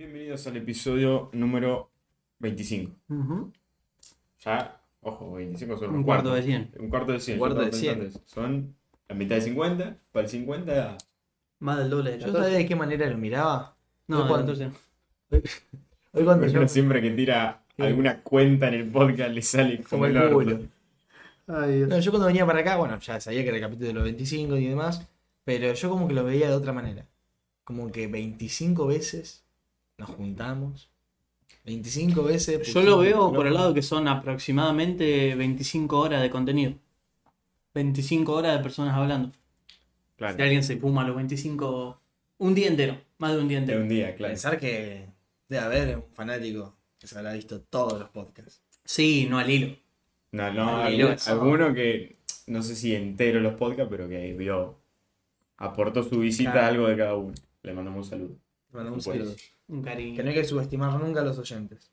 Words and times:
Bienvenidos 0.00 0.46
al 0.46 0.56
episodio 0.56 1.28
número 1.34 1.90
25. 2.38 2.90
Ujú. 3.10 3.52
Ya, 4.42 4.80
ojo, 5.02 5.32
25 5.34 5.76
son 5.76 5.90
Un 5.90 5.96
los 5.96 6.04
cuarto 6.06 6.32
de 6.32 6.40
cuartos. 6.40 6.46
100. 6.46 6.82
Un 6.82 6.88
cuarto 6.88 7.12
de 7.12 7.20
100. 7.20 7.34
Un 7.34 7.38
cuarto 7.38 7.60
de 7.60 7.64
estaba 7.66 7.80
100. 7.82 7.98
pensando 7.98 8.18
eso. 8.18 8.34
Son 8.34 8.74
la 9.10 9.14
mitad 9.14 9.34
de 9.34 9.40
50. 9.42 9.96
Para 10.10 10.24
el 10.24 10.30
50, 10.30 10.96
Más 11.58 11.78
del 11.80 11.90
doble 11.90 12.12
de 12.12 12.18
¿Yo 12.18 12.26
14. 12.28 12.44
sabía 12.44 12.58
de 12.60 12.66
qué 12.66 12.76
manera 12.76 13.10
lo 13.10 13.18
miraba? 13.18 13.76
No, 14.06 14.26
cuando- 14.26 14.54
14. 14.54 14.70
Hoy 16.12 16.24
cuando 16.24 16.46
yo... 16.46 16.58
uno 16.60 16.68
siempre 16.68 17.02
que 17.02 17.10
tira 17.10 17.62
¿Qué? 17.76 17.82
alguna 17.82 18.22
cuenta 18.22 18.68
en 18.68 18.74
el 18.74 18.90
podcast 18.90 19.32
le 19.34 19.42
sale 19.42 19.82
como 19.82 20.04
Como 20.04 20.06
el 20.06 20.32
culo. 20.32 20.60
Ay, 21.46 21.76
Dios. 21.76 21.88
No, 21.90 21.98
yo 22.00 22.10
cuando 22.10 22.26
venía 22.26 22.46
para 22.46 22.60
acá, 22.60 22.78
bueno, 22.78 22.98
ya 23.00 23.20
sabía 23.20 23.42
que 23.42 23.48
era 23.48 23.58
el 23.58 23.62
capítulo 23.64 23.88
de 23.88 23.92
los 23.92 24.04
25 24.04 24.56
y 24.56 24.66
demás, 24.66 25.06
pero 25.44 25.74
yo 25.74 25.90
como 25.90 26.08
que 26.08 26.14
lo 26.14 26.24
veía 26.24 26.48
de 26.48 26.54
otra 26.54 26.72
manera. 26.72 27.04
Como 27.64 27.92
que 27.92 28.06
25 28.06 28.86
veces 28.86 29.44
nos 30.00 30.10
juntamos. 30.10 30.90
25 31.64 32.22
veces... 32.24 32.72
Yo 32.72 32.82
lo 32.82 32.98
veo 32.98 33.32
por 33.32 33.46
el 33.46 33.54
lado 33.54 33.74
que 33.74 33.82
son 33.82 34.08
aproximadamente 34.08 35.34
25 35.34 35.98
horas 35.98 36.22
de 36.22 36.30
contenido. 36.30 36.74
25 37.74 38.32
horas 38.32 38.56
de 38.56 38.62
personas 38.62 38.94
hablando. 38.96 39.30
Claro. 40.16 40.36
Si 40.36 40.42
alguien 40.42 40.62
se 40.64 40.76
puma 40.76 41.04
los 41.06 41.16
25. 41.16 42.00
Un 42.38 42.54
día 42.54 42.68
entero. 42.68 42.98
Más 43.18 43.32
de 43.34 43.38
un 43.40 43.48
día 43.48 43.58
De 43.58 43.62
entero. 43.64 43.82
un 43.82 43.88
día, 43.88 44.14
claro. 44.16 44.32
Pensar 44.32 44.58
que 44.58 45.06
debe 45.48 45.62
haber 45.62 45.96
un 45.98 46.04
fanático 46.14 46.74
que 46.98 47.06
se 47.06 47.16
habrá 47.18 47.34
visto 47.34 47.60
todos 47.60 47.98
los 48.00 48.08
podcasts. 48.08 48.62
Sí, 48.84 49.26
no 49.30 49.38
al 49.38 49.50
hilo. 49.50 49.76
No, 50.32 50.52
no, 50.52 50.88
no, 50.90 51.08
eso. 51.10 51.30
alguno 51.32 51.74
que, 51.74 52.16
no 52.46 52.62
sé 52.62 52.74
si 52.76 52.94
entero 52.94 53.40
los 53.40 53.54
podcasts, 53.54 53.88
pero 53.90 54.08
que 54.08 54.32
vio, 54.32 54.78
aportó 55.58 56.02
su 56.02 56.20
visita 56.20 56.52
Claro. 56.52 56.66
a 56.66 56.68
algo 56.70 56.88
de 56.88 56.96
cada 56.96 57.14
uno. 57.16 57.34
Le 57.62 57.72
mandamos 57.74 58.06
un 58.06 58.10
saludo. 58.10 58.36
Le 58.72 58.76
mandamos 58.76 59.04
Pues, 59.04 59.18
saludo. 59.18 59.36
Un 59.70 59.82
cariño. 59.82 60.16
Que 60.16 60.22
no 60.22 60.28
hay 60.30 60.34
que 60.34 60.44
subestimar 60.44 60.98
nunca 61.00 61.20
a 61.20 61.24
los 61.24 61.38
oyentes. 61.38 61.90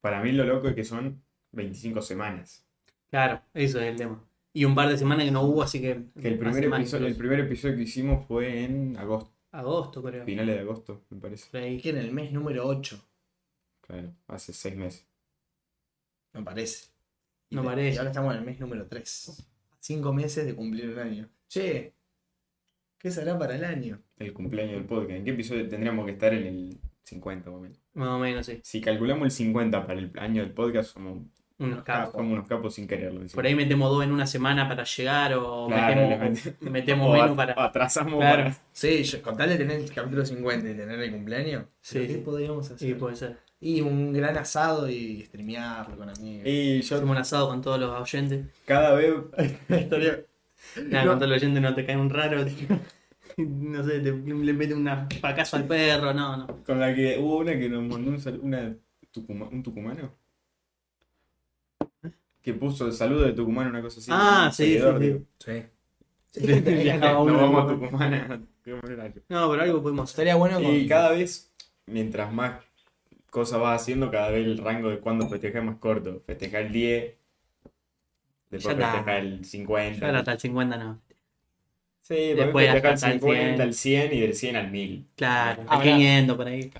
Para 0.00 0.22
mí 0.22 0.32
lo 0.32 0.44
loco 0.44 0.68
es 0.68 0.74
que 0.74 0.84
son 0.84 1.22
25 1.52 2.00
semanas. 2.02 2.64
Claro, 3.10 3.42
eso 3.54 3.80
es 3.80 3.86
el 3.86 3.96
tema. 3.96 4.24
Y 4.52 4.64
un 4.64 4.74
par 4.74 4.88
de 4.88 4.96
semanas 4.98 5.24
que 5.24 5.30
no 5.30 5.42
hubo, 5.42 5.62
así 5.62 5.80
que. 5.80 6.06
Que 6.20 6.28
el 6.28 6.38
primer, 6.38 6.64
episodio, 6.64 7.06
el 7.06 7.12
incluso. 7.12 7.18
primer 7.18 7.40
episodio 7.40 7.76
que 7.76 7.82
hicimos 7.82 8.26
fue 8.26 8.64
en 8.64 8.96
agosto, 8.96 9.32
Agosto, 9.52 10.02
creo. 10.02 10.24
finales 10.24 10.54
de 10.56 10.60
agosto, 10.62 11.02
me 11.10 11.20
parece. 11.20 11.50
Que 11.78 11.90
en 11.90 11.98
el 11.98 12.12
mes 12.12 12.32
número 12.32 12.66
8, 12.66 13.00
Claro, 13.82 14.12
hace 14.28 14.52
seis 14.52 14.76
meses. 14.76 15.06
me 16.32 16.42
parece. 16.42 16.88
Y 17.48 17.56
No 17.56 17.62
de- 17.62 17.68
parece. 17.68 17.94
Y 17.94 17.98
ahora 17.98 18.10
estamos 18.10 18.32
en 18.34 18.40
el 18.40 18.46
mes 18.46 18.60
número 18.60 18.86
3. 18.86 19.46
Cinco 19.80 20.12
meses 20.12 20.46
de 20.46 20.54
cumplir 20.54 20.90
un 20.90 20.98
año. 20.98 21.28
Che, 21.48 21.94
¿qué 23.00 23.10
será 23.10 23.38
para 23.38 23.56
el 23.56 23.64
año? 23.64 24.00
El 24.18 24.32
cumpleaños 24.32 24.74
del 24.74 24.84
podcast. 24.84 25.10
¿En 25.12 25.24
qué 25.24 25.30
episodio 25.30 25.68
tendríamos 25.68 26.04
que 26.06 26.12
estar 26.12 26.32
en 26.34 26.46
el 26.46 26.78
50 27.04 27.50
más 27.50 27.58
o 27.58 27.62
menos? 27.62 27.78
Más 27.94 28.08
o 28.08 28.18
menos, 28.18 28.46
sí. 28.46 28.60
Si 28.62 28.80
calculamos 28.80 29.24
el 29.24 29.30
50 29.30 29.86
para 29.86 29.98
el 29.98 30.12
año 30.18 30.42
del 30.42 30.52
podcast, 30.52 30.92
somos, 30.92 31.24
Unos 31.58 31.82
capos. 31.82 32.12
somos 32.12 32.32
unos 32.32 32.46
capos 32.48 32.74
sin 32.74 32.86
quererlo. 32.86 33.22
Por 33.34 33.46
ahí 33.46 33.54
metemos 33.54 33.90
dos 33.90 34.04
en 34.04 34.12
una 34.12 34.26
semana 34.26 34.68
para 34.68 34.84
llegar 34.84 35.34
o 35.34 35.66
Claro, 35.66 36.08
metemos, 36.08 36.44
met- 36.46 36.60
metemos 36.70 37.08
o 37.08 37.12
menos 37.12 37.36
para. 37.36 37.54
o 37.54 37.60
atrasamos 37.60 38.18
Claro. 38.20 38.42
para- 38.44 38.56
Sí, 38.72 39.02
yo- 39.02 39.22
con 39.22 39.36
tal 39.36 39.48
de 39.48 39.56
tener 39.56 39.80
el 39.80 39.92
capítulo 39.92 40.24
50 40.24 40.70
y 40.70 40.74
tener 40.76 41.00
el 41.00 41.10
cumpleaños. 41.10 41.64
Sí, 41.80 41.94
¿pero 41.98 42.06
¿Qué 42.08 42.14
sí. 42.14 42.20
podríamos 42.20 42.66
hacer? 42.66 42.78
Sí, 42.78 42.94
puede 42.94 43.16
ser. 43.16 43.36
Y 43.62 43.82
un 43.82 44.12
gran 44.14 44.38
asado 44.38 44.88
y 44.88 45.20
streamearlo 45.26 45.96
con 45.98 46.08
amigos. 46.08 46.46
Y 46.46 46.80
yo 46.80 46.96
Hacemos 46.96 47.10
un 47.14 47.18
asado 47.20 47.48
con 47.48 47.60
todos 47.60 47.78
los 47.78 47.90
oyentes. 48.00 48.46
cada 48.64 48.94
vez 48.94 49.12
Estaría- 49.68 50.24
Nada, 50.86 51.04
No. 51.04 51.10
con 51.12 51.18
todos 51.20 51.30
los 51.30 51.42
oyentes 51.42 51.62
no 51.62 51.74
te 51.74 51.84
cae 51.86 51.96
un 51.96 52.10
raro. 52.10 52.44
tío. 52.44 52.66
No 53.36 53.82
sé, 53.84 54.00
te- 54.00 54.12
le 54.12 54.52
mete 54.52 54.74
una 54.74 55.08
pacazo 55.20 55.56
al 55.56 55.64
perro, 55.64 56.12
no, 56.12 56.36
no. 56.36 56.64
con 56.64 56.78
la 56.80 56.94
que 56.94 57.16
hubo 57.18 57.38
una 57.38 57.52
que 57.58 57.68
nos 57.70 57.82
mandó 57.84 58.10
un, 58.10 58.40
una 58.42 58.76
tucuma- 59.12 59.48
un 59.50 59.62
tucumano 59.62 60.12
que 62.42 62.54
puso 62.54 62.86
el 62.86 62.92
saludo 62.92 63.22
de 63.26 63.32
Tucumán 63.32 63.68
una 63.68 63.82
cosa 63.82 64.00
así. 64.00 64.10
Ah, 64.12 64.44
un 64.46 64.52
sí, 64.52 64.64
seguidor, 64.64 64.98
sí, 64.98 65.04
sí. 65.04 65.06
digo. 65.06 65.24
Sí. 66.32 66.84
Ya, 66.84 66.98
No 66.98 67.24
vamos 67.36 67.64
a. 67.70 67.74
Tucumán. 67.74 68.48
No, 69.28 69.50
pero 69.50 69.62
algo 69.62 69.82
podemos. 69.82 70.10
Estaría 70.10 70.34
bueno 70.36 70.60
con... 70.60 70.74
Y 70.74 70.86
cada 70.86 71.10
vez, 71.12 71.52
mientras 71.86 72.32
más 72.32 72.62
cosas 73.30 73.60
vas 73.60 73.80
haciendo, 73.82 74.10
cada 74.10 74.30
vez 74.30 74.46
el 74.46 74.58
rango 74.58 74.88
de 74.90 74.98
cuándo 75.00 75.28
festejar 75.28 75.62
es 75.62 75.66
más 75.66 75.76
corto. 75.78 76.22
Festejar 76.26 76.62
el 76.62 76.72
10, 76.72 77.14
después 78.50 78.76
Ya 78.76 78.82
está. 78.82 78.92
festejar 78.92 79.20
el 79.20 79.44
50. 79.44 80.00
Ya 80.00 80.08
era 80.08 80.18
hasta 80.20 80.32
el 80.32 80.40
50, 80.40 80.76
no. 80.76 81.00
Sí, 82.02 82.14
después 82.34 82.66
festejar 82.66 82.86
el 82.90 82.94
hasta 82.94 83.06
el 83.12 83.20
50, 83.20 83.44
100. 83.56 83.60
el 83.60 83.74
100 83.74 84.12
y 84.14 84.20
del 84.20 84.34
100 84.34 84.56
al 84.56 84.70
1000. 84.70 85.06
Claro, 85.16 85.64
Ah, 85.68 85.76
al 85.76 85.82
500 85.82 86.36
por 86.36 86.46
ahí. 86.48 86.70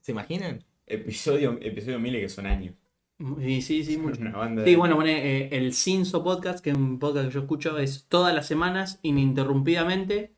¿Se 0.00 0.12
imaginan? 0.12 0.64
Episodio, 0.86 1.58
episodio 1.62 1.98
1000 1.98 2.20
que 2.20 2.28
son 2.28 2.46
años. 2.46 2.74
Sí, 3.40 3.62
sí, 3.62 3.84
sí, 3.84 3.96
mucho. 3.98 4.20
Una 4.20 4.32
banda 4.36 4.64
Sí, 4.64 4.70
de- 4.72 4.76
bueno, 4.76 4.96
pone 4.96 5.12
eh, 5.44 5.48
el 5.52 5.72
Cinso 5.74 6.22
Podcast, 6.24 6.62
que 6.62 6.70
es 6.70 6.76
un 6.76 6.98
podcast 6.98 7.26
que 7.28 7.34
yo 7.34 7.40
escucho, 7.40 7.78
es 7.78 8.06
todas 8.08 8.34
las 8.34 8.46
semanas, 8.46 8.98
ininterrumpidamente, 9.02 10.32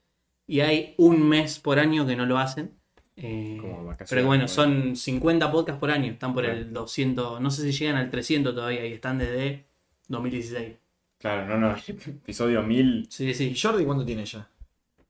y 0.46 0.60
hay 0.60 0.94
un 0.98 1.28
mes 1.28 1.58
por 1.58 1.78
año 1.78 2.06
que 2.06 2.16
no 2.16 2.26
lo 2.26 2.38
hacen. 2.38 2.72
Eh, 3.16 3.58
Como 3.60 3.94
pero 4.08 4.26
bueno, 4.26 4.42
¿no? 4.44 4.48
son 4.48 4.96
50 4.96 5.50
podcasts 5.52 5.78
por 5.78 5.90
año, 5.90 6.10
están 6.12 6.32
por 6.34 6.44
Claro. 6.44 6.58
el 6.58 6.72
200, 6.72 7.40
no 7.40 7.50
sé 7.50 7.62
si 7.62 7.72
llegan 7.78 7.96
al 7.96 8.10
300 8.10 8.54
todavía, 8.54 8.86
y 8.86 8.92
están 8.92 9.18
desde 9.18 9.66
2016. 10.12 10.76
Claro, 11.18 11.46
no, 11.46 11.58
no. 11.58 11.76
Episodio 11.86 12.62
1000, 12.62 13.06
Sí, 13.10 13.28
¿Y 13.30 13.34
sí. 13.34 13.54
Jordi 13.60 13.84
cuánto 13.84 14.04
tiene 14.04 14.24
ya? 14.24 14.48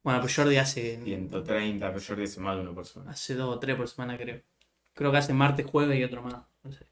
Bueno, 0.03 0.21
pues 0.21 0.35
Jordi 0.35 0.57
hace, 0.57 1.01
130, 1.05 1.89
pero 1.89 2.01
Jordi 2.05 2.25
hace 2.25 2.41
más 2.41 2.57
de 2.57 2.63
una 2.63 2.75
persona. 2.75 3.11
hace 3.11 3.35
dos 3.35 3.55
o 3.57 3.59
tres 3.59 3.77
por 3.77 3.87
semana, 3.89 4.17
creo. 4.19 4.41
Creo 4.95 5.13
que 5.13 5.19
hace 5.19 5.33
martes, 5.33 5.65
jueves 5.67 5.99
y 5.99 6.05
otro 6.05 6.23
más. 6.23 6.35
No 6.65 6.73
sé. 6.73 6.87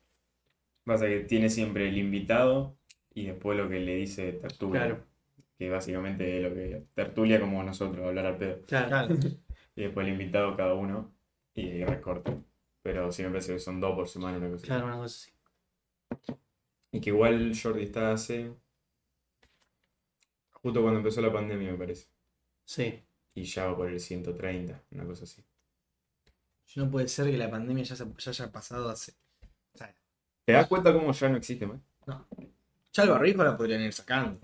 Pasa 0.85 1.07
que 1.07 1.21
tiene 1.21 1.51
siempre 1.51 1.89
el 1.89 1.99
invitado 1.99 2.77
y 3.13 3.27
después 3.27 3.59
lo 3.59 3.69
que 3.69 3.81
le 3.81 3.97
dice 3.97 4.33
tertulia. 4.33 4.81
Claro. 4.87 5.05
Que 5.59 5.69
básicamente 5.69 6.37
es 6.39 6.43
lo 6.43 6.55
que 6.55 6.85
tertulia 6.95 7.41
como 7.41 7.63
nosotros, 7.63 8.07
hablar 8.07 8.27
al 8.27 8.37
pedo. 8.39 8.61
Claro. 8.67 8.89
Claro. 8.89 9.15
Y 9.77 9.83
después 9.85 10.05
el 10.07 10.13
invitado 10.13 10.57
cada 10.57 10.75
uno 10.75 11.11
y 11.55 11.69
ahí 11.71 11.85
recorta. 11.85 12.35
Pero 12.83 13.11
sí 13.13 13.23
me 13.23 13.31
parece 13.31 13.55
que 13.55 13.61
son 13.61 13.81
dos 13.81 13.95
por 13.95 14.09
semana 14.09 14.37
una 14.39 14.47
cosa 14.49 14.57
así. 14.57 14.67
Claro, 14.67 14.87
una 14.87 14.97
cosa 14.97 15.05
así. 15.07 15.31
Y 16.93 17.01
que 17.01 17.11
igual 17.11 17.53
Jordi 17.61 17.85
está 17.85 18.13
hace. 18.13 18.53
Justo 20.63 20.83
cuando 20.83 20.99
empezó 21.01 21.21
la 21.21 21.33
pandemia, 21.33 21.73
me 21.73 21.79
parece. 21.79 22.07
Sí. 22.65 23.03
Y 23.35 23.45
ya 23.45 23.67
va 23.67 23.77
por 23.77 23.89
el 23.89 24.01
130, 24.01 24.83
una 24.91 25.05
cosa 25.05 25.25
así. 25.25 25.43
No 26.77 26.91
puede 26.91 27.09
ser 27.09 27.31
que 27.31 27.37
la 27.37 27.51
pandemia 27.51 27.85
ya, 27.85 27.97
se- 27.97 28.07
ya 28.19 28.31
haya 28.31 28.53
pasado 28.53 28.89
hace... 28.91 29.13
o 29.75 29.79
sea, 29.79 29.95
¿Te 30.45 30.53
das 30.53 30.67
cuenta 30.69 30.93
cómo 30.93 31.13
ya 31.13 31.29
no 31.29 31.37
existe 31.37 31.67
más? 31.67 31.81
ya 32.93 33.03
el 33.05 33.11
barbijo 33.11 33.43
la 33.45 33.57
podrían 33.57 33.83
ir 33.83 33.93
sacando. 33.93 34.39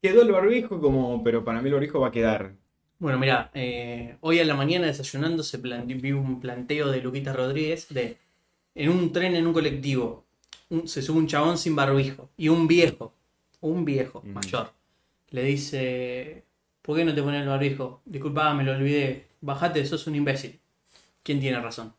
Quedó 0.00 0.22
el 0.22 0.32
barbijo 0.32 0.80
como. 0.80 1.22
Pero 1.24 1.44
para 1.44 1.60
mí 1.60 1.68
el 1.68 1.74
barbijo 1.74 2.00
va 2.00 2.08
a 2.08 2.12
quedar. 2.12 2.54
Bueno, 2.98 3.18
mira, 3.18 3.50
eh, 3.54 4.16
hoy 4.20 4.38
a 4.40 4.44
la 4.44 4.54
mañana 4.54 4.86
desayunando 4.86 5.42
se 5.42 5.58
plante- 5.58 5.94
vi 5.94 6.12
un 6.12 6.40
planteo 6.40 6.90
de 6.90 7.00
Luquita 7.02 7.32
Rodríguez 7.32 7.88
de 7.88 8.18
en 8.74 8.90
un 8.90 9.12
tren, 9.12 9.34
en 9.34 9.46
un 9.46 9.52
colectivo, 9.52 10.25
un- 10.70 10.88
se 10.88 11.02
sube 11.02 11.18
un 11.18 11.26
chabón 11.26 11.58
sin 11.58 11.74
barbijo 11.76 12.30
y 12.36 12.48
un 12.48 12.66
viejo, 12.66 13.14
un 13.60 13.84
viejo 13.84 14.22
Mm. 14.24 14.32
mayor, 14.32 14.72
le 15.30 15.42
dice, 15.44 16.44
¿por 16.82 16.96
qué 16.96 17.04
no 17.04 17.14
te 17.14 17.22
pones 17.22 17.42
el 17.42 17.48
barbijo? 17.48 18.02
Disculpá, 18.04 18.54
me 18.54 18.64
lo 18.64 18.72
olvidé, 18.72 19.28
bajate, 19.40 19.84
sos 19.86 20.06
un 20.06 20.16
imbécil. 20.16 20.60
¿Quién 21.22 21.40
tiene 21.40 21.60
razón? 21.60 21.94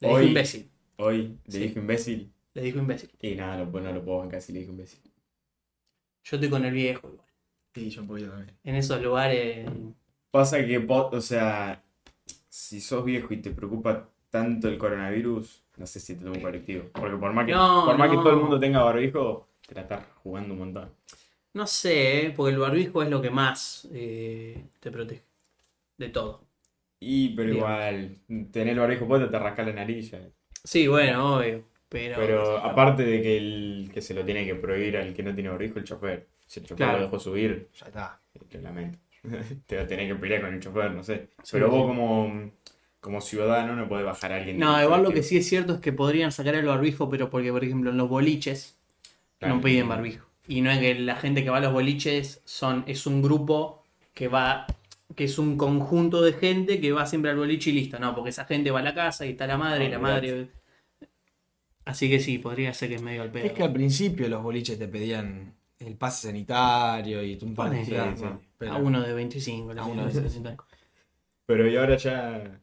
Le 0.00 0.08
dijo 0.08 0.18
Hoy- 0.20 0.26
imbécil, 0.26 0.70
Hoy 0.96 1.38
le 1.46 1.52
Sí. 1.52 1.58
dije 1.60 1.78
imbécil. 1.80 2.30
le 2.54 2.62
dijo 2.62 2.78
imbécil. 2.78 3.10
Y 3.20 3.34
nada, 3.34 3.56
no, 3.64 3.66
no 3.80 3.92
lo 3.92 4.04
puedo 4.04 4.18
bancar 4.18 4.40
si 4.40 4.52
le 4.52 4.60
dije 4.60 4.70
imbécil. 4.70 5.00
Yo 6.22 6.36
estoy 6.36 6.48
con 6.48 6.64
el 6.64 6.72
viejo 6.72 7.08
igual. 7.08 7.26
Sí, 7.74 7.90
yo 7.90 8.02
un 8.02 8.06
poquito 8.08 8.30
también. 8.30 8.56
En 8.62 8.76
esos 8.76 9.02
lugares, 9.02 9.68
Pasa 10.30 10.64
que, 10.64 10.78
vos, 10.78 11.12
o 11.12 11.20
sea, 11.20 11.82
si 12.48 12.80
sos 12.80 13.04
viejo 13.04 13.34
y 13.34 13.38
te 13.42 13.50
preocupa 13.50 14.08
tanto 14.30 14.68
el 14.68 14.78
coronavirus, 14.78 15.63
no 15.76 15.86
sé 15.86 16.00
si 16.00 16.14
te 16.16 16.24
tomo 16.24 16.34
un 16.36 16.42
colectivo. 16.42 16.84
Porque 16.92 17.16
por 17.16 17.32
más 17.32 17.46
que, 17.46 17.52
No, 17.52 17.84
por 17.86 17.98
más 17.98 18.10
que 18.10 18.16
todo 18.16 18.30
el 18.30 18.36
mundo 18.36 18.58
tenga 18.60 18.82
barbijo, 18.82 19.48
te 19.66 19.74
la 19.74 19.82
estás 19.82 20.04
jugando 20.22 20.54
un 20.54 20.60
montón. 20.60 20.90
No 21.54 21.66
sé, 21.66 22.26
¿eh? 22.26 22.30
porque 22.36 22.52
el 22.52 22.58
barbijo 22.58 23.02
es 23.02 23.08
lo 23.08 23.22
que 23.22 23.30
más 23.30 23.88
eh, 23.92 24.64
te 24.80 24.90
protege. 24.90 25.22
De 25.98 26.08
todo. 26.10 26.44
Y, 27.00 27.30
pero 27.36 27.52
igual, 27.52 28.18
tener 28.50 28.68
el 28.74 28.78
barbijo 28.80 29.06
puesto 29.06 29.28
te 29.30 29.38
rasca 29.38 29.62
la 29.62 29.72
nariz 29.72 30.10
ya. 30.10 30.20
Sí, 30.64 30.88
bueno, 30.88 31.36
obvio. 31.36 31.64
Pero, 31.88 32.16
Pero 32.16 32.58
aparte 32.58 33.04
de 33.04 33.22
que 33.22 33.36
el 33.36 33.90
que 33.92 34.00
se 34.00 34.14
lo 34.14 34.24
tiene 34.24 34.44
que 34.44 34.54
prohibir 34.56 34.96
al 34.96 35.14
que 35.14 35.22
no 35.22 35.34
tiene 35.34 35.50
barbijo, 35.50 35.78
el 35.78 35.84
chofer. 35.84 36.26
Si 36.46 36.60
el 36.60 36.66
chofer 36.66 36.76
Claro. 36.76 36.98
lo 36.98 37.04
dejó 37.04 37.18
subir, 37.20 37.68
Ya 37.78 37.86
está. 37.86 38.20
te 38.48 38.60
lamento. 38.60 38.98
te 39.66 39.76
lo 39.76 39.86
tenés 39.86 40.08
que 40.12 40.18
pelear 40.18 40.40
con 40.42 40.54
el 40.54 40.60
chofer, 40.60 40.90
no 40.92 41.02
sé. 41.02 41.28
Sí, 41.42 41.50
Pero 41.52 41.70
sí. 41.70 41.76
vos 41.76 41.86
como, 41.86 42.50
como 43.04 43.20
ciudadano 43.20 43.76
no 43.76 43.86
podés 43.86 44.06
bajar 44.06 44.32
a 44.32 44.36
alguien. 44.36 44.58
No, 44.58 44.82
igual 44.82 45.02
lo 45.02 45.10
que 45.10 45.22
sí 45.22 45.36
es 45.36 45.46
cierto 45.46 45.74
es 45.74 45.80
que 45.80 45.92
podrían 45.92 46.32
sacar 46.32 46.54
el 46.54 46.64
barbijo, 46.64 47.10
pero 47.10 47.28
porque, 47.28 47.52
por 47.52 47.62
ejemplo, 47.62 47.90
en 47.90 47.98
los 47.98 48.08
boliches 48.08 48.78
Claro. 49.38 49.56
no 49.56 49.60
piden 49.60 49.90
barbijo. 49.90 50.26
Y 50.48 50.62
no 50.62 50.70
es 50.70 50.78
que 50.78 50.94
la 50.94 51.16
gente 51.16 51.44
que 51.44 51.50
va 51.50 51.58
a 51.58 51.60
los 51.60 51.72
boliches 51.74 52.40
son, 52.46 52.82
es 52.86 53.06
un 53.06 53.20
grupo 53.20 53.84
que 54.14 54.28
va 54.28 54.66
que 55.14 55.24
es 55.24 55.38
un 55.38 55.58
conjunto 55.58 56.22
de 56.22 56.32
gente 56.32 56.80
que 56.80 56.92
va 56.92 57.04
siempre 57.04 57.30
al 57.30 57.36
boliche 57.36 57.68
y 57.70 57.74
listo. 57.74 57.98
No, 57.98 58.14
porque 58.14 58.30
esa 58.30 58.46
gente 58.46 58.70
va 58.70 58.80
a 58.80 58.82
la 58.82 58.94
casa 58.94 59.26
y 59.26 59.30
está 59.32 59.46
la 59.46 59.58
madre 59.58 59.84
y 59.84 59.88
la 59.90 59.98
Olvidate. 59.98 60.32
madre. 60.32 60.48
Así 61.84 62.08
que 62.08 62.18
sí, 62.20 62.38
podría 62.38 62.72
ser 62.72 62.88
que 62.88 62.94
es 62.94 63.02
medio 63.02 63.20
al 63.22 63.30
pedo. 63.30 63.44
Es 63.44 63.52
que 63.52 63.62
al 63.62 63.72
principio 63.72 64.28
los 64.28 64.42
boliches 64.42 64.78
te 64.78 64.88
pedían 64.88 65.54
el 65.78 65.94
pase 65.96 66.28
sanitario 66.28 67.22
y 67.22 67.38
un 67.42 67.54
par 67.54 67.70
de. 67.70 67.84
¿no? 68.60 68.72
A 68.72 68.76
uno 68.78 69.02
de 69.02 69.12
25, 69.12 69.74
la 69.74 69.82
A 69.82 69.84
uno 69.84 70.06
de 70.06 70.12
de 70.14 70.22
60. 70.22 70.56
Pero 71.46 71.68
y 71.68 71.76
ahora 71.76 71.96
ya. 71.96 72.60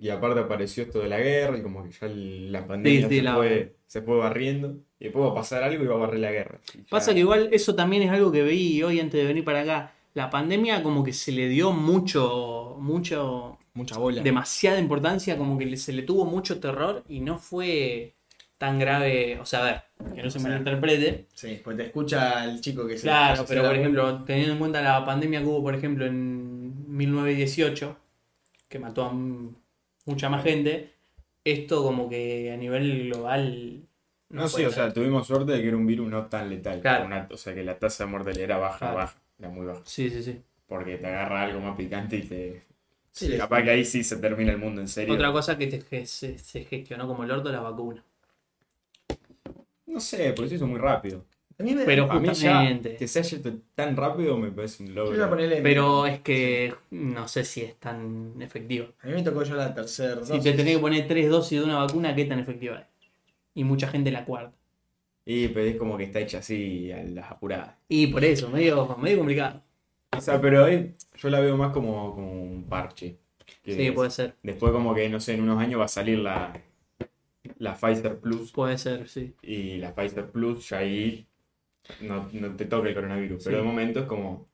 Y 0.00 0.08
aparte 0.10 0.40
apareció 0.40 0.82
esto 0.84 1.00
de 1.00 1.08
la 1.08 1.18
guerra 1.18 1.58
y 1.58 1.62
como 1.62 1.82
que 1.84 1.90
ya 1.90 2.06
la 2.08 2.66
pandemia 2.66 3.08
sí, 3.08 3.16
se, 3.16 3.22
la- 3.22 3.34
fue, 3.34 3.74
se 3.86 4.02
fue 4.02 4.16
barriendo. 4.18 4.76
Y 4.98 5.04
después 5.04 5.24
va 5.26 5.30
a 5.30 5.34
pasar 5.34 5.62
algo 5.62 5.82
y 5.82 5.86
va 5.86 5.94
a 5.94 5.98
barrer 5.98 6.20
la 6.20 6.30
guerra. 6.30 6.60
Ya- 6.74 6.82
Pasa 6.90 7.12
que 7.14 7.20
igual 7.20 7.48
eso 7.52 7.74
también 7.74 8.02
es 8.02 8.10
algo 8.10 8.30
que 8.30 8.42
veí 8.42 8.82
hoy 8.82 9.00
antes 9.00 9.20
de 9.20 9.26
venir 9.26 9.44
para 9.44 9.62
acá. 9.62 9.92
La 10.14 10.28
pandemia 10.28 10.82
como 10.82 11.02
que 11.04 11.12
se 11.12 11.32
le 11.32 11.48
dio 11.48 11.72
mucho, 11.72 12.76
mucho, 12.80 13.58
Mucha 13.74 13.96
bola. 13.98 14.22
demasiada 14.22 14.78
importancia, 14.78 15.38
como 15.38 15.56
que 15.58 15.76
se 15.76 15.92
le 15.92 16.02
tuvo 16.02 16.24
mucho 16.24 16.58
terror 16.60 17.04
y 17.08 17.20
no 17.20 17.38
fue 17.38 18.14
tan 18.58 18.78
grave. 18.78 19.38
O 19.40 19.46
sea, 19.46 19.60
a 19.60 19.64
ver, 19.64 19.82
que 20.14 20.22
no 20.22 20.30
se 20.30 20.38
O 20.38 20.40
sea, 20.40 20.50
malinterprete. 20.50 21.26
Sí, 21.32 21.60
pues 21.64 21.76
te 21.76 21.84
escucha 21.84 22.44
el 22.44 22.60
chico 22.60 22.86
que 22.86 22.98
se 22.98 23.02
Claro, 23.04 23.44
pero 23.48 23.62
por 23.64 23.74
ejemplo, 23.76 24.24
teniendo 24.24 24.52
en 24.54 24.58
cuenta 24.58 24.82
la 24.82 25.04
pandemia 25.04 25.40
que 25.40 25.46
hubo, 25.46 25.62
por 25.62 25.74
ejemplo, 25.74 26.04
en 26.04 26.86
1918, 26.96 27.96
que 28.68 28.78
mató 28.78 29.04
a 29.04 29.12
mucha 30.06 30.28
más 30.28 30.42
gente, 30.42 30.92
esto 31.44 31.82
como 31.82 32.08
que 32.08 32.52
a 32.52 32.56
nivel 32.56 33.08
global... 33.08 33.82
No, 34.28 34.46
sí, 34.48 34.56
fue 34.58 34.66
o 34.66 34.70
sea, 34.70 34.92
tuvimos 34.92 35.26
suerte 35.26 35.52
de 35.52 35.60
que 35.60 35.68
era 35.68 35.76
un 35.76 35.86
virus 35.86 36.08
no 36.08 36.26
tan 36.26 36.48
letal. 36.50 36.80
Claro. 36.80 37.06
Una- 37.06 37.28
o 37.32 37.36
sea, 37.36 37.54
que 37.54 37.64
la 37.64 37.78
tasa 37.78 38.04
de 38.04 38.10
mortalidad 38.10 38.44
era 38.44 38.58
baja, 38.58 38.78
Claro. 38.78 38.96
baja. 38.96 39.18
Era 39.38 39.48
muy 39.48 39.66
baja. 39.66 39.80
Sí, 39.84 40.08
sí, 40.10 40.22
sí. 40.22 40.40
Porque 40.68 40.98
te 40.98 41.06
agarra 41.06 41.42
algo 41.42 41.60
más 41.60 41.76
picante 41.76 42.16
y 42.16 42.22
te. 42.22 42.62
Sí, 43.12 43.26
Sí, 43.32 43.36
capaz 43.38 43.64
que 43.64 43.70
ahí 43.70 43.84
sí 43.84 44.04
se 44.04 44.18
termina 44.18 44.52
el 44.52 44.58
mundo 44.58 44.80
en 44.80 44.86
serio. 44.88 45.14
Otra 45.14 45.32
cosa 45.32 45.58
que 45.58 45.66
te- 45.66 45.80
que 45.80 46.06
se, 46.06 46.38
se 46.38 46.64
gestionó 46.64 47.08
como 47.08 47.24
el 47.24 47.30
orto 47.32 47.50
la 47.50 47.60
vacuna. 47.60 48.04
No 49.86 49.98
sé, 50.00 50.32
porque 50.34 50.50
se 50.50 50.54
hizo 50.56 50.66
muy 50.66 50.78
rápido. 50.78 51.24
A 51.60 51.62
mí 51.62 51.74
me 51.74 51.84
Pero 51.84 52.10
A 52.10 52.18
mí 52.18 52.28
ya 52.32 52.80
que 52.98 53.06
se 53.06 53.18
haya 53.18 53.38
hecho 53.38 53.52
tan 53.74 53.94
rápido 53.96 54.38
me 54.38 54.50
parece 54.50 54.82
un 54.82 54.94
yo 54.94 54.94
iba 54.94 55.02
a 55.04 55.28
logro. 55.28 55.30
ponerle- 55.30 55.60
Pero 55.62 56.06
es 56.06 56.20
que 56.20 56.74
no 56.90 57.28
sé 57.28 57.44
si 57.44 57.60
es 57.60 57.76
tan 57.76 58.34
efectivo. 58.40 58.88
A 59.02 59.06
mí 59.08 59.12
me 59.12 59.22
tocó 59.22 59.42
ya 59.42 59.54
la 59.56 59.74
tercera 59.74 60.24
Si 60.24 60.40
te 60.40 60.52
tenés 60.52 60.76
que 60.76 60.80
poner 60.80 61.06
tres 61.06 61.28
dosis 61.28 61.58
de 61.60 61.64
una 61.66 61.76
vacuna, 61.78 62.14
¿qué 62.14 62.24
tan 62.24 62.38
efectiva 62.40 62.78
es? 62.80 62.86
Y 63.54 63.64
mucha 63.64 63.88
gente 63.88 64.10
la 64.10 64.24
cuarta. 64.24 64.56
Y 65.26 65.48
pero 65.48 65.66
es 65.66 65.76
como 65.76 65.98
que 65.98 66.04
está 66.04 66.18
hecha 66.20 66.38
así 66.38 66.90
a 66.92 67.02
las 67.04 67.30
apuradas. 67.30 67.76
Y 67.88 68.06
por 68.06 68.24
eso, 68.24 68.48
medio, 68.48 68.96
medio 68.96 69.18
complicado. 69.18 69.62
O 70.16 70.20
sea, 70.20 70.40
pero 70.40 70.64
ahí 70.64 70.94
yo 71.18 71.28
la 71.30 71.40
veo 71.40 71.56
más 71.56 71.72
como, 71.72 72.14
como 72.14 72.42
un 72.42 72.64
parche. 72.64 73.18
Que 73.62 73.74
Sí, 73.74 73.90
puede 73.90 74.10
ser. 74.10 74.34
Después 74.42 74.72
como 74.72 74.94
que, 74.94 75.08
no 75.10 75.20
sé, 75.20 75.34
en 75.34 75.42
unos 75.42 75.58
años 75.60 75.78
va 75.80 75.84
a 75.84 75.88
salir 75.88 76.18
la, 76.18 76.58
la 77.58 77.74
Pfizer 77.74 78.18
Plus. 78.18 78.50
Puede 78.52 78.78
ser, 78.78 79.08
sí. 79.08 79.34
Y 79.42 79.76
la 79.76 79.94
Pfizer 79.94 80.30
Plus 80.30 80.68
ya 80.70 80.78
ahí 80.78 81.26
no, 82.00 82.28
no 82.32 82.56
te 82.56 82.64
toca 82.66 82.88
el 82.88 82.94
coronavirus. 82.94 83.44
Pero 83.44 83.58
de 83.58 83.62
momento 83.62 84.00
es 84.00 84.06
como 84.06 84.48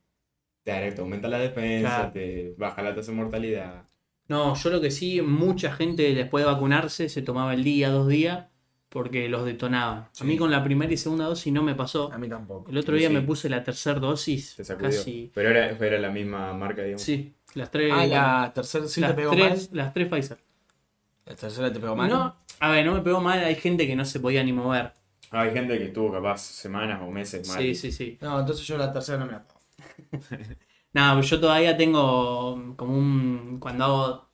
te, 0.63 0.93
te 0.93 1.01
aumenta 1.01 1.29
la 1.29 1.39
defensa, 1.39 1.89
Claro. 1.97 2.13
te 2.13 2.55
baja 2.59 2.83
la 2.83 2.95
tasa 2.95 3.11
de 3.13 3.17
mortalidad. 3.17 3.89
No, 4.29 4.55
yo 4.57 4.71
lo 4.71 4.81
que 4.81 4.91
sí, 4.91 5.21
mucha 5.23 5.73
gente 5.73 6.15
después 6.15 6.45
de 6.45 6.51
vacunarse 6.51 7.09
se 7.09 7.23
tomaba 7.23 7.55
el 7.55 7.63
día, 7.63 7.91
dos 7.91 8.09
días, 8.09 8.47
porque 8.89 9.29
los 9.29 9.45
detonaba. 9.45 10.09
Sí. 10.13 10.25
A 10.25 10.27
mí 10.27 10.37
con 10.37 10.51
la 10.51 10.65
primera 10.65 10.93
y 10.93 10.97
segunda 10.97 11.27
dosis 11.27 11.53
no 11.53 11.63
me 11.63 11.75
pasó. 11.75 12.13
A 12.13 12.19
mí 12.19 12.29
tampoco. 12.29 12.71
El 12.71 12.79
otro 12.79 12.97
día 12.97 13.09
sí. 13.09 13.15
me 13.15 13.21
puse 13.23 13.49
la 13.49 13.63
tercera 13.63 14.01
dosis, 14.01 14.57
Te 14.57 14.77
casi. 14.77 15.31
Pero 15.35 15.51
era, 15.51 15.71
era 15.71 15.99
la 15.99 16.11
misma 16.11 16.53
marca, 16.55 16.83
digamos. 16.83 17.03
Sí, 17.03 17.35
las 17.55 17.71
tres. 17.71 17.93
Ah, 17.95 18.07
la 18.07 18.53
tercera 18.55 18.89
sí 18.89 19.01
te 19.01 19.07
las, 19.07 19.17
pegó 19.17 19.31
tres 19.31 19.71
las 19.73 19.93
tres 19.95 20.09
Pfizer. 20.09 20.37
mal. 20.39 20.47
La 21.27 21.35
tercera 21.37 21.73
te 21.73 21.79
pegó 21.81 21.95
mal. 21.95 22.09
No, 22.11 22.37
a 22.61 22.71
ver, 22.71 22.85
no 22.87 22.95
me 22.95 23.01
pegó 23.03 23.21
mal, 23.21 23.39
hay 23.45 23.55
gente 23.57 23.87
que 23.87 23.95
no 23.97 24.05
se 24.05 24.19
podía 24.19 24.43
ni 24.43 24.53
mover. 24.53 24.93
Hay 25.31 25.53
gente 25.53 25.79
que 25.79 25.85
estuvo 25.87 26.13
capaz 26.13 26.41
semanas 26.41 27.01
o 27.03 27.11
meses 27.11 27.47
mal. 27.49 27.59
Sí, 27.59 27.75
sí, 27.75 27.93
sí. 27.93 28.19
No, 28.21 28.41
entonces 28.41 28.67
yo 28.67 28.77
la 28.79 28.93
tercera 28.93 29.19
no 29.19 29.27
me 29.27 29.33
la 29.33 29.45
pongo. 29.47 29.61
Nada, 30.93 31.21
yo 31.21 31.41
todavía 31.41 31.77
tengo 31.77 32.75
como 32.77 32.97
un. 32.97 33.59
Cuando 33.61 33.85
hago 33.85 34.29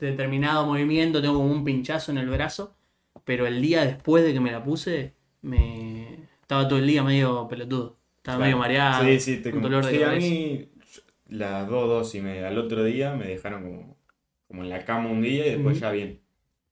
determinado 0.00 0.66
movimiento, 0.66 1.20
tengo 1.22 1.34
como 1.34 1.50
un 1.52 1.64
pinchazo 1.64 2.10
en 2.12 2.18
el 2.18 2.28
brazo. 2.28 2.74
Pero 3.24 3.46
el 3.46 3.60
día 3.60 3.84
después 3.84 4.24
de 4.24 4.32
que 4.32 4.40
me 4.40 4.50
la 4.52 4.62
puse, 4.64 5.14
me. 5.42 6.28
Estaba 6.42 6.66
todo 6.66 6.78
el 6.78 6.86
día 6.86 7.02
medio 7.02 7.46
pelotudo. 7.48 7.98
Estaba 8.16 8.38
Claro. 8.38 8.40
medio 8.40 8.58
mareado. 8.58 9.04
Sí, 9.04 9.20
sí, 9.20 9.36
te 9.42 9.52
un 9.52 9.62
dolor 9.62 9.84
de 9.86 9.92
sí, 9.96 10.02
a 10.02 10.10
mí 10.12 10.68
las 11.28 11.68
dos 11.68 11.88
dosis 11.88 12.22
me, 12.22 12.44
al 12.44 12.58
otro 12.58 12.84
día 12.84 13.14
me 13.14 13.26
dejaron 13.26 13.62
como, 13.62 13.96
como 14.48 14.62
en 14.62 14.70
la 14.70 14.84
cama 14.84 15.10
un 15.10 15.22
día 15.22 15.46
y 15.46 15.50
después 15.52 15.78
ya 15.78 15.90
bien. 15.90 16.20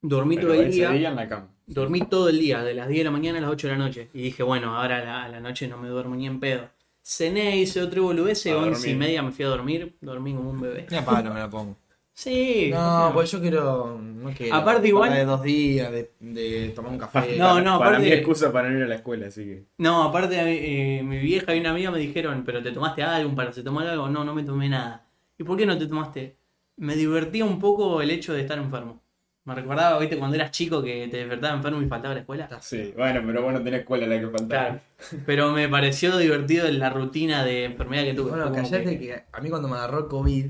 Dormí 0.02 0.38
todo 0.38 0.55
el 0.55 0.70
día. 0.70 0.90
día 0.90 1.08
en 1.11 1.17
la 1.17 1.28
cama. 1.28 1.55
Dormí 1.66 2.00
todo 2.02 2.28
el 2.28 2.38
día, 2.38 2.62
de 2.62 2.74
las 2.74 2.88
10 2.88 3.00
de 3.00 3.04
la 3.04 3.10
mañana 3.10 3.38
a 3.38 3.40
las 3.42 3.50
8 3.50 3.66
de 3.68 3.72
la 3.72 3.78
noche. 3.78 4.08
Y 4.14 4.22
dije, 4.22 4.42
bueno, 4.42 4.76
ahora 4.76 4.98
a 4.98 5.04
la, 5.04 5.24
a 5.24 5.28
la 5.28 5.40
noche 5.40 5.66
no 5.66 5.78
me 5.78 5.88
duermo 5.88 6.14
ni 6.14 6.26
en 6.26 6.38
pedo. 6.38 6.68
Cené, 7.02 7.56
hice 7.56 7.82
otro 7.82 8.04
boludez, 8.04 8.46
A 8.46 8.56
11 8.56 8.90
y 8.90 8.94
media 8.94 9.22
me 9.22 9.32
fui 9.32 9.44
a 9.44 9.48
dormir. 9.48 9.96
Dormí 10.00 10.32
como 10.34 10.50
un 10.50 10.60
bebé. 10.60 10.86
Ni 10.90 10.96
a 10.96 11.04
palo 11.04 11.32
me 11.32 11.40
la 11.40 11.50
pongo. 11.50 11.76
Sí. 12.18 12.70
No, 12.72 13.10
pues 13.12 13.30
yo 13.30 13.42
quiero. 13.42 13.98
No 14.00 14.30
quiero. 14.32 14.54
Aparte 14.54 14.88
igual- 14.88 15.12
de 15.12 15.26
dos 15.26 15.42
días, 15.42 15.92
de, 15.92 16.12
de 16.18 16.70
tomar 16.70 16.92
un 16.92 16.96
café. 16.98 17.36
No, 17.36 17.60
no, 17.60 17.78
Para 17.78 17.90
aparte- 17.98 18.06
mí 18.06 18.10
excusa 18.12 18.50
para 18.50 18.70
no 18.70 18.78
ir 18.78 18.84
a 18.84 18.86
la 18.86 18.94
escuela, 18.94 19.26
así 19.26 19.44
que. 19.44 19.64
No, 19.76 20.02
aparte 20.04 20.34
eh, 20.38 21.02
mi 21.02 21.18
vieja 21.18 21.54
y 21.54 21.60
una 21.60 21.72
amiga 21.72 21.90
me 21.90 21.98
dijeron, 21.98 22.42
pero 22.46 22.62
¿te 22.62 22.72
tomaste 22.72 23.02
algo, 23.02 23.28
un 23.28 23.36
paracetamol 23.36 23.86
algo? 23.86 24.08
No, 24.08 24.24
no 24.24 24.34
me 24.34 24.44
tomé 24.44 24.70
nada. 24.70 25.06
¿Y 25.36 25.44
por 25.44 25.58
qué 25.58 25.66
no 25.66 25.76
te 25.76 25.86
tomaste? 25.86 26.38
Me 26.78 26.96
divertía 26.96 27.44
un 27.44 27.58
poco 27.58 28.00
el 28.00 28.10
hecho 28.10 28.32
de 28.32 28.40
estar 28.40 28.56
enfermo. 28.56 29.02
Me 29.46 29.54
recordaba, 29.54 29.98
viste, 30.00 30.19
cuando 30.19 30.34
eras 30.37 30.50
chico 30.50 30.82
que 30.82 31.06
te 31.08 31.19
despertaba 31.19 31.54
enfermo 31.56 31.81
y 31.81 31.87
faltaba 31.87 32.12
a 32.12 32.14
la 32.16 32.20
escuela. 32.20 32.48
Sí, 32.60 32.93
bueno, 32.96 33.22
pero 33.25 33.43
bueno, 33.43 33.62
tenés 33.62 33.81
escuela 33.81 34.06
la 34.06 34.19
que 34.20 34.26
faltaba. 34.28 34.48
Claro. 34.69 34.81
Pero 35.25 35.52
me 35.52 35.69
pareció 35.69 36.16
divertido 36.19 36.69
la 36.72 36.90
rutina 36.90 37.44
de 37.44 37.64
enfermedad 37.64 38.02
que 38.04 38.14
tuve. 38.14 38.31
Bueno, 38.31 38.52
callate 38.52 38.84
que- 38.84 38.98
que 38.98 39.25
a 39.32 39.40
mí 39.40 39.48
cuando 39.48 39.69
me 39.69 39.76
agarró 39.76 40.08
COVID, 40.08 40.46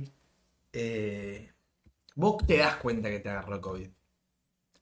eh, 0.72 1.50
vos 2.14 2.38
te 2.46 2.56
das 2.58 2.76
cuenta 2.76 3.10
que 3.10 3.20
te 3.20 3.28
agarró 3.28 3.60
COVID. 3.60 3.88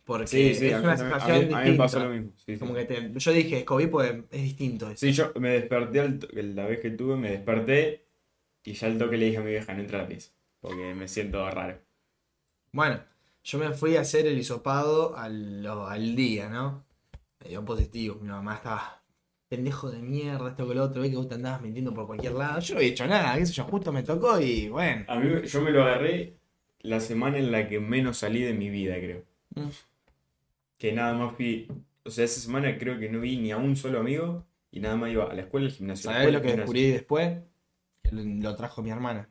Porque 0.05 0.26
Sí, 0.26 0.55
sí, 0.55 0.67
es 0.69 0.75
a 0.75 0.78
mí, 0.78 0.84
una 0.84 0.93
a 0.93 0.96
situación 0.99 1.49
mí- 1.49 1.55
a 1.55 1.60
mí 1.62 1.70
me 1.70 1.76
pasó 1.76 1.99
lo 1.99 2.10
mismo. 2.10 2.31
Sí, 2.37 2.52
sí. 2.55 2.58
Como 2.58 2.75
que 2.75 2.84
te- 2.84 3.10
yo 3.14 3.32
dije, 3.32 3.58
es 3.58 3.64
COVID 3.64 3.88
pues 3.88 4.12
es 4.31 4.43
distinto. 4.43 4.87
eso. 4.90 4.96
Sí, 4.99 5.12
yo 5.12 5.32
me 5.40 5.49
desperté, 5.50 6.00
al 6.00 6.19
to- 6.19 6.28
la 6.32 6.67
vez 6.67 6.78
que 6.81 6.90
tuve, 6.90 7.17
me 7.17 7.31
desperté 7.31 8.05
y 8.62 8.75
ya 8.75 8.87
al 8.87 8.99
toque 8.99 9.17
le 9.17 9.26
dije 9.26 9.38
a 9.38 9.40
mi 9.40 9.50
vieja, 9.50 9.72
no 9.75 9.81
entra 9.81 9.99
a 9.99 10.02
la 10.02 10.08
pieza, 10.08 10.31
porque 10.60 10.94
me 10.94 11.08
siento 11.08 11.49
raro. 11.50 11.78
Bueno, 12.70 13.00
yo 13.44 13.58
me 13.58 13.73
fui 13.73 13.96
a 13.96 14.00
hacer 14.00 14.26
el 14.26 14.39
hisopado 14.39 15.17
al, 15.17 16.17
día, 16.17 16.48
¿no? 16.48 16.84
Me 17.41 17.51
dio 17.51 17.65
positivo. 17.65 18.19
Mi 18.20 18.29
mamá 18.29 18.55
estaba 18.55 19.03
pendejo 19.48 19.91
de 19.91 19.98
mierda, 19.98 20.48
esto 20.48 20.67
que 20.67 20.74
lo 20.74 20.84
otro, 20.84 21.03
ve 21.03 21.10
que 21.10 21.17
vos 21.17 21.29
te 21.29 21.34
andabas 21.34 21.60
mintiendo 21.60 21.93
por 21.93 22.06
cualquier 22.06 22.32
lado. 22.32 22.58
Yo 22.60 22.74
no 22.74 22.79
había 22.79 22.91
hecho 22.91 23.06
nada, 23.06 23.36
qué 23.36 23.46
sé 23.46 23.53
yo, 23.53 23.65
justo 23.65 23.93
me 23.93 24.03
tocó 24.03 24.41
y 24.41 24.69
bueno. 24.70 25.05
A 25.08 25.17
mí, 25.17 25.46
yo 25.46 25.60
me 25.60 25.70
lo 25.70 25.82
agarré 25.82 26.39
la 26.81 27.01
semana 27.01 27.39
en 27.39 27.53
la 27.53 27.69
que 27.69 27.79
menos 27.79 28.17
salí 28.19 28.43
de 28.43 28.55
mi 28.55 28.70
vida, 28.70 28.96
creo. 28.96 29.22
Mm. 29.55 29.69
Que 30.79 30.93
nada 30.93 31.13
más 31.15 31.36
fui, 31.36 31.69
o 32.03 32.10
sea, 32.10 32.24
esa 32.24 32.41
semana 32.41 32.79
creo 32.79 32.98
que 32.98 33.10
no 33.10 33.20
vi 33.20 33.36
ni 33.36 33.53
a 33.53 33.58
un 33.58 33.77
solo 33.77 34.01
amigo 34.01 34.44
y 34.70 34.81
nada 34.81 34.96
más 34.96 35.13
iba 35.13 35.24
a 35.24 35.34
la 35.34 35.43
escuela, 35.43 35.67
al 35.67 35.72
gimnasio. 35.72 36.10
¿Sabés 36.10 36.32
lo 36.32 36.41
que 36.41 36.48
gimnasio. 36.48 36.56
descubrí 36.56 36.91
después? 36.91 37.39
Lo, 38.10 38.22
lo 38.22 38.56
trajo 38.56 38.82
mi 38.82 38.91
hermana. 38.91 39.29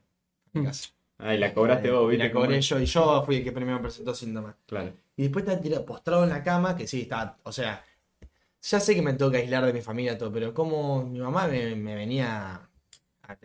Mm. 0.54 0.66
casa. 0.66 0.94
Ah, 1.20 1.34
y 1.36 1.38
la 1.38 1.54
cobraste 1.54 1.90
vos, 1.92 2.10
¿viste? 2.10 2.26
la 2.26 2.32
cobré 2.34 2.62
yo 2.62 2.80
y 2.80 2.86
yo 2.86 3.24
fui 3.26 3.38
el 3.38 3.44
que 3.44 3.52
primero 3.52 3.78
me 3.78 3.84
presentó 3.84 4.14
síntomas. 4.14 4.56
Claro. 4.66 4.94
Y 5.16 5.24
después 5.24 5.44
estaba 5.46 5.62
tirado, 5.62 5.86
postrado 5.86 6.24
en 6.24 6.30
la 6.30 6.44
cama, 6.44 6.76
que 6.76 6.88
sí, 6.88 7.02
estaba, 7.02 7.38
o 7.44 7.52
sea, 7.52 7.84
ya 8.62 8.80
sé 8.80 8.96
que 8.96 9.02
me 9.02 9.14
tengo 9.14 9.32
que 9.32 9.38
aislar 9.38 9.66
de 9.66 9.74
mi 9.74 9.82
familia 9.82 10.18
todo, 10.18 10.32
pero 10.34 10.54
como 10.54 11.04
mi 11.06 11.20
mamá 11.20 11.48
me, 11.48 11.76
me 11.76 11.96
venía 11.96 12.70
a 13.24 13.38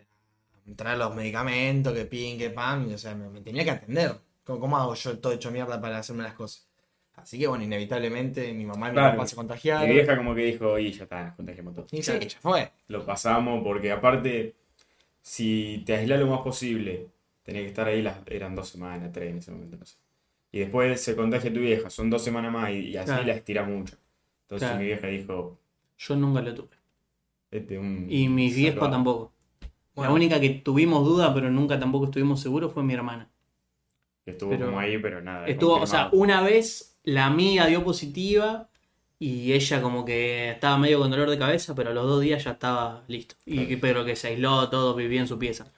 traer 0.75 0.97
los 0.97 1.15
medicamentos, 1.15 1.93
que 1.93 2.05
pin, 2.05 2.37
que 2.37 2.49
pan, 2.49 2.89
y, 2.89 2.93
o 2.93 2.97
sea, 2.97 3.15
me, 3.15 3.29
me 3.29 3.41
tenía 3.41 3.63
que 3.63 3.71
atender. 3.71 4.15
¿Cómo, 4.43 4.59
cómo 4.59 4.77
hago 4.77 4.93
yo 4.95 5.19
todo 5.19 5.33
hecho 5.33 5.51
mierda 5.51 5.79
para 5.81 5.99
hacerme 5.99 6.23
las 6.23 6.33
cosas? 6.33 6.67
Así 7.15 7.37
que 7.39 7.47
bueno, 7.47 7.63
inevitablemente 7.65 8.53
mi 8.53 8.65
mamá 8.65 8.87
y 8.87 8.91
mi 8.91 8.95
Claro. 8.95 9.17
papá 9.17 9.27
se 9.27 9.35
Mi 9.35 9.37
contagiaron. 9.37 9.89
vieja 9.89 10.17
como 10.17 10.33
que 10.35 10.41
dijo, 10.45 10.79
y 10.79 10.91
ya 10.91 11.03
está, 11.03 11.23
nos 11.25 11.35
contagiamos 11.35 11.73
todos. 11.75 11.93
Y 11.93 12.01
sí, 12.03 12.11
ya 12.19 12.39
fue. 12.39 12.71
Lo 12.87 13.05
pasamos 13.05 13.61
porque 13.63 13.91
aparte, 13.91 14.55
si 15.21 15.83
te 15.85 15.95
aislás 15.97 16.19
lo 16.19 16.27
más 16.27 16.41
posible, 16.41 17.07
tenés 17.49 17.63
que 17.63 17.67
estar 17.69 17.87
ahí, 17.87 18.01
las, 18.01 18.17
eran 18.27 18.55
dos 18.55 18.69
semanas, 18.69 19.11
tres 19.11 19.31
en 19.31 19.37
ese 19.37 19.51
momento, 19.51 19.77
no 19.77 19.85
sé. 19.85 19.97
Y 20.51 20.59
después 20.59 20.99
se 21.01 21.15
contagia 21.15 21.53
tu 21.53 21.59
vieja, 21.59 21.89
son 21.89 22.09
dos 22.09 22.23
semanas 22.23 22.51
más 22.51 22.71
y, 22.71 22.89
y 22.89 22.97
así 22.97 23.07
Claro. 23.07 23.23
la 23.27 23.33
estira 23.33 23.63
mucho. 23.63 23.95
Entonces 24.43 24.67
Claro. 24.67 24.79
mi 24.81 24.85
vieja 24.87 25.07
dijo, 25.07 25.59
Yo 25.97 26.15
nunca 26.15 26.41
lo 26.41 26.53
tuve. 26.55 26.69
este 27.51 27.77
un... 27.77 28.07
Y 28.09 28.27
viejos 28.29 28.73
salvado". 28.75 28.91
tampoco. 28.91 29.33
Bueno. 29.95 30.09
La 30.11 30.15
única 30.15 30.39
que 30.39 30.49
tuvimos 30.49 31.03
duda, 31.05 31.33
pero 31.33 31.51
nunca 31.51 31.77
tampoco 31.79 32.05
estuvimos 32.05 32.39
seguros, 32.41 32.71
fue 32.73 32.83
mi 32.83 32.93
hermana. 32.93 33.29
Que 34.25 34.31
estuvo 34.31 34.51
Pero- 34.51 34.67
como 34.67 34.79
ahí, 34.79 34.97
pero 34.97 35.21
nada. 35.21 35.45
Estuvo, 35.47 35.75
o 35.75 35.85
sea, 35.87 36.09
una 36.13 36.41
vez 36.41 36.97
la 37.03 37.25
amiga 37.25 37.65
dio 37.67 37.83
positiva 37.83 38.69
y 39.19 39.51
ella 39.53 39.81
como 39.81 40.05
que 40.05 40.51
estaba 40.51 40.77
medio 40.77 40.99
con 40.99 41.11
dolor 41.11 41.29
de 41.29 41.37
cabeza, 41.37 41.75
pero 41.75 41.89
a 41.89 41.93
los 41.93 42.05
dos 42.07 42.21
días 42.21 42.43
ya 42.43 42.51
estaba 42.51 43.03
listo. 43.07 43.35
Y 43.45 43.65
Claro. 43.65 43.77
pero 43.81 44.05
que 44.05 44.15
se 44.15 44.29
aisló 44.29 44.69
todo, 44.69 44.95
vivía 44.95 45.19
en 45.19 45.27
su 45.27 45.37
pieza. 45.37 45.71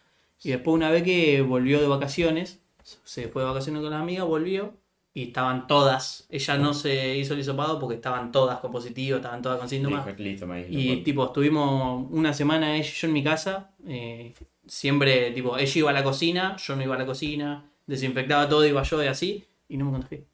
Y 0.43 0.49
después 0.49 0.73
una 0.75 0.89
vez 0.89 1.03
que 1.03 1.41
volvió 1.41 1.79
de 1.81 1.87
vacaciones, 1.87 2.59
se 2.83 3.27
fue 3.27 3.43
de 3.43 3.49
vacaciones 3.49 3.81
con 3.81 3.91
las 3.91 4.01
amigas, 4.01 4.25
volvió 4.25 4.73
y 5.13 5.23
estaban 5.23 5.67
todas. 5.67 6.25
Ella 6.29 6.57
no 6.57 6.73
se 6.73 7.17
hizo 7.17 7.33
el 7.33 7.41
hisopado 7.41 7.79
porque 7.79 7.95
estaban 7.95 8.31
todas 8.31 8.59
con 8.59 8.71
positivo, 8.71 9.17
estaban 9.17 9.41
todas 9.41 9.59
con 9.59 9.69
síntomas. 9.69 10.05
Listo, 10.19 10.51
aíslo, 10.51 10.79
Y 10.79 11.03
tipo, 11.03 11.25
estuvimos 11.25 12.07
una 12.11 12.33
semana 12.33 12.75
ella 12.75 12.87
y 12.87 12.91
yo 12.91 13.07
en 13.07 13.13
mi 13.13 13.23
casa. 13.23 13.71
eh, 13.87 14.33
siempre, 14.65 15.31
tipo, 15.31 15.57
ella 15.57 15.79
iba 15.79 15.89
a 15.89 15.93
la 15.93 16.03
cocina, 16.03 16.55
yo 16.55 16.75
no 16.75 16.83
iba 16.83 16.95
a 16.95 16.99
la 16.99 17.05
cocina, 17.05 17.69
desinfectaba 17.85 18.47
todo, 18.47 18.65
iba 18.65 18.81
yo 18.83 19.03
y 19.03 19.07
así, 19.07 19.43
y 19.67 19.77
no 19.77 19.85
me 19.85 19.91
contagié. 19.91 20.25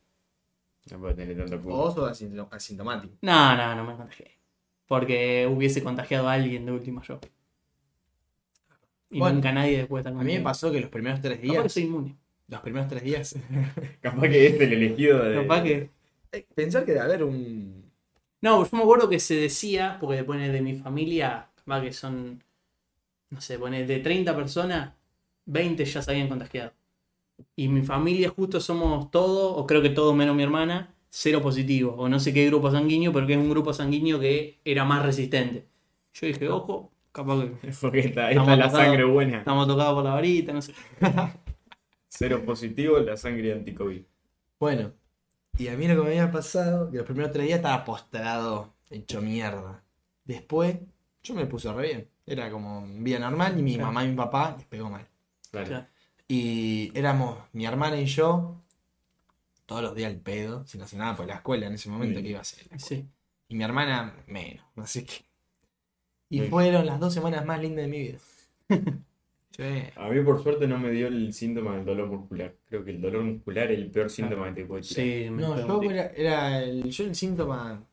No 0.91 0.99
puede 0.99 1.15
tener 1.15 1.37
tanto 1.37 1.61
culo. 1.61 1.75
O 1.79 1.91
sos 1.91 2.09
asintom- 2.11 2.47
asintomático. 2.51 3.15
No, 3.21 3.57
no, 3.57 3.75
no 3.75 3.83
me 3.83 3.95
contagié. 3.95 4.37
Porque 4.87 5.49
hubiese 5.51 5.83
contagiado 5.83 6.29
a 6.29 6.33
alguien 6.33 6.65
de 6.65 6.71
última 6.71 7.01
yo. 7.03 7.19
Y 9.09 9.19
Bueno, 9.19 9.35
nunca 9.35 9.51
nadie 9.51 9.77
después 9.77 10.03
de 10.03 10.09
A 10.09 10.13
mí 10.13 10.33
me 10.33 10.41
pasó 10.41 10.71
que 10.71 10.79
los 10.81 10.89
primeros 10.89 11.21
tres 11.21 11.41
Capaz 11.41 11.41
que 11.41 11.47
días. 11.61 11.73
soy 11.73 11.83
inmune. 11.83 12.17
Los 12.47 12.61
primeros 12.61 12.87
tres 12.87 13.03
días. 13.03 13.35
Capaz 14.01 14.29
que 14.29 14.47
este 14.47 14.63
el 14.65 14.73
elegido 14.73 15.23
de. 15.23 15.35
Capaz 15.41 15.63
que. 15.63 15.89
Eh, 16.31 16.45
Pensar 16.55 16.85
que 16.85 16.91
debe 16.93 17.03
haber 17.05 17.23
un. 17.23 17.91
No, 18.41 18.63
yo 18.63 18.77
me 18.77 18.83
acuerdo 18.83 19.09
que 19.09 19.19
se 19.19 19.35
decía, 19.35 19.97
porque 19.99 20.23
pone 20.23 20.49
de 20.51 20.61
mi 20.61 20.75
familia, 20.75 21.49
capaz 21.55 21.81
que 21.81 21.91
son, 21.93 22.43
no 23.31 23.41
sé, 23.41 23.59
pone 23.59 23.85
de 23.85 23.99
30 23.99 24.35
personas, 24.35 24.93
20 25.45 25.85
ya 25.85 26.01
se 26.01 26.11
habían 26.11 26.29
contagiado. 26.29 26.73
Y 27.55 27.67
mi 27.67 27.81
familia 27.83 28.29
justo 28.29 28.59
somos 28.61 29.11
todos, 29.11 29.53
o 29.57 29.67
creo 29.67 29.81
que 29.81 29.89
todos 29.89 30.15
menos 30.15 30.35
mi 30.35 30.43
hermana, 30.43 30.95
cero 31.09 31.41
positivo. 31.41 31.93
O 31.97 32.09
no 32.09 32.19
sé 32.19 32.33
qué 32.33 32.45
grupo 32.47 32.71
sanguíneo, 32.71 33.13
pero 33.13 33.27
que 33.27 33.33
es 33.33 33.39
un 33.39 33.49
grupo 33.49 33.73
sanguíneo 33.73 34.19
que 34.19 34.59
era 34.65 34.85
más 34.85 35.05
resistente. 35.05 35.65
Yo 36.13 36.27
dije, 36.27 36.49
ojo, 36.49 36.91
capaz 37.17 37.41
que 37.61 37.67
Porque 37.81 37.99
está, 37.99 38.29
Estamos 38.31 38.53
esta 38.53 38.65
es 38.67 38.73
la 38.73 38.79
sangre 38.79 39.03
buena. 39.03 39.37
estamos 39.39 39.67
tocados 39.67 39.93
por 39.95 40.03
la 40.03 40.13
varita, 40.13 40.53
no 40.53 40.61
sé. 40.61 40.73
Cero 42.09 42.43
positivo, 42.45 42.99
la 42.99 43.17
sangre 43.17 43.53
anti-COVID. 43.53 44.01
Bueno, 44.59 44.93
y 45.57 45.67
a 45.67 45.75
mí 45.77 45.87
lo 45.87 45.95
que 45.95 46.01
me 46.01 46.07
había 46.19 46.31
pasado, 46.31 46.89
que 46.89 46.97
los 46.97 47.05
primeros 47.05 47.31
tres 47.31 47.45
días 47.45 47.57
estaba 47.57 47.83
postrado, 47.83 48.73
hecho 48.89 49.21
mierda. 49.21 49.83
Después, 50.23 50.77
yo 51.23 51.33
me 51.35 51.45
puse 51.45 51.71
re 51.73 51.83
bien. 51.87 52.09
Era 52.25 52.49
como 52.49 52.85
vida 52.87 53.19
normal 53.19 53.57
y 53.59 53.61
mi 53.61 53.73
Claro. 53.75 53.87
mamá 53.87 54.03
y 54.05 54.09
mi 54.09 54.15
papá 54.15 54.55
les 54.57 54.65
pegó 54.65 54.89
mal. 54.89 55.07
Claro. 55.51 55.67
Claro. 55.67 55.85
Y 56.27 56.91
éramos 56.97 57.37
mi 57.53 57.65
hermana 57.65 57.99
y 57.99 58.05
yo, 58.05 58.61
todos 59.65 59.81
los 59.81 59.95
días 59.95 60.11
al 60.11 60.19
pedo, 60.19 60.65
sin 60.65 60.81
hacer 60.81 60.99
nada 60.99 61.15
por 61.15 61.25
la 61.27 61.35
escuela 61.35 61.67
en 61.67 61.73
ese 61.73 61.89
momento 61.89 62.17
Sí. 62.19 62.23
que 62.23 62.29
iba 62.29 62.39
a 62.39 62.41
hacer. 62.41 62.67
Sí. 62.79 63.05
Y 63.49 63.55
mi 63.55 63.63
hermana 63.63 64.13
menos, 64.27 64.65
así 64.77 65.05
que. 65.05 65.25
Y 66.29 66.39
Sí. 66.41 66.47
fueron 66.47 66.85
las 66.85 66.99
dos 66.99 67.13
semanas 67.13 67.45
más 67.45 67.61
lindas 67.61 67.85
de 67.85 67.91
mi 67.91 67.99
vida. 67.99 68.17
Sí. 69.51 69.63
A 69.95 70.07
mí, 70.09 70.21
por 70.23 70.43
suerte, 70.43 70.67
no 70.67 70.77
me 70.77 70.91
dio 70.91 71.07
el 71.07 71.33
síntoma 71.33 71.75
del 71.77 71.83
dolor 71.85 72.07
muscular. 72.09 72.53
Creo 72.69 72.85
que 72.85 72.91
el 72.91 73.01
dolor 73.01 73.23
muscular 73.23 73.71
es 73.71 73.79
el 73.79 73.89
peor 73.89 74.07
síntoma 74.11 74.49
que 74.53 74.61
te 74.61 74.67
puede 74.67 74.83
tirar. 74.83 74.95
Sí, 75.03 75.29
me 75.31 75.41
No, 75.41 75.81
yo 75.81 75.89
era, 75.91 76.05
era 76.15 76.63
el, 76.63 76.83
yo 76.83 77.03
el 77.05 77.15
síntoma 77.15 77.83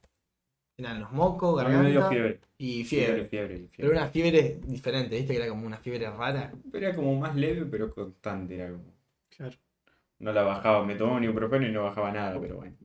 eran 0.77 1.01
los 1.01 1.11
mocos, 1.13 1.57
garganta 1.57 2.11
fiebre. 2.11 2.41
y 2.59 2.85
Fiebre, 2.85 3.07
fiebre. 3.25 3.29
fiebre, 3.29 3.49
fiebre. 3.57 3.71
Pero 3.79 3.91
una 3.93 4.09
fiebre 4.09 4.61
diferente, 4.67 5.17
¿viste? 5.17 5.33
Que 5.33 5.39
era 5.41 5.49
como 5.49 5.67
una 5.67 5.79
fiebre 5.79 6.11
rara. 6.11 6.53
Pero 6.71 6.87
Era 6.87 6.95
como 6.95 7.19
más 7.19 7.35
leve, 7.35 7.65
pero 7.65 7.95
constante. 7.95 8.57
Era 8.57 8.71
como... 8.71 8.85
Claro. 9.35 9.57
No 10.19 10.33
la 10.35 10.43
bajaba, 10.43 10.85
me 10.85 10.97
tomaba 10.97 11.17
un 11.17 11.25
ibuprofeno 11.25 11.67
y 11.67 11.73
no 11.73 11.85
bajaba 11.85 12.13
nada, 12.13 12.39
pero 12.39 12.57
bueno. 12.57 12.77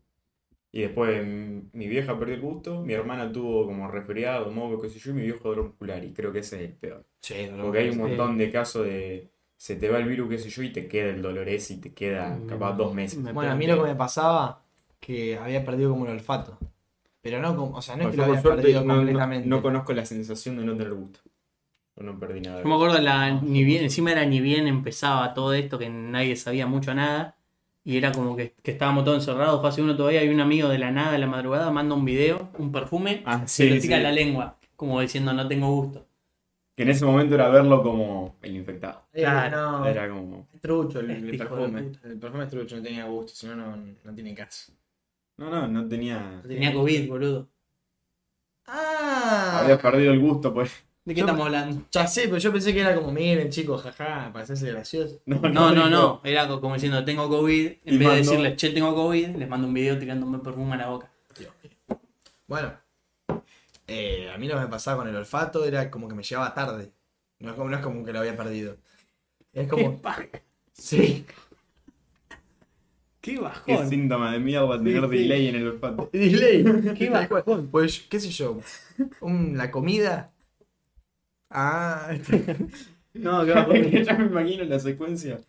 Y 0.71 0.81
después 0.81 1.25
mm, 1.25 1.59
mi 1.73 1.87
vieja 1.87 2.17
perdió 2.17 2.35
el 2.35 2.41
gusto, 2.41 2.81
mi 2.81 2.93
hermana 2.93 3.31
tuvo 3.31 3.65
como 3.65 3.87
resfriado, 3.89 4.51
moco, 4.51 4.81
qué 4.81 4.89
sé 4.89 4.99
yo, 4.99 5.11
y 5.11 5.13
mi 5.15 5.21
viejo 5.23 5.49
dolor 5.49 5.65
muscular. 5.65 6.03
Y 6.03 6.13
creo 6.13 6.31
que 6.31 6.39
ese 6.39 6.57
es 6.63 6.69
el 6.71 6.75
peor. 6.77 7.05
Sí, 7.21 7.49
Porque 7.61 7.79
hay 7.79 7.89
un 7.89 7.97
montón 7.97 8.37
de 8.37 8.51
casos 8.51 8.85
de. 8.85 9.31
Se 9.57 9.75
te 9.75 9.89
va 9.89 9.97
el 9.97 10.05
virus, 10.07 10.29
qué 10.29 10.37
sé 10.37 10.49
yo, 10.49 10.63
y 10.63 10.71
te 10.71 10.87
queda 10.87 11.09
el 11.09 11.21
dolor 11.21 11.49
ese 11.49 11.73
y 11.73 11.77
te 11.81 11.93
queda 11.93 12.37
Me- 12.37 12.45
capaz 12.47 12.73
dos 12.77 12.93
meses. 12.93 13.19
me 13.19 13.33
Bueno, 13.33 13.51
a 13.51 13.55
mí 13.55 13.67
lo 13.67 13.75
que 13.77 13.89
me 13.89 13.95
pasaba, 13.95 14.63
que 15.01 15.37
había 15.37 15.65
perdido 15.65 15.89
como 15.91 16.05
el 16.05 16.11
olfato. 16.11 16.57
Pero 17.21 17.41
no 17.41 17.55
como, 17.55 17.75
o 17.77 17.81
sea, 17.81 17.97
no 17.97 18.03
es 18.05 18.11
que 18.11 18.17
lo 18.17 18.23
había 18.23 18.41
suerte 18.41 18.61
perdido 18.61 18.85
no, 18.85 18.95
completamente. 18.95 19.49
no 19.49 19.61
conozco 19.61 19.93
la 19.93 20.05
sensación 20.05 20.57
de 20.57 20.63
no 20.63 20.77
tener 20.77 20.93
gusto. 20.93 21.19
Yo 21.97 22.03
no 22.03 22.19
perdí 22.19 22.41
nada. 22.41 22.57
de 22.59 22.63
Yo 22.63 22.69
me 22.69 22.75
acuerdo, 22.75 22.99
la, 22.99 23.31
ni 23.41 23.63
bien, 23.65 23.83
encima 23.83 24.11
era 24.13 24.25
ni 24.25 24.39
bien 24.39 24.67
empezaba 24.67 25.33
todo 25.33 25.53
esto, 25.53 25.77
que 25.79 25.89
nadie 25.89 26.35
sabía 26.37 26.65
mucho 26.67 26.93
nada. 26.93 27.35
Y 27.83 27.97
era 27.97 28.11
como 28.11 28.35
que, 28.35 28.53
que 28.61 28.71
estábamos 28.71 29.03
todos 29.05 29.17
encerrados, 29.19 29.61
fase 29.61 29.81
uno 29.81 29.95
todavía, 29.95 30.23
y 30.23 30.29
un 30.29 30.39
amigo 30.41 30.67
de 30.69 30.77
la 30.79 30.91
nada 30.91 31.11
de 31.13 31.17
la 31.19 31.27
madrugada 31.27 31.71
manda 31.71 31.95
un 31.95 32.05
video, 32.05 32.49
un 32.57 32.71
perfume, 32.71 33.23
Ah, 33.25 33.47
se 33.47 33.69
lo 33.69 33.79
tira 33.81 33.97
sí. 33.97 34.03
la 34.03 34.11
lengua, 34.11 34.57
como 34.75 34.99
diciendo 35.01 35.33
no 35.33 35.47
tengo 35.47 35.71
gusto. 35.71 36.05
Que 36.75 36.83
en 36.83 36.89
ese 36.89 37.03
momento 37.05 37.35
era 37.35 37.49
verlo 37.49 37.81
como 37.83 38.37
el 38.41 38.55
infectado. 38.55 39.03
Eh, 39.13 39.21
Claro. 39.21 39.79
no, 39.79 39.85
Era 39.85 40.09
como. 40.09 40.47
es 40.53 40.61
trucho 40.61 40.99
el, 40.99 41.37
perfume. 41.37 41.91
El 42.03 42.17
perfume 42.19 42.43
es 42.45 42.49
trucho, 42.49 42.77
no 42.77 42.83
tenía 42.83 43.05
gusto, 43.05 43.33
si 43.33 43.47
no, 43.47 43.55
no, 43.55 43.75
no 43.75 44.13
tiene 44.13 44.33
caso. 44.35 44.71
No, 45.37 45.49
no, 45.49 45.67
no 45.67 45.87
tenía. 45.87 46.41
Tenía 46.45 46.73
COVID, 46.73 47.09
boludo. 47.09 47.49
Ah, 48.65 49.61
Había 49.63 49.77
perdido 49.79 50.11
el 50.13 50.19
gusto, 50.19 50.53
pues. 50.53 50.71
¿De 51.09 51.15
qué 51.15 51.21
Yo- 51.21 51.25
estamos 51.25 51.47
hablando? 51.47 51.81
ya 51.91 52.05
sé, 52.05 52.25
pero 52.25 52.37
yo 52.37 52.51
pensé 52.51 52.71
que 52.71 52.81
era 52.81 52.93
como, 52.93 53.11
miren 53.11 53.49
chicos, 53.49 53.81
jaja, 53.81 54.29
para 54.31 54.43
hacerse 54.43 54.69
gracioso. 54.71 55.19
No, 55.25 55.39
no, 55.49 55.89
no, 55.89 56.21
era 56.23 56.47
co- 56.47 56.61
como 56.61 56.75
diciendo 56.75 57.03
tengo 57.03 57.27
COVID, 57.27 57.65
en 57.83 57.93
Y 57.95 57.97
vez 57.97 58.07
de 58.09 58.15
decirles 58.17 58.55
che 58.57 58.69
tengo 58.69 58.93
COVID, 58.93 59.29
les 59.35 59.49
mando 59.49 59.65
un 59.67 59.73
video 59.73 59.97
tirándome 59.97 60.37
perfume 60.37 60.75
a 60.75 60.77
la 60.77 60.87
boca. 60.89 61.09
Dios. 61.35 61.51
Bueno, 62.45 62.73
eh, 63.87 64.29
a 64.31 64.37
mí 64.37 64.47
lo 64.47 64.53
que 64.53 64.61
me 64.61 64.67
pasaba 64.67 64.97
con 64.97 65.07
el 65.09 65.15
olfato 65.15 65.65
era 65.65 65.89
como 65.89 66.07
que 66.07 66.13
me 66.13 66.21
llegaba 66.21 66.53
tarde. 66.53 66.91
No 67.39 67.49
es 67.49 67.55
como, 67.55 67.69
no 67.71 67.77
es 67.77 67.81
como 67.83 68.05
que 68.05 68.13
lo 68.13 68.19
había 68.19 68.37
perdido. 68.37 68.77
Es 69.51 69.63
Qué 69.63 69.67
como. 69.67 69.99
paja, 69.99 70.27
Sí. 70.73 71.25
qué 73.19 73.33
Qué 73.35 73.39
bajón. 73.41 73.89
síntoma 73.89 74.31
de 74.31 74.39
mierda 74.39 74.77
tener 74.77 75.01
Sí, 75.05 75.09
sí. 75.09 75.17
delay 75.23 75.47
en 75.47 75.55
el 75.55 75.67
olfato. 75.69 76.09
Delay. 76.13 76.93
Qué 76.95 77.09
bajón. 77.09 77.67
Pues, 77.71 78.01
qué 78.01 78.19
sé 78.19 78.29
yo. 78.29 78.59
un- 79.21 79.57
la 79.57 79.71
comida. 79.71 80.31
Ah, 81.49 82.11
No, 83.13 83.43
qué 83.45 83.51
bajón. 83.53 83.81
ya 83.91 84.13
me 84.13 84.25
imagino 84.25 84.63
la 84.65 84.79
secuencia. 84.79 85.39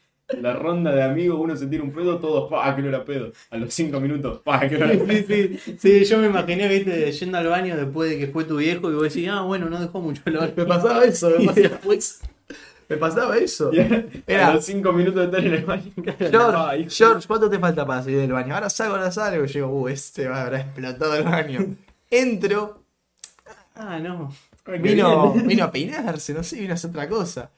La 0.41 0.55
ronda 0.55 0.93
de 0.95 1.03
amigos, 1.03 1.39
uno 1.41 1.57
se 1.57 1.67
tira 1.67 1.83
un 1.83 1.93
pedo, 1.93 2.19
todos, 2.21 2.49
pa, 2.49 2.75
que 2.77 2.83
no 2.83 2.89
era 2.89 3.05
pedo. 3.05 3.33
A 3.51 3.57
los 3.57 3.75
5 3.75 4.01
minutos, 4.01 4.41
pa, 4.43 4.61
que 4.69 4.79
no 4.79 4.87
era 4.87 5.05
pedo. 5.05 5.27
Sí, 5.27 5.59
sí, 5.59 5.77
sí, 5.79 6.05
yo 6.05 6.19
me 6.19 6.27
imaginé, 6.29 6.69
viste, 6.69 7.11
yendo 7.13 7.39
al 7.39 7.49
baño 7.49 7.77
después 7.77 8.11
de 8.11 8.19
que 8.19 8.29
fue 8.29 8.45
tu 8.45 8.57
viejo 8.59 8.91
y 8.91 8.95
vos 8.95 9.03
decís, 9.03 9.29
ah, 9.29 9.43
bueno, 9.43 9.69
no 9.69 9.81
dejó 9.81 10.01
mucho 10.01 10.23
olor. 10.27 10.53
me 10.57 10.65
pasaba 10.65 11.05
eso. 11.05 11.31
Me 11.31 11.47
pasaba, 11.47 11.69
después, 11.69 12.21
me 12.89 12.97
pasaba 12.97 13.39
eso. 13.39 13.73
Era- 14.27 14.49
a 14.49 14.55
los 14.55 14.65
5 14.65 14.93
minutos 14.93 15.17
de 15.21 15.25
estar 15.27 15.45
en 15.45 15.55
el 15.55 15.65
baño. 15.65 15.93
George, 16.31 16.87
George, 16.91 17.27
¿cuánto 17.27 17.51
te 17.51 17.59
falta 17.59 17.85
para 17.85 18.03
salir 18.03 18.19
del 18.21 18.33
baño? 18.33 18.55
Ahora 18.55 18.71
salgo, 18.71 18.95
ahora 18.95 19.11
salgo. 19.11 19.45
Y 19.45 19.49
yo 19.49 19.53
digo, 19.55 19.69
uh, 19.83 19.89
este 19.89 20.29
va, 20.29 20.43
habrá 20.43 20.61
explotado 20.61 21.15
el 21.17 21.25
baño. 21.25 21.77
Entro, 22.09 22.85
ah, 23.75 23.99
no. 23.99 24.33
Vino, 24.83 25.33
vino 25.47 25.65
a 25.65 25.73
peinarse, 25.73 26.35
no 26.35 26.43
sé, 26.43 26.61
vino 26.61 26.73
a 26.73 26.75
hacer 26.75 26.91
otra 26.91 27.09
cosa. 27.09 27.51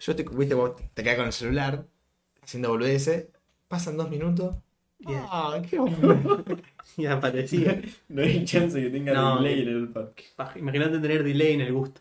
Yo 0.00 0.16
te, 0.16 0.24
viste, 0.24 0.54
vos 0.54 0.72
te 0.94 1.02
quedas 1.02 1.16
con 1.16 1.26
el 1.26 1.32
celular, 1.32 1.84
haciendo 2.42 2.70
boludeces. 2.70 3.26
Pasan 3.68 3.96
dos 3.96 4.10
minutos. 4.10 4.56
Bien. 4.98 5.20
Ah, 5.30 5.60
qué 5.68 5.78
bueno. 5.78 6.44
Y 6.96 7.06
aparecía. 7.06 7.80
No 8.08 8.22
hay 8.22 8.44
chance 8.44 8.80
que 8.80 8.90
tenga 8.90 9.12
No, 9.14 9.36
delay 9.36 9.56
que- 9.64 9.70
en 9.70 9.76
el. 9.76 9.88
Paja. 10.36 10.58
Imagínate 10.58 10.98
tener 10.98 11.22
delay 11.22 11.52
en 11.54 11.60
el 11.62 11.72
gusto. 11.72 12.00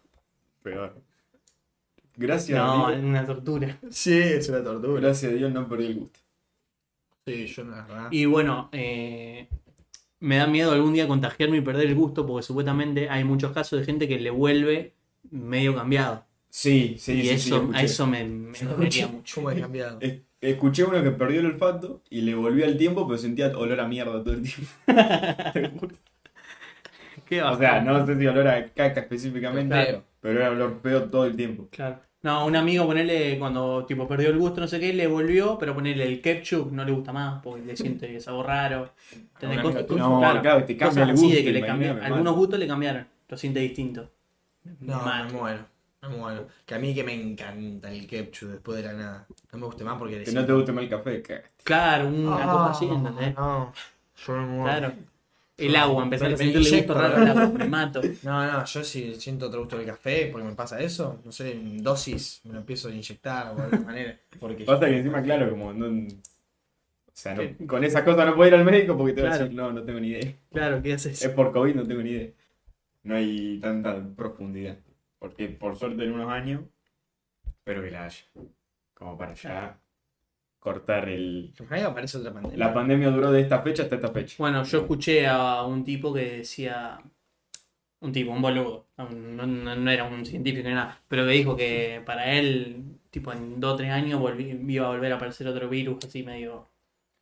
Peor. 0.64 0.96
Gracias 2.18 2.58
No, 2.58 2.88
a 2.88 2.92
Dios. 2.92 3.04
una 3.04 3.26
tortura. 3.26 3.80
Sí, 3.92 4.18
es 4.18 4.50
una 4.50 4.64
tortura. 4.64 5.00
Gracias 5.02 5.32
a 5.32 5.36
Dios 5.36 5.52
no 5.54 5.70
perdí 5.70 5.86
el 5.86 5.96
gusto. 6.00 6.20
Sí, 7.26 7.46
yo 7.48 7.64
no, 7.64 7.72
la 7.76 7.82
verdad. 7.84 8.08
Y 8.12 8.26
bueno, 8.26 8.70
eh, 8.72 9.48
me 10.20 10.38
da 10.38 10.48
miedo 10.48 10.72
algún 10.72 10.94
día 10.94 11.08
contagiarme 11.08 11.58
y 11.58 11.62
perder 11.62 11.88
el 11.88 11.96
gusto 11.96 12.26
porque 12.26 12.44
supuestamente 12.46 13.10
hay 13.10 13.24
muchos 13.24 13.52
casos 13.52 13.80
de 13.80 13.86
gente 13.86 14.08
que 14.08 14.20
le 14.20 14.30
vuelve 14.30 14.94
medio 15.32 15.76
cambiado. 15.76 16.26
Sí, 16.50 16.96
sí, 16.98 17.14
y 17.14 17.22
sí, 17.22 17.28
sí, 17.28 17.30
eso, 17.36 17.56
escuché. 17.58 17.78
a 17.78 17.82
eso 17.84 18.08
me, 18.08 18.24
me 18.26 18.58
dolería 18.60 19.08
mucho. 19.08 19.36
¿Cómo 19.36 19.52
he 19.52 19.60
cambiado? 19.60 19.98
Es- 20.02 20.22
Escuché 20.42 20.86
uno 20.86 21.04
que 21.04 21.12
perdió 21.12 21.42
el 21.42 21.48
olfato 21.48 22.02
y 22.10 22.22
le 22.22 22.34
volvió 22.34 22.64
al 22.66 22.78
tiempo, 22.78 23.06
pero 23.06 23.18
sentía 23.18 23.48
olor 23.58 23.78
a 23.82 23.88
mierda 23.90 24.24
todo 24.24 24.34
el 24.36 24.42
tiempo. 24.44 24.72
Qué 27.26 27.44
o 27.44 27.58
sea, 27.58 27.82
no 27.82 28.06
sé 28.06 28.18
si 28.18 28.26
olor 28.26 28.48
a 28.48 28.66
caca 28.74 29.02
específicamente, 29.02 29.76
Claro. 29.76 30.04
pero 30.22 30.40
era 30.40 30.50
olor 30.52 30.80
feo 30.82 31.04
todo 31.10 31.26
el 31.26 31.36
tiempo. 31.36 31.68
Claro. 31.72 32.00
No, 32.22 32.46
un 32.46 32.56
amigo, 32.56 32.86
ponerle 32.86 33.40
cuando 33.40 33.86
tipo 33.86 34.06
perdió 34.06 34.30
el 34.30 34.38
gusto, 34.38 34.60
no 34.60 34.68
sé 34.68 34.78
qué, 34.80 34.92
le 34.94 35.08
volvió, 35.08 35.58
pero 35.58 35.74
ponerle 35.74 36.06
el 36.06 36.22
ketchup 36.22 36.70
no 36.72 36.84
le 36.84 36.92
gusta 36.92 37.14
más 37.14 37.42
porque 37.42 37.64
le 37.64 37.78
siente 37.78 38.20
sabor 38.20 38.48
raro. 38.48 38.92
Amigo 39.42 39.62
Cosas-. 39.64 39.90
No, 39.92 40.20
claro, 40.20 40.42
claro, 40.42 40.66
te 40.66 40.76
cambia 40.76 41.04
cosas 41.04 41.04
el 41.04 41.10
así 41.12 41.24
gusto. 41.24 41.38
de 41.38 41.44
que 41.46 41.52
le 41.54 42.02
Algunos 42.02 42.36
gustos 42.36 42.60
le 42.60 42.68
cambiaron, 42.68 43.08
lo 43.28 43.38
siente 43.38 43.62
distinto. 43.62 44.12
No, 44.82 44.98
Mal. 45.00 45.28
me 45.28 45.32
muero. 45.34 45.66
Me 46.02 46.10
muero. 46.10 46.48
Que 46.66 46.76
a 46.76 46.80
mí 46.80 46.94
que 46.94 47.04
me 47.06 47.14
encanta 47.14 47.90
el 47.92 48.06
ketchup 48.06 48.50
después 48.50 48.78
de 48.78 48.84
la 48.84 48.94
nada. 48.94 49.28
No 49.54 49.60
me 49.60 49.66
guste 49.66 49.84
más 49.86 49.98
porque... 49.98 50.22
Que 50.24 50.32
no 50.34 50.46
te 50.46 50.54
guste 50.54 50.72
más 50.74 50.84
el 50.84 50.90
café, 50.90 51.22
que 51.22 51.42
Claro, 51.64 52.08
una 52.10 52.46
cosa 52.46 52.72
así, 52.72 52.88
Ah, 52.90 52.96
¿entendés? 52.96 53.36
No, 53.38 53.74
yo 54.26 54.34
me 54.34 54.46
muero. 54.46 54.64
Claro. 54.64 54.94
El 55.60 55.76
agua, 55.76 56.04
empezar 56.04 56.28
a 56.28 56.32
me 56.32 56.38
sentirle 56.38 56.60
gusto 56.60 56.76
inyecto, 56.76 56.94
raro 56.94 57.16
al 57.18 57.28
agua, 57.28 57.48
me 57.50 57.66
mato. 57.68 58.02
No, 58.24 58.52
no, 58.52 58.66
yo 58.66 58.84
si 58.84 59.16
siento 59.16 59.48
otro 59.48 59.60
gusto 59.62 59.78
del 59.78 59.86
café 59.86 60.30
porque 60.32 60.48
me 60.48 60.56
pasa 60.56 60.80
eso, 60.82 61.22
no 61.26 61.32
sé, 61.32 61.52
en 61.54 61.82
dosis 61.84 62.42
me 62.46 62.54
lo 62.54 62.60
empiezo 62.60 62.88
a 62.88 62.92
inyectar 62.92 63.52
o 63.52 63.56
de 63.56 63.64
alguna 63.64 63.82
manera. 63.86 64.20
Porque 64.40 64.64
Pasa 64.66 64.86
que 64.88 64.98
encima, 64.98 65.22
claro, 65.22 65.50
como 65.50 65.74
no. 65.74 65.88
O 66.08 67.22
sea, 67.22 67.36
no- 67.36 67.68
con 67.68 67.84
esas 67.84 68.04
cosas 68.04 68.26
no 68.26 68.36
puedo 68.36 68.48
ir 68.48 68.56
al 68.56 68.64
médico 68.64 68.98
porque 68.98 69.14
te 69.14 69.22
va 69.22 69.28
a 69.28 69.32
Claro. 69.32 69.44
decir, 69.46 69.58
no, 69.58 69.74
no 69.74 69.84
tengo 69.84 70.00
ni 70.00 70.08
idea. 70.10 70.34
Claro, 70.52 70.82
¿qué 70.82 70.94
haces? 70.94 71.22
Es 71.22 71.30
por 71.32 71.52
COVID, 71.52 71.76
no 71.76 71.86
tengo 71.86 72.02
ni 72.02 72.12
idea. 72.12 72.30
No 73.04 73.16
hay 73.16 73.60
tanta 73.60 74.02
profundidad. 74.16 74.78
Porque 75.20 75.50
por 75.50 75.76
suerte 75.76 76.04
en 76.06 76.14
unos 76.14 76.32
años, 76.32 76.62
espero 77.46 77.84
que 77.84 77.92
la 77.92 78.06
haya. 78.06 78.24
Como 78.94 79.18
para 79.18 79.34
ya 79.34 79.78
cortar 80.60 81.10
el. 81.10 81.54
Ahí 81.70 81.82
aparece 81.82 82.18
otra 82.18 82.34
pandemia. 82.34 82.58
La 82.58 82.74
pandemia 82.74 83.10
duró 83.10 83.32
de 83.32 83.42
esta 83.42 83.62
fecha 83.62 83.84
hasta 83.84 83.96
esta 83.96 84.10
fecha. 84.10 84.36
Bueno, 84.40 84.64
yo 84.64 84.80
escuché 84.80 85.26
a 85.28 85.64
un 85.64 85.84
tipo 85.84 86.14
que 86.14 86.38
decía. 86.40 87.00
Un 88.02 88.14
tipo, 88.14 88.32
un 88.32 88.42
boludo. 88.42 88.86
No, 88.98 89.10
no- 89.10 89.76
no 89.76 89.92
era 89.92 90.06
un 90.06 90.26
científico 90.26 90.68
ni 90.70 90.74
nada. 90.74 91.02
Pero 91.10 91.26
que 91.26 91.32
dijo 91.32 91.56
que 91.58 92.02
para 92.06 92.32
él, 92.34 92.84
tipo, 93.10 93.34
en 93.34 93.60
2 93.60 93.74
o 93.74 93.76
3 93.76 93.92
años 93.92 94.22
volví- 94.22 94.58
iba 94.72 94.86
a 94.88 94.90
volver 94.92 95.12
a 95.12 95.16
aparecer 95.16 95.48
otro 95.48 95.68
virus 95.68 96.06
así 96.06 96.24
medio. 96.24 96.68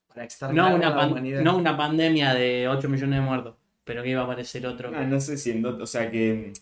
Para 0.08 0.28
No 0.54 0.76
una, 0.76 0.90
la 0.90 0.96
pan- 0.96 1.12
humanidad. 1.12 1.42
no 1.42 1.58
una 1.58 1.76
pandemia 1.78 2.34
de 2.36 2.68
8 2.68 2.90
millones 2.90 3.20
de 3.20 3.26
muertos. 3.26 3.56
Pero 3.84 4.04
que 4.04 4.10
iba 4.10 4.22
a 4.22 4.26
aparecer 4.26 4.68
otro. 4.68 4.92
Ah, 4.94 5.04
no 5.04 5.20
sé 5.20 5.38
si 5.38 5.50
en 5.52 5.62
do- 5.64 5.78
O 5.82 5.86
sea 5.88 6.12
que. 6.12 6.54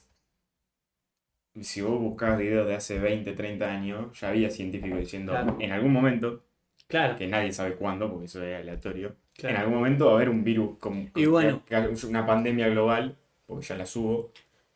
Si 1.61 1.81
vos 1.81 1.99
buscás 1.99 2.37
videos 2.37 2.67
de 2.67 2.75
hace 2.75 2.99
20, 2.99 3.31
30 3.33 3.71
años, 3.71 4.17
ya 4.19 4.29
había 4.29 4.49
científicos 4.49 4.99
diciendo 4.99 5.31
Claro. 5.31 5.57
en 5.59 5.71
algún 5.71 5.91
momento, 5.93 6.43
Claro, 6.87 7.15
que 7.17 7.27
nadie 7.27 7.51
sabe 7.51 7.75
cuándo, 7.75 8.09
porque 8.09 8.25
eso 8.25 8.43
es 8.43 8.59
aleatorio, 8.59 9.15
claro. 9.35 9.55
en 9.55 9.61
algún 9.61 9.75
momento 9.77 10.05
va 10.05 10.11
a 10.11 10.15
haber 10.15 10.29
un 10.29 10.43
virus, 10.43 10.77
como, 10.79 11.07
Y 11.15 11.25
bueno. 11.25 11.63
una 12.07 12.25
pandemia 12.25 12.67
global, 12.69 13.17
porque 13.45 13.65
ya 13.65 13.75
la 13.75 13.85
subo, 13.85 14.31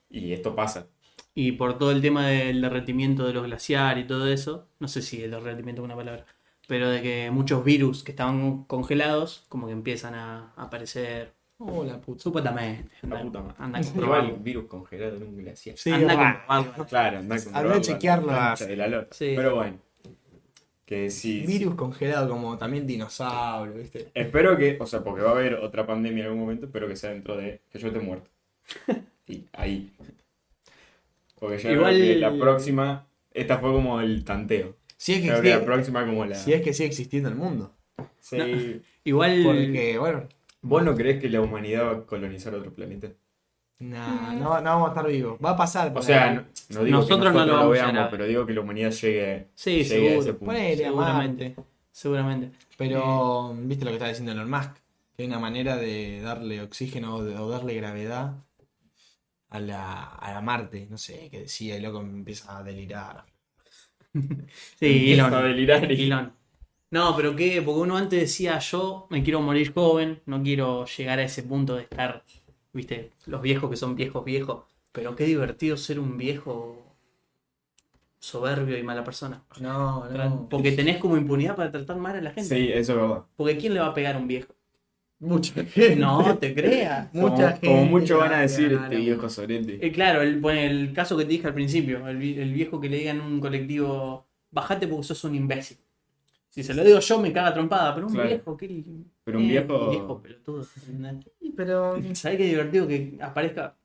y 0.09 0.33
esto 0.33 0.55
pasa. 0.55 0.87
Y 1.35 1.51
por 1.53 1.77
todo 1.77 1.91
el 1.91 2.01
tema 2.01 2.27
del 2.27 2.61
derretimiento 2.61 3.25
de 3.27 3.33
los 3.33 3.45
glaciares 3.45 4.03
y 4.03 4.07
todo 4.07 4.27
eso, 4.27 4.67
no 4.79 4.87
sé 4.87 5.01
si 5.01 5.23
el 5.23 5.31
derretimiento 5.31 5.81
es 5.83 5.85
una 5.85 5.95
palabra, 5.95 6.25
pero 6.67 6.89
de 6.89 7.01
que 7.01 7.29
muchos 7.31 7.63
virus 7.63 8.03
que 8.03 8.11
estaban 8.11 8.63
congelados, 8.65 9.45
como 9.47 9.67
que 9.67 9.73
empiezan 9.73 10.15
a 10.15 10.53
aparecer. 10.57 11.33
Oh, 11.61 11.83
la 11.83 11.99
puta. 11.99 12.21
Supuestamente. 12.23 12.89
La 13.03 13.19
Anda, 13.19 13.41
puta 13.41 13.41
madre. 13.41 13.55
anda 13.59 14.17
a 14.17 14.21
un 14.33 14.43
virus 14.43 14.65
congelado 14.65 15.17
en 15.17 15.23
un 15.23 15.37
glaciar. 15.37 15.77
Sí, 15.77 15.91
Anda 15.91 16.13
a 16.13 16.33
comprobarlo. 16.63 16.85
Claro, 16.85 17.17
anda 17.19 17.35
a 17.35 17.39
comprobarlo 17.43 17.73
que 17.75 17.81
chequearlo. 17.81 18.31
a 18.31 18.55
la 18.59 18.75
la 18.75 18.87
lora. 18.87 19.07
Sí. 19.11 19.33
Pero 19.35 19.55
bueno. 19.55 19.77
Que 20.89 21.11
sí. 21.11 21.41
Virus 21.45 21.75
congelado 21.75 22.27
como 22.27 22.57
también 22.57 22.87
dinosaurio, 22.87 23.75
¿viste? 23.75 24.09
Espero 24.15 24.57
que, 24.57 24.75
o 24.79 24.87
sea, 24.87 25.03
porque 25.03 25.21
va 25.21 25.29
a 25.29 25.33
haber 25.33 25.53
otra 25.53 25.85
pandemia 25.85 26.21
en 26.23 26.25
algún 26.31 26.41
momento, 26.41 26.65
espero 26.65 26.87
que 26.87 26.95
sea 26.95 27.11
dentro 27.11 27.37
de 27.37 27.61
que 27.71 27.77
yo 27.77 27.89
esté 27.89 27.99
muerto. 27.99 28.31
Y 29.27 29.45
ahí. 29.53 29.91
Porque 31.39 31.59
ya 31.59 31.71
Igual- 31.71 31.93
creo 31.93 32.07
que 32.15 32.19
la 32.19 32.35
próxima, 32.39 33.07
esta 33.31 33.59
fue 33.59 33.71
como 33.71 34.01
el 34.01 34.23
tanteo. 34.23 34.77
Si 34.97 35.13
es 35.13 35.21
que, 35.21 35.27
Creo 35.27 35.41
que 35.43 35.49
la 35.51 35.63
próxima 35.63 36.03
como 36.03 36.25
la... 36.25 36.33
si 36.33 36.53
es 36.53 36.63
que 36.63 36.73
sigue 36.73 36.87
existiendo 36.87 37.29
el 37.29 37.35
mundo. 37.35 37.71
Sí. 38.19 38.81
Igual. 39.03 39.43
Porque, 39.43 39.99
bueno, 39.99 40.27
¿Vos 40.63 40.83
no 40.83 40.95
crees 40.95 41.21
que 41.21 41.29
la 41.29 41.41
humanidad 41.41 41.85
va 41.85 41.91
a 41.91 42.05
colonizar 42.07 42.55
otro 42.55 42.73
planeta? 42.73 43.09
Nah, 43.79 44.33
no, 44.33 44.61
no 44.61 44.69
vamos 44.69 44.87
a 44.87 44.91
estar 44.91 45.07
vivos. 45.11 45.39
Va 45.43 45.51
a 45.51 45.57
pasar. 45.57 45.87
O 45.87 45.93
pero- 45.93 46.03
sea, 46.03 46.33
no, 46.33 46.43
no 46.69 46.83
digo 46.83 46.97
Nosotros 46.99 47.31
que 47.31 47.37
no 47.39 47.45
lo 47.45 47.51
lo, 47.51 47.53
vamos 47.59 47.79
a 47.79 47.85
veamos, 47.85 48.07
pero 48.11 48.25
digo 48.25 48.45
que 48.45 48.53
la 48.53 48.61
humanidad 48.61 48.91
llegue, 48.91 49.47
Sí, 49.55 49.83
llegue 49.83 49.83
a 49.83 49.85
ese 49.85 49.99
seguro. 50.23 50.25
punto. 50.37 50.45
Ponele 50.45 50.77
Seguramente. 50.77 51.55
Seguramente. 51.91 52.51
Pero, 52.77 53.53
¿viste 53.57 53.83
lo 53.85 53.91
que 53.91 53.97
está 53.97 54.07
diciendo 54.07 54.31
Elon 54.31 54.49
Musk? 54.49 54.71
Que 55.15 55.23
hay 55.23 55.27
una 55.27 55.39
manera 55.39 55.75
de 55.75 56.21
darle 56.21 56.61
oxígeno 56.61 57.15
o, 57.15 57.23
de- 57.23 57.37
o 57.37 57.49
darle 57.49 57.73
gravedad 57.75 58.35
a 59.49 59.59
la, 59.59 60.03
a 60.03 60.33
la 60.33 60.41
Marte. 60.41 60.87
No 60.89 60.97
sé 60.97 61.27
qué 61.31 61.41
decía, 61.41 61.75
y 61.77 61.81
loco 61.81 61.99
empieza 62.01 62.57
a 62.57 62.63
delirar. 62.63 63.25
Sí, 64.79 65.13
Elon. 65.13 65.33
a 65.33 65.41
delirar 65.41 65.91
y- 65.91 66.03
Elon. 66.05 66.33
No, 66.91 67.15
pero 67.15 67.35
qué, 67.35 67.61
porque 67.61 67.81
uno 67.81 67.97
antes 67.97 68.19
decía 68.19 68.57
yo 68.59 69.05
me 69.11 69.21
quiero 69.23 69.41
morir 69.41 69.71
joven, 69.73 70.21
no 70.25 70.41
quiero 70.41 70.85
llegar 70.85 71.19
a 71.19 71.23
ese 71.23 71.43
punto 71.43 71.75
de 71.75 71.83
estar, 71.83 72.23
viste, 72.73 73.11
los 73.25 73.41
viejos 73.41 73.69
que 73.69 73.75
son 73.77 73.95
viejos 73.95 74.23
viejos, 74.25 74.63
pero 74.91 75.15
qué 75.15 75.25
divertido 75.25 75.77
ser 75.77 75.99
un 75.99 76.17
viejo 76.17 76.95
soberbio 78.19 78.77
y 78.77 78.83
mala 78.83 79.03
persona. 79.03 79.43
No, 79.59 80.09
no. 80.09 80.47
Porque 80.49 80.73
tenés 80.73 80.97
como 80.97 81.17
impunidad 81.17 81.55
para 81.55 81.71
tratar 81.71 81.97
mal 81.97 82.15
a 82.15 82.21
la 82.21 82.31
gente. 82.31 82.55
Sí, 82.55 82.69
eso 82.71 82.93
es 82.93 82.99
verdad. 82.99 83.23
Porque 83.35 83.57
¿quién 83.57 83.73
le 83.73 83.79
va 83.79 83.87
a 83.87 83.93
pegar 83.93 84.15
a 84.15 84.19
un 84.19 84.27
viejo? 84.27 84.53
Mucha 85.19 85.53
gente. 85.65 85.95
No, 85.97 86.37
te 86.37 86.53
creas. 86.55 87.13
Mucha 87.13 87.59
como, 87.59 87.85
muchos 87.85 88.19
van 88.19 88.33
a 88.33 88.41
decir 88.41 88.73
este 88.73 88.95
viejo 88.97 89.29
sorete. 89.29 89.85
Eh, 89.85 89.91
claro, 89.91 90.21
el, 90.21 90.39
bueno, 90.39 90.61
el 90.61 90.93
caso 90.93 91.17
que 91.17 91.25
te 91.25 91.31
dije 91.31 91.47
al 91.47 91.53
principio, 91.53 92.07
el, 92.07 92.21
el 92.21 92.53
viejo 92.53 92.79
que 92.79 92.89
le 92.89 92.97
diga 92.99 93.11
en 93.11 93.21
un 93.21 93.39
colectivo, 93.39 94.27
bajate 94.51 94.87
porque 94.87 95.03
sos 95.03 95.23
un 95.25 95.35
imbécil. 95.35 95.77
Si 96.49 96.63
se 96.63 96.73
lo 96.73 96.83
digo 96.83 96.99
yo, 96.99 97.19
me 97.19 97.31
caga 97.31 97.53
trompada, 97.53 97.93
pero 97.93 98.07
un 98.07 98.13
Claro. 98.13 98.27
viejo, 98.29 98.57
¿qué? 98.57 98.83
Pero 99.23 99.37
un 99.37 99.45
eh, 99.45 99.47
viejo- 99.49 99.85
Un 99.85 99.89
viejo 99.91 100.21
pelotudo. 100.21 100.65
Pero. 101.55 101.95
¿Sabés 102.15 102.37
qué 102.37 102.43
divertido 102.45 102.87
que 102.87 103.17
aparezca? 103.21 103.75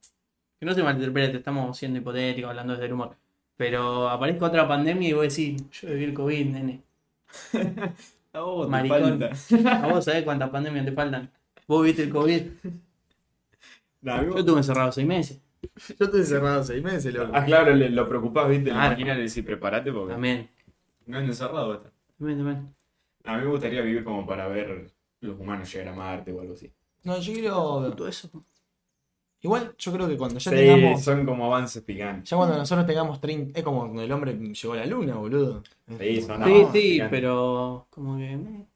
Que 0.59 0.66
no 0.66 0.74
se 0.74 0.83
malinterprete, 0.83 1.37
estamos 1.38 1.77
siendo 1.77 1.98
hipotéticos, 1.98 2.50
hablando 2.50 2.72
desde 2.72 2.87
el 2.87 2.92
humor. 2.94 3.16
Pero 3.57 4.09
aparezca 4.09 4.46
otra 4.46 4.66
pandemia 4.66 5.09
y 5.09 5.12
vos 5.12 5.22
decís, 5.29 5.62
yo 5.70 5.88
viví 5.90 6.05
el 6.05 6.14
COVID, 6.14 6.46
nene. 6.46 6.83
A 8.33 8.40
vos 8.40 8.66
te 8.66 8.70
Maricón. 8.72 9.20
falta. 9.20 9.83
¿A 9.85 9.88
vos 9.88 10.05
sabés 10.05 10.24
cuántas 10.24 10.50
pandemias 10.50 10.85
te 10.85 10.92
faltan? 10.92 11.31
¿Vos 11.68 11.83
viviste 11.83 12.03
el 12.03 12.11
COVID? 12.11 12.42
Yo 14.03 14.37
estuve 14.38 14.59
encerrado 14.59 14.90
seis 14.92 15.07
meses. 15.07 15.40
Yo 15.98 16.05
estoy 16.07 16.20
encerrado 16.20 16.62
seis 16.64 16.83
meses, 16.83 17.14
loco. 17.14 17.31
Ah, 17.35 17.44
claro, 17.44 17.74
lo 17.74 18.09
preocupás, 18.09 18.48
viste, 18.50 18.72
máquina 18.72 19.14
le 19.14 19.22
decís, 19.22 19.42
prepárate 19.44 19.92
porque 19.92 20.12
También. 20.14 20.48
no 21.07 21.18
es 21.20 21.24
encerrado 21.24 21.74
esta. 21.74 21.90
También, 22.18 22.38
también. 22.38 22.74
A 23.24 23.37
mí 23.37 23.44
me 23.44 23.50
gustaría 23.50 23.81
vivir 23.83 24.05
como 24.05 24.27
para 24.27 24.48
ver 24.48 24.90
los 25.20 25.38
humanos 25.38 25.72
llegar 25.72 25.88
a 25.88 25.96
Marte 25.96 26.33
o 26.33 26.40
algo 26.40 26.55
así. 26.55 26.72
No, 27.05 27.18
yo 27.18 27.33
quiero. 27.33 27.92
Todo 27.94 28.09
eso. 28.09 28.31
Igual, 29.42 29.74
yo 29.79 29.92
creo 29.92 30.09
que 30.09 30.16
cuando 30.16 30.38
ya 30.38 30.50
Sí, 30.50 30.57
tengamos. 30.57 31.03
son 31.03 31.27
como 31.27 31.44
avances 31.46 31.83
picantes. 31.83 32.31
Ya 32.31 32.37
cuando 32.37 32.57
nosotros 32.57 32.87
tengamos 32.87 33.20
30. 33.20 33.59
Es 33.59 33.64
como 33.64 33.81
cuando 33.81 34.03
el 34.03 34.11
hombre 34.12 34.35
llegó 34.35 34.72
a 34.72 34.77
la 34.77 34.87
luna, 34.87 35.16
boludo. 35.16 35.62
Sí, 35.98 36.20
son 36.22 36.42
Sí, 36.42 36.50
avances 36.50 36.72
sí, 36.72 36.90
picantes. 36.92 37.11
pero 37.20 37.87
como 37.90 38.16
que 38.16 38.37
me- 38.37 38.66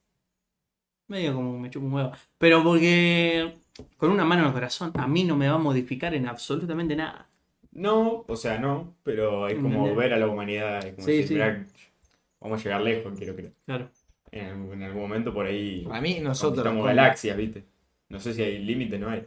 medio 1.09 1.35
como 1.35 1.53
que 1.55 1.59
me 1.59 1.71
chupa 1.71 1.87
un 1.87 1.93
huevo. 1.95 2.13
Pero 2.39 2.63
porque 2.63 3.55
con 3.97 4.11
una 4.11 4.25
mano 4.25 4.43
en 4.43 4.49
el 4.49 4.53
corazón 4.55 4.93
a 4.95 5.07
mí 5.07 5.25
no 5.25 5.37
me 5.37 5.49
va 5.49 5.55
a 5.55 5.59
modificar 5.59 6.15
en 6.15 6.27
absolutamente 6.29 6.95
nada. 6.97 7.29
No, 7.73 8.25
o 8.27 8.37
sea, 8.37 8.59
no, 8.59 8.95
pero 9.05 9.47
es 9.49 9.55
como 9.57 9.69
¿Entendés? 9.69 9.97
ver 9.97 10.13
a 10.15 10.19
la 10.19 10.29
humanidad. 10.29 10.85
Es 10.87 10.95
como 10.95 11.07
Sí, 11.07 11.13
decir, 11.19 11.39
sí. 11.39 11.75
Vamos 12.41 12.61
a 12.61 12.65
llegar 12.65 12.81
lejos, 12.83 13.13
quiero 13.19 13.35
creer. 13.35 13.53
Claro. 13.67 13.91
En, 14.31 14.47
algún- 14.47 14.73
en 14.75 14.83
algún 14.83 15.03
momento 15.03 15.33
por 15.33 15.47
ahí 15.47 15.85
Para 15.87 16.01
mí, 16.01 16.21
nosotros. 16.21 16.65
con- 16.67 16.85
galaxias, 16.85 17.37
¿viste? 17.37 17.65
No 18.09 18.21
sé 18.21 18.35
si 18.35 18.43
hay 18.43 18.59
límite, 18.59 18.99
no 18.99 19.09
hay. 19.11 19.27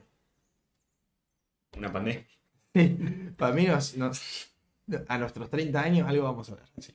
Una 1.77 1.91
pandemia. 1.91 2.25
Para 3.37 3.53
mí, 3.53 3.65
nos, 3.65 3.95
nos- 3.97 4.49
a 5.07 5.17
nuestros 5.17 5.49
30 5.49 5.81
años, 5.81 6.07
algo 6.07 6.23
vamos 6.23 6.49
a 6.51 6.55
ver. 6.55 6.65
sí. 6.79 6.93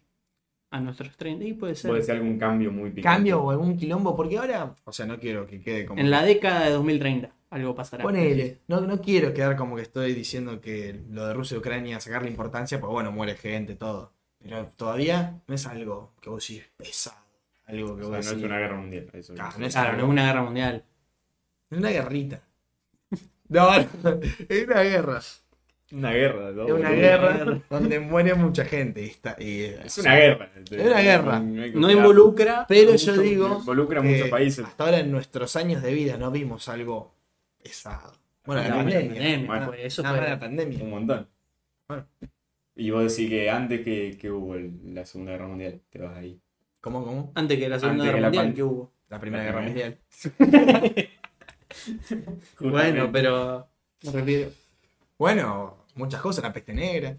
A 0.71 0.81
nuestros 0.81 1.17
30 1.17 1.45
y 1.45 1.53
puede 1.55 1.75
ser. 1.77 1.91
Puede 1.91 2.03
ser 2.03 2.17
algún 2.17 2.39
cambio 2.39 2.73
muy 2.73 2.91
picante. 2.91 3.03
Cambio 3.17 3.41
o 3.43 3.51
algún 3.51 3.77
quilombo, 3.77 4.17
porque 4.17 4.37
ahora. 4.37 4.75
O 4.85 4.93
sea, 4.93 5.07
no 5.07 5.19
quiero 5.19 5.47
que 5.47 5.61
quede 5.61 5.87
como. 5.87 6.01
En 6.01 6.11
la 6.11 6.23
década 6.25 6.65
de 6.67 6.73
2030 6.73 7.31
algo 7.51 7.75
pasará. 7.77 8.03
Ponele, 8.03 8.59
no, 8.67 8.81
no 8.81 9.01
quiero 9.01 9.33
quedar 9.33 9.57
como 9.57 9.77
que 9.77 9.83
estoy 9.83 10.13
diciendo 10.13 10.61
que 10.61 11.01
lo 11.11 11.25
de 11.29 11.35
Rusia 11.35 11.55
y 11.55 11.59
Ucrania 11.59 12.01
sacarle 12.01 12.29
importancia, 12.29 12.81
pues 12.81 12.91
bueno, 12.93 13.13
muere 13.13 13.37
gente, 13.37 13.77
todo. 13.77 14.13
Pero 14.49 14.67
todavía 14.77 15.41
no 15.47 15.55
es 15.55 15.67
algo 15.67 16.13
que 16.21 16.31
vos 16.31 16.47
decís 16.47 16.65
pesado. 16.77 17.17
Algo 17.67 17.97
que 17.97 18.03
O 18.05 18.09
vos 18.11 18.11
sea, 18.11 18.11
no 18.11 18.19
decís. 18.19 18.39
es 18.39 18.45
una 18.45 18.59
guerra 18.59 18.77
mundial. 18.77 19.11
Eso 19.13 19.35
Claro, 19.35 19.59
no 19.59 19.67
es 19.67 19.73
Claro, 19.75 19.93
no 19.97 19.99
es 20.05 20.09
una 20.11 20.27
guerra 20.27 20.43
mundial. 20.43 20.85
es 21.71 21.79
una 21.79 21.91
guerrita. 21.91 22.41
No, 23.49 23.71
no, 23.79 24.21
es 24.49 24.67
una 24.67 24.83
guerra. 24.83 25.21
una 25.93 26.11
guerra. 26.13 26.51
¿no? 26.53 26.67
Es 26.67 26.73
una 26.73 26.91
guerra 26.91 27.61
donde 27.71 28.01
muere 28.01 28.35
mucha 28.35 28.65
gente. 28.65 29.03
Y 29.03 29.07
está, 29.07 29.37
y 29.39 29.61
Es 29.65 29.99
una 29.99 30.17
guerra. 30.17 30.51
Es 30.69 30.71
una 30.85 31.01
guerra. 31.01 31.39
No 31.41 31.91
involucra. 31.91 32.65
Pero 32.69 32.97
yo 32.97 33.13
mucho- 33.13 33.23
digo 33.23 33.57
Involucra 33.61 34.01
a 34.01 34.03
que 34.03 34.09
muchos 34.09 34.29
países. 34.31 34.65
hasta 34.65 34.85
ahora 34.85 34.99
en 34.99 35.13
nuestros 35.13 35.55
años 35.55 35.81
de 35.83 35.93
vida 35.95 36.17
no 36.17 36.31
vimos 36.33 36.69
algo 36.69 37.15
pesado. 37.63 38.13
Bueno, 38.45 38.63
la 38.63 38.69
pandemia. 38.77 39.09
pandemia, 39.15 39.47
Bueno. 39.47 39.73
eso 39.75 40.03
fue- 40.05 40.21
la 40.29 40.39
pandemia. 40.41 40.83
Un 40.83 40.91
montón. 40.91 41.29
Bueno. 41.89 42.07
Y 42.77 42.91
vos 42.91 43.03
decís 43.11 43.29
que 43.31 43.49
antes 43.51 43.81
que, 43.83 44.17
que 44.21 44.31
hubo 44.31 44.55
el- 44.55 44.95
la 44.95 45.05
Segunda 45.07 45.33
Guerra 45.33 45.49
Mundial, 45.49 45.81
te 45.91 45.99
vas 45.99 46.17
ahí. 46.17 46.41
¿Cómo, 46.81 47.05
cómo? 47.05 47.33
Antes 47.35 47.59
que 47.59 47.69
la 47.69 47.79
Segunda 47.81 48.05
Antes 48.05 48.15
que 48.15 48.17
Guerra 48.17 48.21
la 48.21 48.27
Mundial 48.29 48.47
pan- 48.47 48.55
que 48.55 48.63
hubo. 48.63 48.93
La 49.09 49.21
Primera 49.21 49.45
La 49.45 49.51
Guerra. 49.51 49.63
Mundial. 49.63 49.99
Bueno, 52.61 53.11
pero 53.13 53.69
me 54.05 54.13
refiero. 54.13 54.51
Bueno, 55.19 55.85
muchas 55.95 56.21
cosas, 56.21 56.45
la 56.45 56.53
peste 56.53 56.73
negra, 56.73 57.17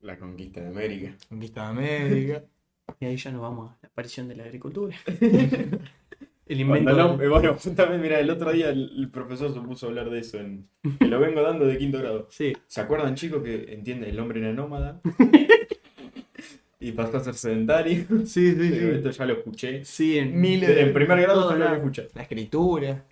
La 0.00 0.18
conquista 0.18 0.60
de 0.60 0.68
América. 0.68 1.16
conquista 1.28 1.62
de 1.62 1.66
América. 1.68 2.44
Y 3.00 3.04
ahí 3.04 3.16
ya 3.16 3.32
nos 3.32 3.42
vamos 3.42 3.72
a 3.72 3.78
la 3.82 3.88
aparición 3.88 4.28
de 4.28 4.36
la 4.36 4.44
agricultura. 4.44 4.96
El 6.46 6.60
invento. 6.60 6.92
No- 6.92 7.20
eh, 7.22 7.28
bueno, 7.28 7.54
justamente, 7.54 7.98
mira, 7.98 8.20
el 8.20 8.30
otro 8.30 8.52
día 8.52 8.68
el, 8.70 8.92
el 8.96 9.10
profesor 9.10 9.52
se 9.52 9.60
puso 9.60 9.86
a 9.86 9.88
hablar 9.88 10.10
de 10.10 10.20
eso, 10.20 10.38
en, 10.38 10.68
que 10.98 11.06
lo 11.06 11.18
vengo 11.18 11.42
dando 11.42 11.66
de 11.66 11.76
quinto 11.76 11.98
grado. 11.98 12.28
Sí. 12.30 12.52
¿Se 12.66 12.80
acuerdan, 12.80 13.14
chicos, 13.16 13.42
que 13.42 13.72
entiende 13.74 14.08
el 14.08 14.18
hombre 14.20 14.40
era 14.40 14.52
nómada? 14.52 15.00
y 16.80 16.92
pasó 16.92 17.16
a 17.16 17.20
ser 17.24 17.34
sedentario. 17.34 18.04
Sí, 18.26 18.52
sí, 18.52 18.70
Pero 18.70 18.94
esto 18.96 19.10
ya 19.10 19.24
lo 19.26 19.32
escuché. 19.34 19.84
Sí, 19.84 20.18
en, 20.18 20.40
Miles 20.40 20.68
de- 20.68 20.82
En 20.82 20.92
primer 20.92 21.20
grado 21.20 21.50
ya 21.58 21.68
lo 21.70 21.74
escuché. 21.76 22.08
La 22.14 22.22
escritura. 22.22 23.04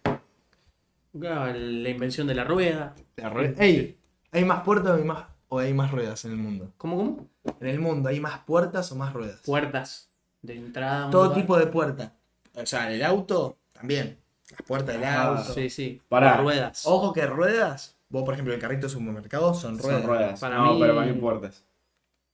La 1.13 1.89
invención 1.89 2.27
de 2.27 2.35
la 2.35 2.45
rueda. 2.45 2.95
La 3.17 3.31
rueda. 3.31 3.55
Ey, 3.65 3.97
¿hay 4.33 4.45
más 4.45 4.63
puertas 4.65 4.93
o 4.93 4.97
hay 4.97 5.05
más, 5.05 5.25
o 5.49 5.59
hay 5.59 5.73
más 5.75 5.91
ruedas 5.91 6.25
en 6.25 6.33
el 6.33 6.37
mundo? 6.39 6.73
¿Cómo, 6.77 6.97
cómo? 6.97 7.29
En 7.61 7.69
el 7.69 7.79
mundo, 7.81 8.09
¿hay 8.09 8.21
más 8.21 8.41
puertas 8.41 8.91
o 8.93 8.97
más 8.97 9.13
ruedas? 9.13 9.41
Puertas 9.45 10.11
de 10.43 10.57
entrada. 10.57 11.03
a 11.03 11.07
un 11.07 11.11
Todo 11.13 11.25
lugar. 11.25 11.41
tipo 11.41 11.59
de 11.59 11.67
puerta. 11.67 12.15
O 12.55 12.67
sea, 12.67 12.93
el 12.93 13.03
auto 13.03 13.59
también. 13.73 14.19
Las 14.51 14.63
puertas 14.63 14.95
del 14.95 15.05
Ah, 15.05 15.23
auto. 15.39 15.53
Sí, 15.55 15.71
sí. 15.71 16.01
Pará. 16.09 16.37
Ruedas. 16.37 16.83
Ojo 16.87 17.13
que 17.13 17.27
ruedas, 17.27 17.97
vos 18.09 18.25
por 18.25 18.35
ejemplo 18.35 18.53
el 18.55 18.61
carrito 18.61 18.87
de 18.87 18.93
supermercado 18.93 19.55
son 19.55 19.79
ruedas. 19.79 20.01
Son 20.03 20.09
ruedas. 20.11 20.41
Para 20.41 20.57
no, 20.57 20.75
mí- 20.75 20.81
pero 20.81 20.95
para 20.95 21.07
mí 21.07 21.19
puertas. 21.21 21.65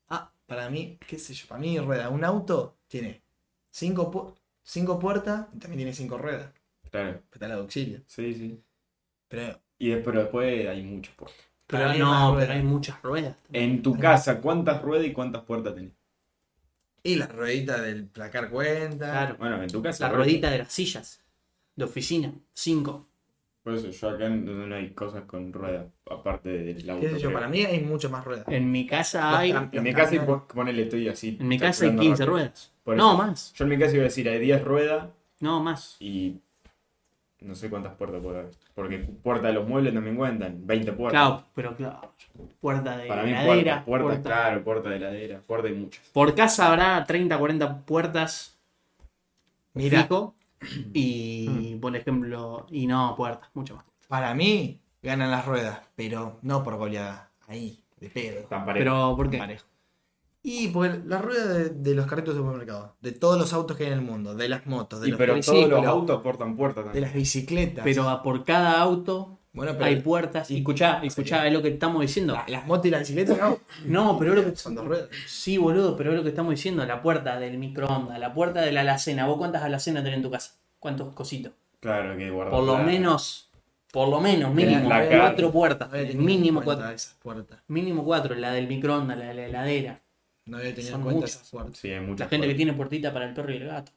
Ah, 0.09 0.31
para 0.47 0.69
mí, 0.69 0.99
qué 1.07 1.19
sé 1.19 1.35
yo, 1.35 1.47
para 1.47 1.61
mí 1.61 1.79
rueda. 1.79 2.09
Un 2.11 2.25
auto 2.25 2.77
tiene 2.89 3.23
cinco, 3.71 4.11
pu- 4.11 4.35
cinco 4.63 4.99
puertas 4.99 5.47
y 5.55 5.59
también 5.59 5.79
tiene 5.79 5.93
cinco 5.95 6.19
ruedas. 6.19 6.51
Claro. 6.91 7.23
Pedal 7.31 7.51
de 7.51 7.57
auxilio. 7.57 8.01
Sí, 8.07 8.35
sí. 8.35 8.61
Pero, 9.29 9.61
Y 9.79 9.91
después, 9.91 10.05
pero 10.07 10.21
después 10.23 10.69
hay 10.69 10.83
muchas 10.83 11.15
puertas. 11.15 11.41
Pero 11.69 11.83
para 11.85 11.93
hay 11.93 12.01
más 12.01 12.21
no, 12.33 12.37
pero 12.37 12.53
hay 12.53 12.63
muchas 12.63 13.01
ruedas. 13.03 13.37
En 13.53 13.81
tu 13.83 13.97
casa, 13.97 14.41
¿cuántas 14.41 14.83
ruedas 14.83 15.07
y 15.07 15.13
cuántas 15.13 15.43
puertas 15.45 15.75
tenés? 15.77 15.93
Y 17.03 17.15
la 17.17 17.27
ruedita 17.27 17.81
del 17.81 18.07
placar 18.07 18.51
cuenta. 18.51 19.11
Claro. 19.11 19.37
Bueno, 19.39 19.63
en 19.63 19.71
tu 19.71 19.83
casa. 19.83 20.09
La 20.09 20.15
ruedita 20.15 20.51
de 20.51 20.59
las 20.59 20.73
sillas. 20.73 21.21
De 21.77 21.85
oficina. 21.85 22.33
Cinco. 22.53 23.07
Por 23.63 23.75
eso 23.75 23.91
yo 23.91 24.09
acá 24.11 24.29
no, 24.29 24.67
no 24.67 24.75
hay 24.75 24.91
cosas 24.91 25.25
con 25.25 25.53
ruedas, 25.53 25.87
aparte 26.11 26.49
del 26.49 26.89
auto. 26.91 27.03
Qué 27.07 27.13
sé 27.13 27.21
yo, 27.21 27.33
para 27.33 27.47
mí 27.47 27.63
hay 27.65 27.81
mucho 27.81 28.09
más 28.09 28.25
ruedas. 28.25 28.47
En 28.49 28.71
mi 28.73 28.87
casa 28.87 29.31
Los 29.33 29.41
hay. 29.41 29.51
En 29.73 29.83
mi 29.83 29.93
casa, 29.93 30.25
pon- 30.27 30.47
ponele, 30.49 30.85
estoy 30.85 31.09
así. 31.09 31.37
En 31.39 31.47
mi 31.49 31.59
casa 31.59 31.85
hay 31.85 31.91
calculando 31.91 32.03
15 32.03 32.23
rápido. 32.25 32.33
ruedas. 32.37 32.73
Por 32.83 32.97
No, 32.97 33.09
eso. 33.11 33.19
más. 33.19 33.53
Yo 33.55 33.65
en 33.65 33.69
mi 33.71 33.79
casa 33.79 33.93
iba 33.95 34.01
a 34.03 34.05
decir, 34.05 34.29
hay 34.31 34.39
10 34.41 34.65
ruedas 34.65 35.09
No, 35.41 35.63
más. 35.63 35.97
y 36.01 36.41
no 37.41 37.55
sé 37.55 37.71
cuántas 37.71 37.95
puertas 37.95 38.21
puede 38.23 38.39
haber. 38.41 38.51
Porque 38.75 38.99
puerta 38.99 39.47
de 39.49 39.55
los 39.55 39.67
muebles 39.69 39.95
también 39.95 40.17
cuentan, 40.17 40.67
20 40.67 40.93
puertas. 40.93 41.21
Claro, 41.21 41.45
pero 41.55 41.75
claro. 41.77 42.15
Puerta 42.61 42.97
de 42.97 43.07
Para 43.09 43.23
mí 43.23 43.31
heladera. 43.31 43.47
puertas, 43.47 43.85
puertas, 43.85 44.07
puerta- 44.09 44.29
claro, 44.29 44.65
puerta 44.65 44.89
de 44.91 44.97
heladera, 44.97 45.41
puerta 45.41 45.69
y 45.69 45.75
muchas. 45.75 46.05
Por 46.13 46.35
casa 46.35 46.69
habrá 46.69 47.05
30, 47.05 47.39
40 47.39 47.79
puertas 47.87 48.59
Mira, 49.75 50.03
fijo. 50.03 50.35
Y, 50.93 51.77
por 51.77 51.97
ejemplo, 51.97 52.67
y 52.71 52.87
no 52.87 53.15
puertas, 53.17 53.49
mucho 53.55 53.77
más. 53.77 53.85
para 54.09 54.35
mí 54.35 54.81
ganan 55.03 55.31
las 55.31 55.47
ruedas, 55.47 55.81
pero 55.97 56.39
no 56.43 56.63
por 56.63 56.77
goleada. 56.77 57.31
Ahí, 57.49 57.83
de 57.99 58.11
pedo. 58.11 58.43
Tan 58.49 58.65
parejo. 58.67 58.85
Pero, 58.85 59.17
¿por 59.17 59.31
qué? 59.31 59.39
Parejo. 59.39 59.65
Y 60.43 60.69
porque 60.69 61.01
la 61.07 61.19
rueda 61.19 61.53
de, 61.53 61.69
de 61.71 61.95
los 61.95 62.07
carritos 62.07 62.35
de 62.35 62.41
supermercado, 62.41 62.97
de 63.03 63.13
todos 63.13 63.39
los 63.39 63.53
autos 63.53 63.77
que 63.77 63.85
hay 63.85 63.93
en 63.93 63.99
el 63.99 64.05
mundo, 64.05 64.35
de 64.35 64.49
las 64.49 64.67
motos, 64.67 65.01
de 65.03 65.09
Y 65.09 65.11
los 65.11 65.19
pero 65.19 65.39
todos 65.41 65.69
los 65.69 65.85
autos 65.87 66.23
portan 66.23 66.57
puertas 66.57 66.85
de 66.85 66.89
también. 66.89 67.05
las 67.05 67.15
bicicletas. 67.15 67.85
Pero 67.85 68.09
a 68.09 68.23
por 68.23 68.45
cada 68.45 68.81
auto 68.81 69.37
bueno, 69.53 69.73
pero 69.73 69.85
hay 69.87 69.97
puertas. 70.01 70.49
Y 70.51 70.59
escuchá, 70.59 71.01
escuchá, 71.03 71.45
es 71.47 71.53
lo 71.53 71.61
que 71.61 71.69
estamos 71.69 72.01
diciendo. 72.01 72.35
la- 72.35 72.45
las 72.49 72.67
motos 72.67 72.87
y 72.87 72.91
las 72.91 73.01
bicicletas 73.01 73.37
no. 73.39 73.59
No, 73.85 74.19
pero 74.19 74.33
es 74.33 74.39
lo 74.39 74.51
que. 74.51 74.57
Son 74.57 74.75
dos 74.77 74.87
ruedas. 74.87 75.09
Sí, 75.27 75.59
boludo, 75.59 75.97
pero 75.97 76.11
es 76.13 76.17
lo 76.17 76.23
que 76.23 76.29
estamos 76.31 76.53
diciendo. 76.53 76.87
La 76.87 77.03
puerta 77.03 77.39
del 77.39 77.59
microondas, 77.59 78.19
la 78.19 78.33
puerta 78.33 78.61
de 78.63 78.71
la 78.73 78.81
alacena. 78.83 79.27
¿Vos 79.27 79.37
cuántas 79.39 79.63
alacenas 79.65 80.05
tenés 80.05 80.19
en 80.19 80.23
tu 80.23 80.31
casa? 80.31 80.53
¿Cuántos 80.79 81.13
cositos? 81.15 81.53
Claro, 81.81 82.17
que 82.17 82.31
guardar. 82.31 82.55
Por 82.55 82.65
lo 82.65 82.79
la- 82.79 82.85
menos, 82.85 83.51
por 83.93 84.09
lo 84.09 84.21
menos, 84.21 84.55
mínimo, 84.55 84.89
La 84.89 85.07
cuatro 85.09 85.51
puertas. 85.51 85.91
Mínimo 86.15 86.63
cuatro. 86.63 86.89
esas 86.89 87.15
puertas. 87.15 87.59
Mínimo 87.67 88.05
cuatro. 88.05 88.35
La 88.37 88.53
del 88.53 88.69
microondas, 88.69 89.19
la 89.19 89.27
de 89.27 89.35
la 89.35 89.47
heladera. 89.47 90.01
No 90.51 90.59
había 90.59 90.75
tenido 90.75 90.91
Son 90.93 91.01
en 91.01 91.05
cuenta 91.05 91.21
muchas. 91.21 91.37
esas 91.37 91.49
puertas. 91.51 91.79
Sí, 91.79 91.91
hay 91.91 92.01
muchas 92.01 92.27
La 92.27 92.29
gente 92.29 92.47
que 92.49 92.55
tiene 92.55 92.73
puertita 92.75 93.13
para 93.13 93.27
el 93.27 93.35
perro 93.35 93.53
y 93.53 93.57
el 93.57 93.67
gato. 93.67 93.93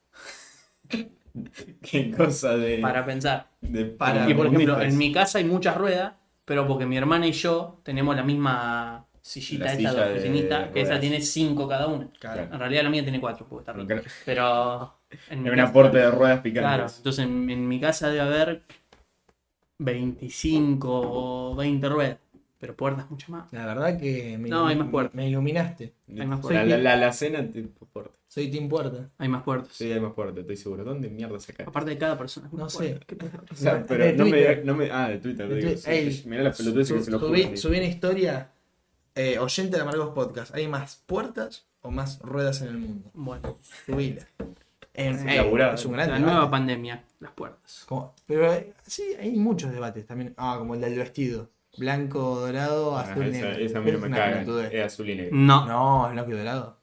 Qué 1.81 2.11
cosa 2.11 2.55
de. 2.55 2.77
Para 2.77 3.05
pensar. 3.05 3.47
de 3.61 3.85
Para- 3.85 4.29
Y 4.29 4.33
por 4.33 4.47
ejemplo, 4.47 4.79
en 4.81 4.97
mi 4.97 5.11
casa 5.11 5.39
hay 5.39 5.45
muchas 5.45 5.75
ruedas, 5.75 6.13
pero 6.45 6.67
porque 6.67 6.85
mi 6.85 6.95
hermana 6.97 7.25
y 7.27 7.31
yo 7.31 7.79
tenemos 7.83 8.15
la 8.15 8.23
misma 8.23 9.05
sillita 9.21 9.65
La 9.65 9.71
esta 9.73 9.89
silla 9.91 10.03
de 10.05 10.13
de 10.13 10.19
oficinita, 10.19 10.71
que 10.71 10.79
esa 10.81 10.89
ruedas. 10.89 11.01
tiene 11.01 11.21
cinco 11.21 11.67
cada 11.67 11.87
una. 11.87 12.07
Claro. 12.19 12.43
En 12.43 12.59
realidad 12.59 12.83
la 12.83 12.89
mía 12.91 13.01
tiene 13.03 13.19
cuatro, 13.19 13.47
porque 13.49 13.61
está 13.61 13.73
rota. 13.73 14.01
Pero. 14.25 14.93
En 15.29 15.41
mi 15.43 15.49
un 15.49 15.55
casa- 15.55 15.69
aporte 15.69 15.97
de 15.97 16.11
ruedas 16.11 16.41
Claro, 16.41 16.43
picantes. 16.43 16.97
entonces 16.97 17.25
en, 17.25 17.49
en 17.49 17.67
mi 17.67 17.79
casa 17.79 18.09
debe 18.09 18.21
haber 18.21 18.63
25 19.79 20.89
o 21.51 21.55
20 21.55 21.89
ruedas, 21.89 22.17
pero 22.63 22.77
puertas 22.77 23.11
mucho 23.11 23.29
más. 23.29 23.51
La 23.51 23.65
verdad 23.65 23.99
que 23.99 24.37
me, 24.37 24.47
No, 24.47 24.67
hay 24.67 24.77
más 24.77 24.87
puertas. 24.89 25.13
me 25.15 25.27
iluminaste. 25.27 25.91
Hay 26.17 26.25
más 26.25 26.39
puertas. 26.39 26.65
la, 26.65 26.77
la, 26.77 26.95
la 26.95 27.11
cena, 27.11 27.45
tipo 27.45 27.85
puerta. 27.87 28.13
Soy 28.29 28.49
Team 28.49 28.69
Puerta. 28.69 29.09
Hay 29.17 29.27
más 29.27 29.43
puertas. 29.43 29.73
Sí, 29.73 29.91
hay 29.91 29.99
más 29.99 30.13
puertas, 30.13 30.37
estoy 30.39 30.55
seguro. 30.55 30.85
¿Dónde 30.85 31.09
mierda 31.09 31.37
sacaste? 31.41 31.63
Aparte 31.69 31.89
de 31.89 31.97
cada 31.97 32.17
persona. 32.17 32.47
No 32.53 32.69
sé. 32.69 32.77
puerta. 32.91 33.05
¿Qué 33.05 33.15
pasa? 33.17 33.41
O 33.51 33.55
sea, 33.55 33.75
De 33.75 33.81
pero 33.83 34.05
no 34.17 34.23
me, 34.23 34.31
Twitter. 34.31 34.61
no 34.65 34.75
me. 34.75 34.89
Ah, 34.91 35.09
de 35.09 35.17
Twitter, 35.17 35.47
te 35.49 35.55
De 35.55 35.61
digo. 35.61 35.77
Sí. 35.77 36.23
Mirá 36.29 36.43
la 36.43 36.51
pelotudez 36.53 36.91
que 36.93 37.01
se 37.01 37.11
lo 37.11 37.19
subí, 37.19 37.43
juro. 37.43 37.57
subí 37.57 37.77
una 37.79 37.85
historia. 37.87 38.49
eh, 39.15 39.37
oyente 39.39 39.75
de 39.75 39.81
Amargos 39.83 40.13
Podcast. 40.15 40.55
¿Hay 40.55 40.67
más 40.69 41.03
puertas 41.05 41.67
o 41.81 41.91
más 41.91 42.19
ruedas 42.21 42.61
en 42.61 42.69
el 42.69 42.77
mundo? 42.77 43.11
Bueno, 43.13 43.57
Subila. 43.85 44.25
En, 44.95 45.27
ey, 45.27 45.39
es 45.73 45.85
un 45.85 45.93
gran 45.93 46.09
la 46.09 46.19
nueva 46.19 46.49
pandemia, 46.51 47.03
las 47.19 47.31
puertas. 47.33 47.83
Como- 47.87 48.13
pero 48.27 48.53
eh, 48.53 48.73
sí, 48.85 49.03
hay 49.19 49.31
muchos 49.33 49.71
debates 49.71 50.05
también. 50.05 50.33
Ah, 50.37 50.55
como 50.59 50.75
el 50.75 50.81
del 50.81 50.97
vestido. 50.97 51.49
Blanco, 51.77 52.39
dorado, 52.39 52.95
Ah, 52.97 53.01
azul, 53.01 53.23
esa, 53.23 53.45
negro. 53.47 53.65
esa 53.65 53.77
a 53.79 53.81
mí 53.81 53.91
no 53.91 53.99
me 53.99 54.09
caga. 54.09 54.41
Es 54.71 54.85
azul 54.85 55.09
y 55.09 55.15
negro. 55.15 55.35
No, 55.35 55.65
No, 55.65 56.07
es 56.07 56.13
blanco 56.13 56.31
y 56.31 56.37
dorado. 56.37 56.77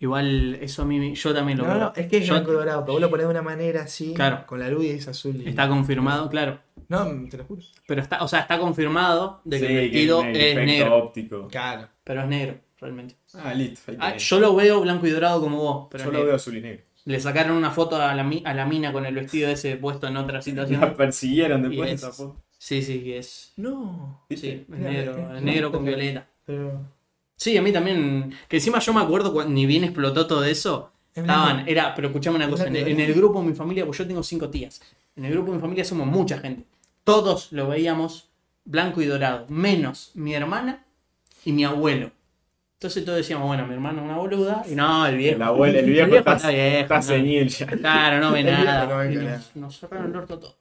igual 0.00 0.54
eso 0.60 0.82
a 0.82 0.84
mí, 0.84 1.14
yo 1.14 1.34
también 1.34 1.58
lo 1.58 1.64
No, 1.64 1.70
veo. 1.70 1.80
no, 1.80 1.92
es 1.94 2.06
que 2.08 2.18
es 2.18 2.26
Yo- 2.26 2.34
blanco 2.34 2.50
y 2.52 2.54
dorado, 2.54 2.80
pero 2.82 2.92
vos 2.94 3.00
lo 3.00 3.10
ponés 3.10 3.26
de 3.26 3.30
una 3.30 3.42
manera 3.42 3.82
así, 3.82 4.14
Claro. 4.14 4.44
con 4.46 4.58
la 4.58 4.68
luz 4.68 4.84
y 4.84 4.90
es 4.90 5.06
azul. 5.08 5.36
y- 5.40 5.48
Está 5.48 5.68
confirmado, 5.68 6.28
claro. 6.28 6.58
No, 6.88 7.04
te 7.28 7.36
lo 7.36 7.44
juro. 7.44 7.62
Pero 7.86 8.00
está, 8.02 8.22
o 8.22 8.28
sea, 8.28 8.40
está 8.40 8.58
confirmado 8.58 9.40
de 9.44 9.60
que 9.60 9.66
Sí, 9.66 9.72
el 9.72 9.80
vestido 9.80 10.22
que 10.22 10.50
es 10.52 10.56
negro. 10.56 10.96
óptico. 10.96 11.48
Claro. 11.48 11.88
Pero 12.04 12.22
es 12.22 12.28
negro, 12.28 12.58
realmente. 12.80 13.16
Ah, 13.34 13.52
listo. 13.54 13.92
Ah, 13.98 14.16
yo 14.16 14.38
lo 14.40 14.54
veo 14.54 14.80
blanco 14.82 15.06
y 15.06 15.10
dorado 15.10 15.40
como 15.40 15.56
vos, 15.58 15.88
pero 15.90 16.04
Yo 16.04 16.10
lo 16.10 16.12
negro. 16.18 16.26
veo 16.26 16.36
azul 16.36 16.56
y 16.56 16.60
negro. 16.60 16.82
Le 17.04 17.20
sacaron 17.20 17.56
una 17.56 17.70
foto 17.70 17.96
a 18.00 18.14
la, 18.14 18.24
mi- 18.24 18.42
a 18.44 18.52
la 18.54 18.66
mina 18.66 18.92
con 18.92 19.06
el 19.06 19.14
vestido 19.14 19.48
ese 19.50 19.76
puesto 19.76 20.06
en 20.08 20.16
otra 20.16 20.42
situación. 20.42 20.80
La 20.80 20.94
persiguieron 20.94 21.62
después 21.62 21.88
de 21.88 21.94
es- 21.94 22.02
esa 22.02 22.12
foto. 22.12 22.40
Sí, 22.66 22.82
sí, 22.82 22.98
que 22.98 23.18
es. 23.18 23.52
No. 23.58 24.24
¿Viste? 24.28 24.64
Sí, 24.66 24.66
es 24.72 24.78
negro, 24.80 25.16
eh, 25.16 25.36
es 25.36 25.42
negro 25.42 25.70
con 25.70 25.84
violeta. 25.84 26.26
Pero. 26.44 26.80
Sí, 27.36 27.56
a 27.56 27.62
mí 27.62 27.70
también. 27.70 28.34
Que 28.48 28.56
encima 28.56 28.80
yo 28.80 28.92
me 28.92 29.02
acuerdo 29.02 29.32
cuando 29.32 29.54
ni 29.54 29.66
bien 29.66 29.84
explotó 29.84 30.26
todo 30.26 30.42
eso. 30.42 30.90
Es 31.14 31.22
Estaban, 31.22 31.68
era, 31.68 31.94
pero 31.94 32.08
escuchame 32.08 32.34
una 32.34 32.50
cosa, 32.50 32.66
en, 32.66 32.74
en 32.74 32.98
el 32.98 33.14
grupo 33.14 33.40
de 33.40 33.46
mi 33.50 33.54
familia, 33.54 33.86
pues 33.86 33.98
yo 33.98 34.06
tengo 34.08 34.20
cinco 34.24 34.50
tías. 34.50 34.80
En 35.14 35.24
el 35.24 35.30
grupo 35.30 35.52
de 35.52 35.58
mi 35.58 35.60
familia 35.60 35.84
somos 35.84 36.08
mucha 36.08 36.38
gente. 36.38 36.64
Todos 37.04 37.52
lo 37.52 37.68
veíamos 37.68 38.30
blanco 38.64 39.00
y 39.00 39.06
dorado, 39.06 39.46
menos 39.48 40.10
mi 40.14 40.34
hermana 40.34 40.84
y 41.44 41.52
mi 41.52 41.64
abuelo. 41.64 42.10
Entonces 42.78 43.04
todos 43.04 43.18
decíamos, 43.18 43.46
bueno, 43.46 43.64
mi 43.68 43.74
hermana 43.74 44.00
es 44.00 44.04
una 44.06 44.16
boluda, 44.16 44.64
y 44.68 44.74
no, 44.74 45.06
el 45.06 45.16
viejo. 45.18 45.36
El 45.36 45.42
abuelo, 45.42 45.78
el 45.78 45.88
viejo 45.88 46.16
está, 46.16 46.34
está 46.34 46.50
viejo. 46.50 46.78
está 46.80 46.96
no. 46.96 47.02
senil 47.02 47.48
ya. 47.48 47.66
Claro, 47.68 48.20
no 48.20 48.32
ve 48.32 48.42
no 48.42 48.50
nada. 48.50 49.04
nos, 49.04 49.54
nos 49.54 49.78
cerraron 49.78 50.10
el 50.10 50.16
orto 50.16 50.40
todo. 50.40 50.56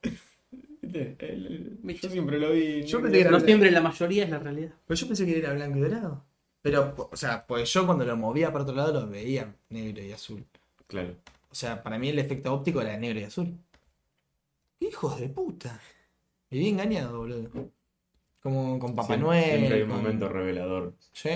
¿Viste? 0.86 1.16
El- 1.20 1.46
el- 1.48 1.78
¿Viste? 1.84 2.08
Yo 2.08 2.12
siempre 2.14 2.40
lo 2.40 2.52
vi. 2.52 2.84
Yo 2.84 3.02
pensé 3.02 3.14
que 3.18 3.22
era- 3.22 3.32
No 3.32 3.40
siempre 3.40 3.72
la 3.72 3.82
mayoría 3.82 4.24
es 4.24 4.30
la 4.30 4.40
realidad. 4.40 4.74
Pero 4.88 5.00
yo 5.00 5.08
pensé 5.08 5.26
que 5.26 5.38
era 5.38 5.54
blanco 5.54 5.78
y 5.78 5.82
dorado. 5.82 6.24
Pero, 6.62 7.10
o 7.12 7.16
sea, 7.18 7.46
pues 7.46 7.72
yo 7.72 7.86
cuando 7.86 8.06
lo 8.06 8.16
movía 8.18 8.52
para 8.52 8.64
otro 8.64 8.76
lado 8.76 8.94
lo 9.02 9.08
veía 9.10 9.54
negro 9.70 10.04
y 10.04 10.12
azul. 10.12 10.44
Claro. 10.88 11.16
O 11.52 11.56
sea, 11.56 11.82
para 11.84 11.98
mí 12.00 12.10
el 12.10 12.20
efecto 12.20 12.54
óptico 12.54 12.82
era 12.82 12.98
negro 12.98 13.20
y 13.20 13.24
azul. 13.24 13.56
¡Hijos 14.80 15.20
de 15.20 15.30
puta! 15.30 15.80
Viví 16.50 16.70
engañado, 16.70 17.20
boludo. 17.20 17.50
Como 18.42 18.78
con 18.80 18.96
Papá 18.96 19.08
Siempre- 19.16 19.28
Noel. 19.28 19.44
Siempre 19.58 19.76
hay 19.76 19.82
un 19.84 19.90
con- 19.90 19.98
momento 19.98 20.30
revelador. 20.30 20.94
Sí. 21.14 21.30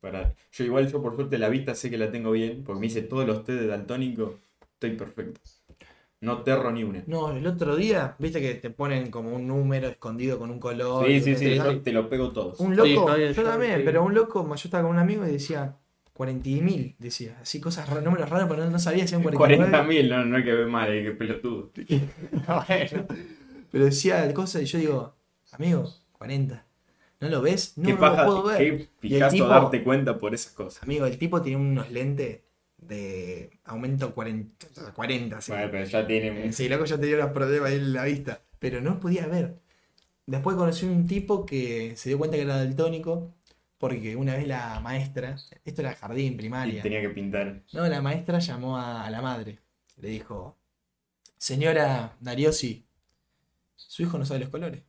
Para... 0.00 0.34
Yo 0.52 0.64
igual, 0.64 0.90
yo 0.90 1.02
por 1.02 1.14
suerte 1.14 1.38
la 1.38 1.48
vista 1.48 1.74
sé 1.74 1.90
que 1.90 1.98
la 1.98 2.10
tengo 2.10 2.30
bien, 2.32 2.62
porque 2.64 2.80
me 2.80 2.86
hice 2.86 3.02
todos 3.02 3.26
los 3.26 3.44
test 3.44 3.60
de 3.60 3.66
daltónico, 3.66 4.38
estoy 4.74 4.90
perfecto. 4.96 5.40
No 6.26 6.42
terro 6.42 6.70
ni 6.72 6.84
una. 6.84 7.02
No, 7.06 7.30
el 7.30 7.46
otro 7.46 7.76
día, 7.76 8.16
viste 8.18 8.40
que 8.40 8.54
te 8.54 8.70
ponen 8.70 9.10
como 9.10 9.34
un 9.34 9.46
número 9.46 9.88
escondido 9.88 10.38
con 10.38 10.50
un 10.50 10.58
color. 10.60 11.06
Sí, 11.06 11.12
y 11.12 11.20
sí, 11.20 11.36
sí, 11.36 11.54
yo 11.54 11.80
te 11.80 11.92
lo 11.92 12.08
pego 12.08 12.32
todos. 12.32 12.60
Un 12.60 12.72
Sí, 12.72 12.94
loco, 12.94 13.16
yo 13.16 13.30
yo- 13.30 13.42
también, 13.44 13.76
sí. 13.78 13.82
pero 13.84 14.04
un 14.04 14.14
loco, 14.14 14.46
yo 14.46 14.54
estaba 14.54 14.82
con 14.82 14.92
un 14.92 14.98
amigo 14.98 15.26
y 15.26 15.30
decía 15.32 15.76
40.000, 16.12 16.96
decía, 16.98 17.38
así 17.42 17.60
cosas 17.60 17.88
raras, 17.88 18.02
números 18.04 18.28
raros, 18.30 18.48
pero 18.48 18.64
no, 18.64 18.70
no 18.70 18.78
sabía 18.78 19.06
si 19.06 19.14
eran 19.14 19.22
49. 19.22 19.70
40.000, 19.70 20.08
no, 20.08 20.24
no 20.24 20.36
hay 20.36 20.44
que 20.44 20.52
ver 20.54 20.66
mal, 20.66 20.90
hay 20.90 21.02
que 21.04 21.10
pelotudo. 21.12 21.70
Bueno, 22.46 23.06
pero 23.70 23.84
decía 23.84 24.32
cosas 24.34 24.62
y 24.62 24.64
yo 24.66 24.78
digo, 24.78 25.14
amigo, 25.52 25.90
40. 26.12 26.64
¿No 27.20 27.28
lo 27.28 27.40
ves? 27.40 27.74
No, 27.76 27.86
¿Qué 27.86 27.92
no 27.94 28.00
paja, 28.00 28.24
lo 28.24 28.42
puedo 28.42 28.42
ver. 28.58 28.88
qué 29.00 29.20
tipo- 29.30 29.46
darte 29.48 29.82
cuenta 29.82 30.18
por 30.18 30.34
esas 30.34 30.52
cosas? 30.52 30.82
Amigo, 30.82 31.06
el 31.06 31.16
tipo 31.18 31.40
tiene 31.42 31.60
unos 31.62 31.90
lentes 31.90 32.40
de 32.78 33.50
aumento 33.64 34.14
40, 34.14 34.92
40 34.94 35.40
sí. 35.40 35.52
Bueno, 35.52 35.68
pero 35.70 35.84
ya 35.84 36.06
tiene 36.06 36.44
un- 36.46 36.52
Sí, 36.52 36.68
loco 36.68 36.84
ya 36.84 36.98
tenía 36.98 37.16
unos 37.16 37.30
problemas 37.32 37.70
ahí 37.70 37.76
en 37.78 37.92
la 37.92 38.04
vista, 38.04 38.42
pero 38.58 38.80
no 38.80 39.00
podía 39.00 39.26
ver. 39.26 39.56
Después 40.26 40.56
conocí 40.56 40.86
un 40.86 41.06
tipo 41.06 41.46
que 41.46 41.94
se 41.96 42.08
dio 42.10 42.18
cuenta 42.18 42.36
que 42.36 42.42
era 42.42 42.56
daltónico, 42.56 43.34
porque 43.78 44.16
una 44.16 44.34
vez 44.34 44.46
la 44.48 44.80
maestra, 44.80 45.36
esto 45.64 45.80
era 45.82 45.94
jardín, 45.94 46.32
y 46.34 46.36
primaria, 46.36 46.82
tenía 46.82 47.00
que 47.00 47.10
pintar. 47.10 47.62
no, 47.72 47.86
la 47.86 48.00
maestra 48.02 48.38
llamó 48.40 48.76
a, 48.76 49.04
a 49.06 49.10
la 49.10 49.22
madre, 49.22 49.58
le 49.98 50.08
dijo, 50.08 50.56
señora 51.38 52.16
Dariosi, 52.20 52.84
su 53.76 54.02
hijo 54.02 54.18
no 54.18 54.24
sabe 54.26 54.40
los 54.40 54.48
colores. 54.48 54.82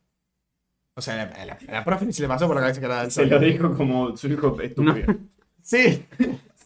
O 0.94 1.00
sea, 1.00 1.14
la, 1.16 1.44
la, 1.46 1.58
la 1.68 1.84
profe 1.84 2.12
se 2.12 2.22
le 2.22 2.28
pasó 2.28 2.46
por 2.48 2.56
la 2.56 2.62
cabeza 2.62 2.80
que 2.80 2.86
era 2.86 3.08
Se 3.10 3.20
daltónico. 3.26 3.62
lo 3.62 3.68
dijo 3.68 3.76
como 3.76 4.16
su 4.16 4.28
hijo 4.28 4.60
estúpido. 4.60 5.06
Sí, 5.62 6.02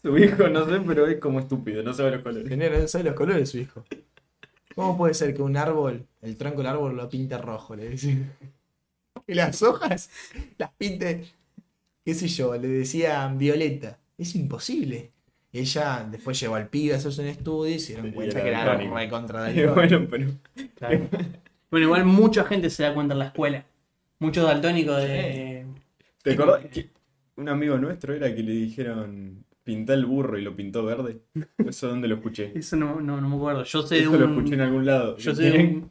Su 0.02 0.18
hijo, 0.18 0.48
no 0.48 0.68
sé, 0.68 0.80
pero 0.86 1.06
es 1.06 1.18
como 1.18 1.38
estúpido, 1.38 1.82
no 1.82 1.92
sabe 1.94 2.12
los 2.12 2.22
colores. 2.22 2.58
no 2.58 2.88
sabe 2.88 3.04
los 3.04 3.14
colores 3.14 3.40
de 3.40 3.46
su 3.46 3.58
hijo. 3.58 3.84
¿Cómo 4.74 4.96
puede 4.96 5.14
ser 5.14 5.34
que 5.34 5.42
un 5.42 5.56
árbol, 5.56 6.06
el 6.22 6.36
tronco 6.36 6.58
del 6.58 6.66
árbol 6.68 6.96
lo 6.96 7.08
pinte 7.08 7.38
rojo? 7.38 7.76
Le 7.76 7.90
decía. 7.90 8.36
Y 9.26 9.34
las 9.34 9.62
hojas 9.62 10.10
las 10.58 10.70
pinte, 10.72 11.24
qué 12.04 12.14
sé 12.14 12.26
yo, 12.28 12.56
le 12.56 12.68
decían 12.68 13.38
violeta. 13.38 13.98
Es 14.18 14.34
imposible. 14.34 15.12
Ella 15.52 16.06
después 16.10 16.40
llevó 16.40 16.54
al 16.54 16.68
pibe 16.68 16.94
a 16.94 16.96
hacerse 16.96 17.22
un 17.22 17.28
estudio 17.28 17.74
y 17.74 17.78
se 17.78 17.92
dieron 17.92 18.12
cuenta 18.12 18.42
que 18.42 18.48
era 18.48 18.74
re 18.74 19.08
contra 19.08 19.52
Y 19.52 19.66
bueno, 19.74 20.06
pero. 20.10 20.30
Claro. 20.76 21.08
Bueno, 21.70 21.86
igual 21.86 22.04
mucha 22.06 22.44
gente 22.44 22.70
se 22.70 22.82
da 22.82 22.94
cuenta 22.94 23.12
en 23.12 23.18
la 23.18 23.26
escuela. 23.26 23.64
Muchos 24.18 24.44
daltónicos 24.44 24.96
de. 24.96 25.66
¿Te 26.22 26.32
acordás 26.32 26.64
que 26.66 26.88
un 27.36 27.48
amigo 27.48 27.76
nuestro 27.76 28.14
era 28.14 28.34
que 28.34 28.42
le 28.42 28.52
dijeron 28.52 29.44
pintar 29.64 29.98
el 29.98 30.07
burro 30.07 30.38
y 30.38 30.42
lo 30.42 30.55
pintó 30.57 30.85
verde? 30.85 31.22
¿Eso 31.59 31.88
dónde 31.88 32.09
lo 32.09 32.16
escuché? 32.16 32.53
Eso 32.55 32.77
no, 32.77 33.01
no, 33.01 33.20
no 33.20 33.29
me 33.29 33.37
acuerdo. 33.37 33.64
Yo 33.64 33.83
sé 33.83 33.96
de 33.96 34.03
Eso 34.03 34.16
lo 34.16 34.27
un. 34.27 34.27
escuché 34.27 34.55
en 34.55 34.61
algún 34.61 34.87
lado. 34.87 35.16
Yo 35.16 35.35
sé 35.35 35.42
de 35.44 35.53
un. 35.53 35.90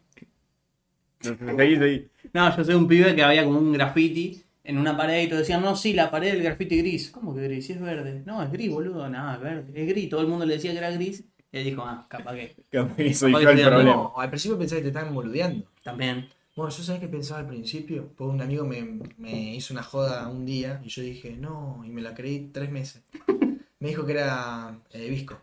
No 1.23 1.55
seguí, 1.55 1.75
seguí. 1.77 2.07
No, 2.33 2.55
yo 2.55 2.63
sé 2.63 2.71
de 2.71 2.77
un 2.77 2.87
pibe 2.87 3.15
que 3.15 3.23
había 3.23 3.43
como 3.43 3.59
un 3.59 3.73
graffiti 3.73 4.41
en 4.63 4.77
una 4.77 4.95
pared 4.97 5.23
y 5.23 5.27
todos 5.27 5.41
decían, 5.41 5.61
no, 5.61 5.75
sí, 5.75 5.93
la 5.93 6.09
pared 6.09 6.31
del 6.33 6.43
graffiti 6.43 6.77
gris. 6.79 7.11
¿Cómo 7.11 7.35
que 7.35 7.41
gris? 7.43 7.65
Si 7.65 7.73
es 7.73 7.81
verde. 7.81 8.23
No, 8.25 8.41
es 8.41 8.51
gris, 8.51 8.71
boludo. 8.71 9.07
No, 9.09 9.33
es 9.33 9.39
verde. 9.39 9.71
Es 9.75 9.87
gris. 9.87 10.09
Todo 10.09 10.21
el 10.21 10.27
mundo 10.27 10.45
le 10.45 10.55
decía 10.55 10.71
que 10.71 10.77
era 10.77 10.91
gris. 10.91 11.23
Y 11.51 11.57
él 11.57 11.65
dijo, 11.65 11.83
ah, 11.83 12.05
capaz 12.09 12.33
que. 12.33 12.55
Capaz 12.71 12.95
que 12.95 13.13
soy 13.13 13.31
Capaz 13.31 13.43
yo 13.43 13.55
que 13.55 13.61
el 13.61 13.67
problema. 13.67 13.91
No, 13.95 14.13
al 14.17 14.29
principio 14.29 14.57
pensaba 14.57 14.79
que 14.79 14.83
te 14.83 14.87
estaban 14.89 15.13
boludeando. 15.13 15.65
También. 15.83 16.27
Bueno, 16.55 16.69
yo 16.69 16.83
sabés 16.83 16.99
que 17.01 17.07
pensaba 17.07 17.39
al 17.39 17.47
principio, 17.47 18.09
porque 18.17 18.33
un 18.33 18.41
amigo 18.41 18.65
me, 18.65 18.99
me 19.17 19.55
hizo 19.55 19.73
una 19.73 19.83
joda 19.83 20.27
un 20.27 20.45
día 20.45 20.81
y 20.83 20.89
yo 20.89 21.01
dije, 21.01 21.37
no, 21.37 21.81
y 21.85 21.89
me 21.89 22.01
la 22.01 22.13
creí 22.13 22.49
tres 22.51 22.69
meses. 22.69 23.03
Me 23.81 23.89
dijo 23.89 24.05
que 24.05 24.13
era 24.13 24.79
eh, 24.91 25.09
visco. 25.09 25.41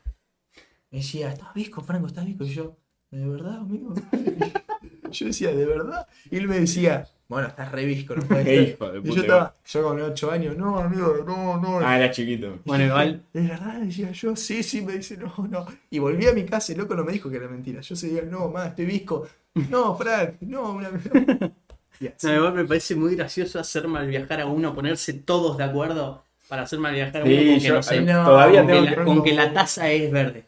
Me 0.91 0.99
decía, 0.99 1.29
¿estás 1.31 1.53
visco, 1.55 1.83
Franco? 1.83 2.07
¿Estás 2.07 2.25
visco? 2.25 2.45
Y 2.45 2.55
yo, 2.55 2.77
¿de 3.11 3.29
verdad, 3.29 3.57
amigo? 3.59 3.93
yo 5.11 5.27
decía, 5.27 5.51
¿de 5.53 5.67
verdad? 5.67 6.07
Y 6.31 6.37
él 6.39 6.49
me 6.49 6.61
decía, 6.61 7.07
bueno, 7.29 7.49
estás 7.49 7.71
re 7.73 7.85
visco, 7.85 8.15
no 8.17 8.23
puede 8.23 8.45
Qué 8.45 8.55
ser. 8.57 8.69
hijo 8.71 8.91
de 8.93 8.99
Y 9.01 9.03
puta. 9.03 9.15
yo 9.15 9.21
estaba, 9.23 9.55
yo 9.67 9.83
con 9.83 10.01
8 10.01 10.31
años, 10.31 10.57
no, 10.57 10.79
amigo, 10.79 11.25
no, 11.27 11.61
no. 11.61 11.81
Ah, 11.81 11.99
era 11.99 12.11
chiquito. 12.11 12.61
Bueno, 12.65 12.85
igual. 12.85 13.23
¿De 13.35 13.43
verdad? 13.43 13.81
Decía 13.83 14.13
yo, 14.13 14.35
sí, 14.37 14.63
sí, 14.63 14.81
me 14.83 14.95
dice, 14.95 15.19
no, 15.19 15.35
no. 15.51 15.67
Y 15.91 15.99
volví 15.99 16.27
a 16.27 16.33
mi 16.33 16.47
casa 16.47 16.73
y 16.73 16.77
el 16.77 16.81
loco 16.83 16.95
no 16.95 17.05
me 17.05 17.13
dijo 17.13 17.29
que 17.29 17.37
era 17.37 17.49
mentira. 17.49 17.81
Yo 17.83 17.97
seguía, 17.97 18.23
no, 18.23 18.49
más, 18.49 18.69
estoy 18.69 18.87
visco. 18.87 19.29
No, 19.69 19.95
Frank, 19.97 20.37
no, 20.41 20.73
una. 20.73 20.91
Y 22.01 22.07
así. 22.07 22.29
No, 22.29 22.37
igual 22.37 22.55
me 22.55 22.65
parece 22.65 22.95
muy 22.95 23.17
gracioso 23.17 23.59
hacer 23.59 23.89
mal 23.89 24.07
viajar 24.07 24.41
a 24.41 24.47
uno, 24.47 24.73
ponerse 24.73 25.15
todos 25.15 25.59
de 25.59 25.65
acuerdo 25.65 26.23
para 26.49 26.63
hacer 26.63 26.79
mal 26.79 26.95
viajar 26.95 27.23
a 27.23 27.25
uno 27.25 27.33
Sí, 27.35 27.47
con 27.47 27.55
que, 27.55 27.61
yo 27.61 27.75
no 27.75 27.83
sé, 27.83 28.01
no, 28.01 28.25
todavía 28.25 28.61
con, 28.61 28.67
que 28.69 28.73
tengo 28.75 28.85
la, 28.87 28.97
que, 28.97 29.05
con 29.05 29.23
que 29.25 29.33
la 29.35 29.53
taza 29.53 29.91
es 29.91 30.11
verde. 30.11 30.45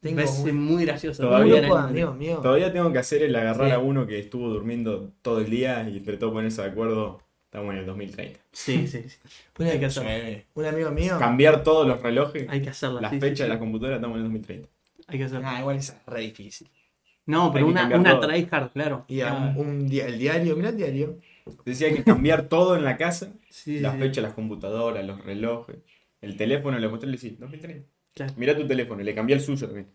Tengo 0.00 0.20
un- 0.22 0.64
muy 0.64 0.84
gracioso. 0.84 1.22
Todavía 1.22 1.60
grupo 1.60 1.76
tengo 2.72 2.92
que 2.92 2.98
hacer 2.98 3.22
el 3.22 3.36
agarrar 3.36 3.68
Sí. 3.68 3.72
a 3.74 3.78
uno 3.78 4.06
que 4.06 4.18
estuvo 4.18 4.48
durmiendo 4.48 5.12
todo 5.22 5.38
el 5.40 5.48
día 5.50 5.88
y 5.88 6.00
trató 6.00 6.26
de 6.26 6.32
ponerse 6.32 6.62
de 6.62 6.68
acuerdo. 6.68 7.20
Estamos 7.44 7.74
en 7.74 7.80
el 7.80 7.86
2030. 7.86 8.40
Sí, 8.50 8.86
sí, 8.88 9.04
sí. 9.08 9.18
Un, 9.58 9.66
Hay 9.66 9.78
que 9.78 9.84
hacerlo. 9.86 10.10
un 10.54 10.64
amigo 10.64 10.90
mío. 10.90 11.16
Cambiar 11.18 11.62
todos 11.62 11.86
los 11.86 12.00
relojes, 12.02 12.46
Hay 12.48 12.62
que 12.62 12.70
hacerla. 12.70 13.02
las 13.02 13.10
sí, 13.10 13.16
sí, 13.16 13.20
fechas 13.20 13.36
sí. 13.38 13.42
de 13.44 13.48
las 13.50 13.58
computadoras, 13.58 13.98
estamos 13.98 14.14
en 14.16 14.18
el 14.22 14.24
2030. 14.24 14.68
Hay 15.06 15.18
que 15.18 15.24
hacerla. 15.24 15.50
Ah, 15.56 15.60
igual 15.60 15.76
es 15.76 15.94
re 16.06 16.20
difícil. 16.22 16.68
No, 17.26 17.52
pero 17.52 17.66
una, 17.66 17.86
una 17.94 18.18
todo. 18.18 18.26
tryhard, 18.26 18.70
claro. 18.72 19.04
Y 19.06 19.20
a 19.20 19.28
Ah, 19.30 19.54
un, 19.56 19.66
un 19.66 19.86
día, 19.88 20.06
el 20.06 20.18
diario, 20.18 20.56
mira 20.56 20.70
el 20.70 20.76
diario. 20.78 21.18
Decía 21.64 21.92
que 21.94 22.02
cambiar 22.04 22.48
todo 22.48 22.76
en 22.76 22.84
la 22.84 22.96
casa, 22.96 23.32
sí, 23.50 23.80
las 23.80 23.94
sí. 23.94 24.00
fechas, 24.00 24.22
las 24.22 24.34
computadoras, 24.34 25.04
los 25.04 25.24
relojes, 25.24 25.76
el 26.20 26.36
teléfono, 26.36 26.78
le 26.78 26.88
mostré 26.88 27.08
y 27.08 27.12
le 27.12 27.16
decía, 27.18 27.32
2030. 27.38 27.88
Claro. 28.14 28.32
Mirá 28.36 28.56
tu 28.56 28.66
teléfono, 28.66 29.02
le 29.02 29.14
cambié 29.14 29.36
el 29.36 29.42
suyo 29.42 29.66
también. 29.66 29.88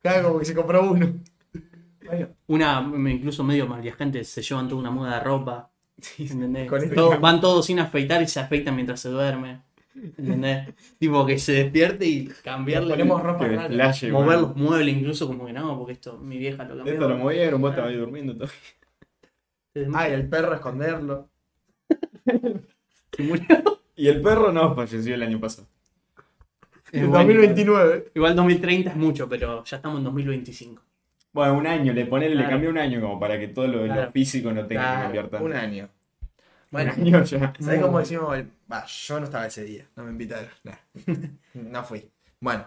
Claro, 0.00 0.28
como 0.28 0.38
que 0.40 0.44
se 0.46 0.54
compró 0.54 0.90
uno. 0.90 1.12
Bueno, 2.04 2.28
Una, 2.48 2.80
me- 2.80 3.12
incluso 3.12 3.44
medio 3.44 3.66
mal 3.66 3.80
viajante, 3.80 4.24
se 4.24 4.42
llevan 4.42 4.68
toda 4.68 4.80
una 4.80 4.90
muda 4.90 5.14
de 5.18 5.20
ropa. 5.24 5.70
¿Entendés? 6.18 6.68
Con 6.68 6.82
esto- 6.82 6.94
Todo- 6.94 7.20
van 7.20 7.40
todos 7.40 7.66
sin 7.66 7.78
afeitar 7.78 8.20
y 8.22 8.26
se 8.26 8.40
afeitan 8.40 8.74
mientras 8.74 8.98
se 9.00 9.08
duerme. 9.08 9.60
¿Entendés? 9.94 10.74
tipo 10.98 11.24
que 11.26 11.38
se 11.38 11.52
despierte 11.52 12.06
y 12.06 12.26
cambiarle. 12.42 12.88
Ponemos 12.90 13.22
ropa 13.22 13.46
rara. 13.46 13.68
flashe, 13.68 14.10
mover 14.10 14.26
man. 14.28 14.42
los 14.42 14.56
muebles 14.56 14.96
incluso 14.96 15.26
como 15.26 15.44
que 15.46 15.52
no, 15.52 15.76
porque 15.78 15.92
esto 15.92 16.16
mi 16.18 16.38
vieja 16.38 16.64
lo 16.64 16.76
cambió. 16.76 16.92
Esto 16.94 17.08
lo 17.08 17.18
movieron, 17.18 17.60
vos 17.60 17.70
estabas 17.70 17.90
ahí 17.92 17.96
durmiendo 17.98 18.34
todo. 18.36 18.48
Se 19.74 19.86
Ah, 19.94 20.08
y 20.08 20.12
el 20.12 20.28
perro 20.28 20.54
esconderlo. 20.54 21.28
murió. 23.18 23.46
Y 23.96 24.08
el 24.08 24.20
perro 24.22 24.52
no 24.52 24.74
falleció 24.74 25.14
el 25.14 25.22
año 25.22 25.40
pasado. 25.40 25.68
En 26.92 27.08
bueno. 27.10 27.18
2029. 27.18 28.12
Igual 28.14 28.36
2030 28.36 28.90
es 28.90 28.96
mucho, 28.96 29.28
pero 29.28 29.64
ya 29.64 29.76
estamos 29.76 29.98
en 29.98 30.04
2025. 30.04 30.82
Bueno, 31.32 31.54
un 31.54 31.66
año, 31.66 31.92
le 31.94 32.04
ponele, 32.04 32.30
le 32.34 32.40
Claro. 32.42 32.50
cambié 32.50 32.68
un 32.68 32.78
año 32.78 33.00
como 33.00 33.18
para 33.18 33.38
que 33.38 33.48
todo 33.48 33.66
lo, 33.66 33.86
lo 33.86 33.92
Claro. 33.94 34.12
físico 34.12 34.52
no 34.52 34.66
tenga 34.66 34.82
que 34.82 34.86
Claro, 34.88 35.02
cambiar 35.04 35.28
tanto. 35.28 35.46
Un 35.46 35.52
año. 35.54 35.84
Un 35.84 36.28
Bueno, 36.70 36.92
año 36.92 37.24
ya. 37.24 37.52
¿sabes 37.58 37.80
cómo 37.80 37.98
decimos? 37.98 38.36
el- 38.36 38.50
Va, 38.70 38.84
yo 38.86 39.18
no 39.18 39.24
estaba 39.24 39.46
ese 39.46 39.64
día, 39.64 39.86
no 39.96 40.04
me 40.04 40.10
invitaron. 40.10 40.48
Nah. 40.64 40.74
no 41.54 41.84
fui. 41.84 42.10
Bueno, 42.40 42.66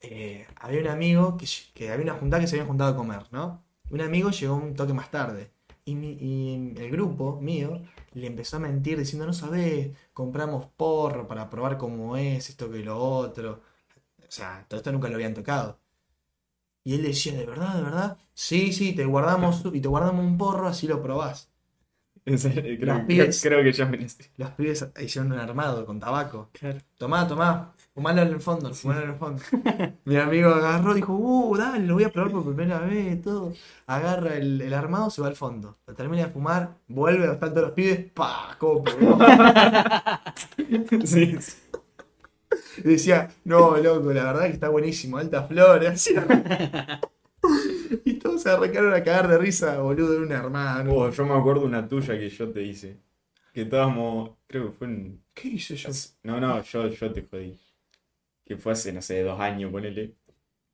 eh, 0.00 0.46
había 0.56 0.80
un 0.80 0.88
amigo 0.88 1.36
que, 1.36 1.46
que 1.74 1.90
había 1.90 2.04
una 2.04 2.14
juntada 2.14 2.40
que 2.40 2.46
se 2.46 2.56
habían 2.56 2.68
juntado 2.68 2.92
a 2.92 2.96
comer, 2.96 3.22
¿no? 3.30 3.62
Un 3.90 4.00
amigo 4.00 4.30
llegó 4.30 4.54
un 4.54 4.74
toque 4.74 4.92
más 4.94 5.10
tarde. 5.10 5.50
Y, 5.86 5.94
mi- 5.96 6.16
y 6.20 6.74
el 6.78 6.90
grupo 6.90 7.40
mío 7.40 7.82
le 8.14 8.26
empezó 8.26 8.56
a 8.56 8.60
mentir 8.60 8.98
diciendo, 8.98 9.26
no 9.26 9.32
sabés, 9.34 9.94
compramos 10.14 10.66
porro 10.76 11.26
para 11.28 11.50
probar 11.50 11.76
cómo 11.78 12.16
es, 12.16 12.48
esto 12.50 12.70
que 12.70 12.78
lo 12.84 12.98
otro. 12.98 13.62
O 14.20 14.30
sea, 14.32 14.66
todo 14.68 14.78
esto 14.78 14.92
nunca 14.92 15.08
lo 15.08 15.16
habían 15.16 15.34
tocado. 15.34 15.80
Y 16.84 16.94
él 16.94 17.02
decía, 17.02 17.34
¿de 17.34 17.46
verdad, 17.46 17.74
de 17.76 17.82
verdad? 17.82 18.18
Sí, 18.34 18.72
sí, 18.72 18.94
te 18.94 19.04
guardamos 19.04 19.62
y 19.72 19.80
te 19.80 19.88
guardamos 19.88 20.24
un 20.24 20.38
porro, 20.38 20.68
así 20.68 20.86
lo 20.86 21.02
probás. 21.02 21.50
En 22.26 22.38
serio, 22.38 22.76
creo, 22.80 22.96
Los 22.96 23.06
pibes. 23.06 23.42
creo 23.42 23.62
que 23.62 23.72
ya 23.72 23.86
me. 23.86 23.98
Los 24.36 24.50
pibes 24.52 24.86
hicieron 25.00 25.32
un 25.32 25.38
armado 25.38 25.86
con 25.86 26.00
tabaco. 26.00 26.50
Claro. 26.52 26.80
Tomá, 26.98 27.26
tomá, 27.28 27.74
fumalo 27.94 28.22
en 28.22 28.28
el 28.28 28.40
fondo, 28.40 28.74
fumalo 28.74 29.02
en 29.02 29.10
el 29.10 29.16
fondo. 29.16 29.42
Mi 30.04 30.16
amigo 30.16 30.50
agarró, 30.50 30.94
dijo, 30.94 31.14
uh, 31.14 31.56
dale, 31.56 31.86
lo 31.86 31.94
voy 31.94 32.04
a 32.04 32.10
probar 32.10 32.32
por 32.32 32.44
primera 32.44 32.80
vez, 32.80 33.22
todo. 33.22 33.52
Agarra 33.86 34.36
el, 34.36 34.60
el 34.60 34.74
armado, 34.74 35.10
se 35.10 35.22
va 35.22 35.28
al 35.28 35.36
fondo. 35.36 35.78
Lo 35.86 35.94
termina 35.94 36.26
de 36.26 36.32
fumar, 36.32 36.76
vuelve, 36.88 37.32
están 37.32 37.50
todos 37.50 37.68
los 37.68 37.72
pibes, 37.72 38.10
pa, 38.12 38.56
¿cómo 38.58 38.84
pegó? 38.84 39.18
Sí, 41.04 41.36
decía, 42.82 43.30
no, 43.44 43.76
loco, 43.76 44.12
la 44.12 44.24
verdad 44.24 44.42
que 44.42 44.52
está 44.52 44.68
buenísimo, 44.68 45.18
alta 45.18 45.44
flor, 45.44 45.86
así. 45.86 46.14
Y 48.04 48.14
todos 48.14 48.42
se 48.42 48.50
arrancaron 48.50 48.94
a 48.94 49.02
cagar 49.02 49.28
de 49.28 49.38
risa, 49.38 49.78
boludo, 49.78 50.16
en 50.16 50.22
un 50.22 50.32
armado. 50.32 50.92
Oh, 50.94 51.10
yo 51.10 51.26
me 51.26 51.34
acuerdo 51.34 51.66
una 51.66 51.86
tuya 51.86 52.18
que 52.18 52.28
yo 52.30 52.50
te 52.50 52.62
hice. 52.62 52.98
Que 53.52 53.62
estábamos, 53.62 54.30
creo 54.46 54.70
que 54.70 54.72
fue 54.72 54.86
en... 54.88 55.22
¿Qué 55.34 55.48
hice 55.48 55.76
yo? 55.76 55.90
No, 56.22 56.40
no, 56.40 56.62
yo, 56.62 56.88
yo 56.88 57.12
te 57.12 57.22
jodí. 57.22 57.58
Que 58.44 58.56
fue 58.56 58.72
hace, 58.72 58.92
no 58.92 59.00
sé, 59.02 59.22
dos 59.22 59.40
años, 59.40 59.70
ponele. 59.70 60.14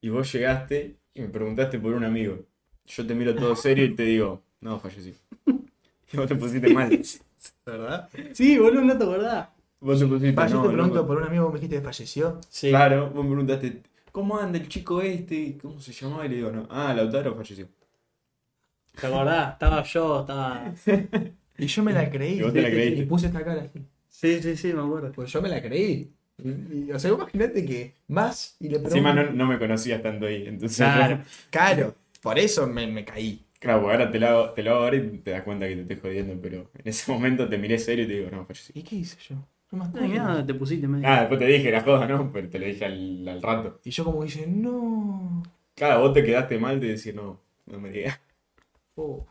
Y 0.01 0.09
vos 0.09 0.33
llegaste 0.33 0.97
y 1.15 1.21
me 1.21 1.29
preguntaste 1.29 1.79
por 1.79 1.93
un 1.95 2.05
amigo. 2.05 2.45
Yo 2.87 3.07
te 3.07 3.15
miro 3.15 3.35
todo 3.35 3.55
serio 3.55 3.85
y 3.85 3.95
te 3.95 4.03
digo, 4.05 4.43
no, 4.61 4.79
falleció. 4.81 5.15
Y 6.13 6.17
vos 6.17 6.27
te 6.27 6.35
pusiste 6.35 6.73
mal. 6.73 6.91
¿Verdad? 7.67 8.09
Sí, 8.33 8.59
boludo, 8.59 8.83
no 8.83 8.99
te 8.99 9.05
acordás. 9.05 9.49
Vos 9.81 9.99
te 10.01 10.07
pusiste 10.07 10.33
Va, 10.33 10.47
yo 10.49 10.57
no, 10.57 10.63
te 10.63 10.69
pregunto 10.71 10.95
loco. 10.97 11.07
por 11.07 11.17
un 11.19 11.25
amigo 11.25 11.47
que 11.47 11.53
me 11.53 11.59
dijiste 11.61 11.77
que 11.77 11.83
falleció. 11.83 12.41
Sí. 12.49 12.71
Claro, 12.71 13.11
vos 13.11 13.25
me 13.25 13.31
preguntaste, 13.31 13.83
¿cómo 14.11 14.39
anda 14.39 14.59
el 14.59 14.69
chico 14.69 15.01
este? 15.01 15.57
¿Cómo 15.63 15.81
se 15.81 15.93
llamaba? 15.93 16.27
Y 16.27 16.31
le 16.31 16.37
digo, 16.37 16.51
no. 16.51 16.67
Ah, 16.71 16.93
Lautaro 16.93 17.35
falleció. 17.37 17.69
¿Te 19.01 19.07
acordás? 19.07 19.53
Estaba 19.53 19.83
yo, 19.85 20.21
estaba. 20.21 20.75
Y 21.59 21.67
yo 21.67 21.83
me 21.83 21.93
la 21.93 22.11
creí. 22.11 22.39
Y 22.39 22.43
vos 22.43 22.55
te 22.55 22.63
la 22.63 22.71
creíste. 22.71 23.03
Y 23.03 23.05
puse 23.05 23.27
esta 23.27 23.45
cara 23.45 23.63
así. 23.63 23.81
Sí, 24.09 24.41
sí, 24.43 24.57
sí, 24.57 24.73
me 24.73 24.81
acuerdo. 24.81 25.13
Pues 25.13 25.31
yo 25.31 25.43
me 25.43 25.49
la 25.51 25.61
creí. 25.61 26.11
Y, 26.45 26.89
y, 26.89 26.93
o 26.93 26.99
sea, 26.99 27.11
imagínate 27.11 27.65
que 27.65 27.95
vas 28.09 28.57
y 28.61 28.65
le 28.65 28.81
preguntas. 28.81 28.93
Encima 28.93 29.15
no, 29.15 29.31
no 29.33 29.47
me 29.47 29.59
conocías 29.59 30.03
tanto 30.03 30.27
ahí. 30.27 30.47
Entonces, 30.47 30.79
Claro. 30.79 31.21
Claro, 31.51 31.95
por 32.23 32.39
eso 32.39 32.67
me, 32.67 32.87
me 32.87 33.05
caí. 33.05 33.45
Claro, 33.59 33.83
porque 33.83 33.93
ahora 33.97 34.11
te 34.11 34.19
lo, 34.19 34.27
hago, 34.27 34.51
te 34.53 34.63
lo 34.63 34.71
hago 34.71 34.85
ahora 34.85 34.97
y 34.97 35.19
te 35.19 35.31
das 35.33 35.43
cuenta 35.43 35.69
que 35.69 35.77
te 35.77 35.83
estoy 35.83 35.97
jodiendo, 35.97 36.41
pero 36.41 36.71
en 36.75 36.89
ese 36.89 37.13
momento 37.13 37.49
te 37.49 37.59
miré 37.59 37.79
serio 37.79 38.05
y 38.05 38.09
te 38.09 38.15
digo, 38.15 38.31
no, 38.31 38.47
falleció. 38.47 38.73
¿Y 38.75 38.83
qué 38.83 38.97
hice 38.97 39.19
yo? 39.29 39.37
No 39.73 39.85
acuerdo. 39.85 40.09
nada, 40.09 40.47
te 40.47 40.55
pusiste 40.55 40.89
medio. 40.89 41.07
Ah, 41.07 41.21
después 41.21 41.39
te 41.39 41.47
dije 41.47 41.71
la 41.71 41.83
joda, 41.83 42.07
¿no? 42.09 42.33
Pero 42.33 42.49
te 42.49 42.59
lo 42.59 42.67
dije 42.67 42.85
al, 42.87 43.29
al 43.29 43.43
rato. 43.43 43.81
Y 43.85 43.91
yo 43.91 44.05
como 44.05 44.25
dije, 44.25 44.47
no. 44.47 45.43
Cada 45.77 45.99
vos 45.99 46.13
te 46.13 46.25
quedaste 46.25 46.59
mal 46.59 46.81
de 46.81 46.89
decir, 46.89 47.15
no, 47.15 47.41
no 47.67 47.79
me 47.79 47.91
digas. 47.91 48.19
Oh. 48.97 49.27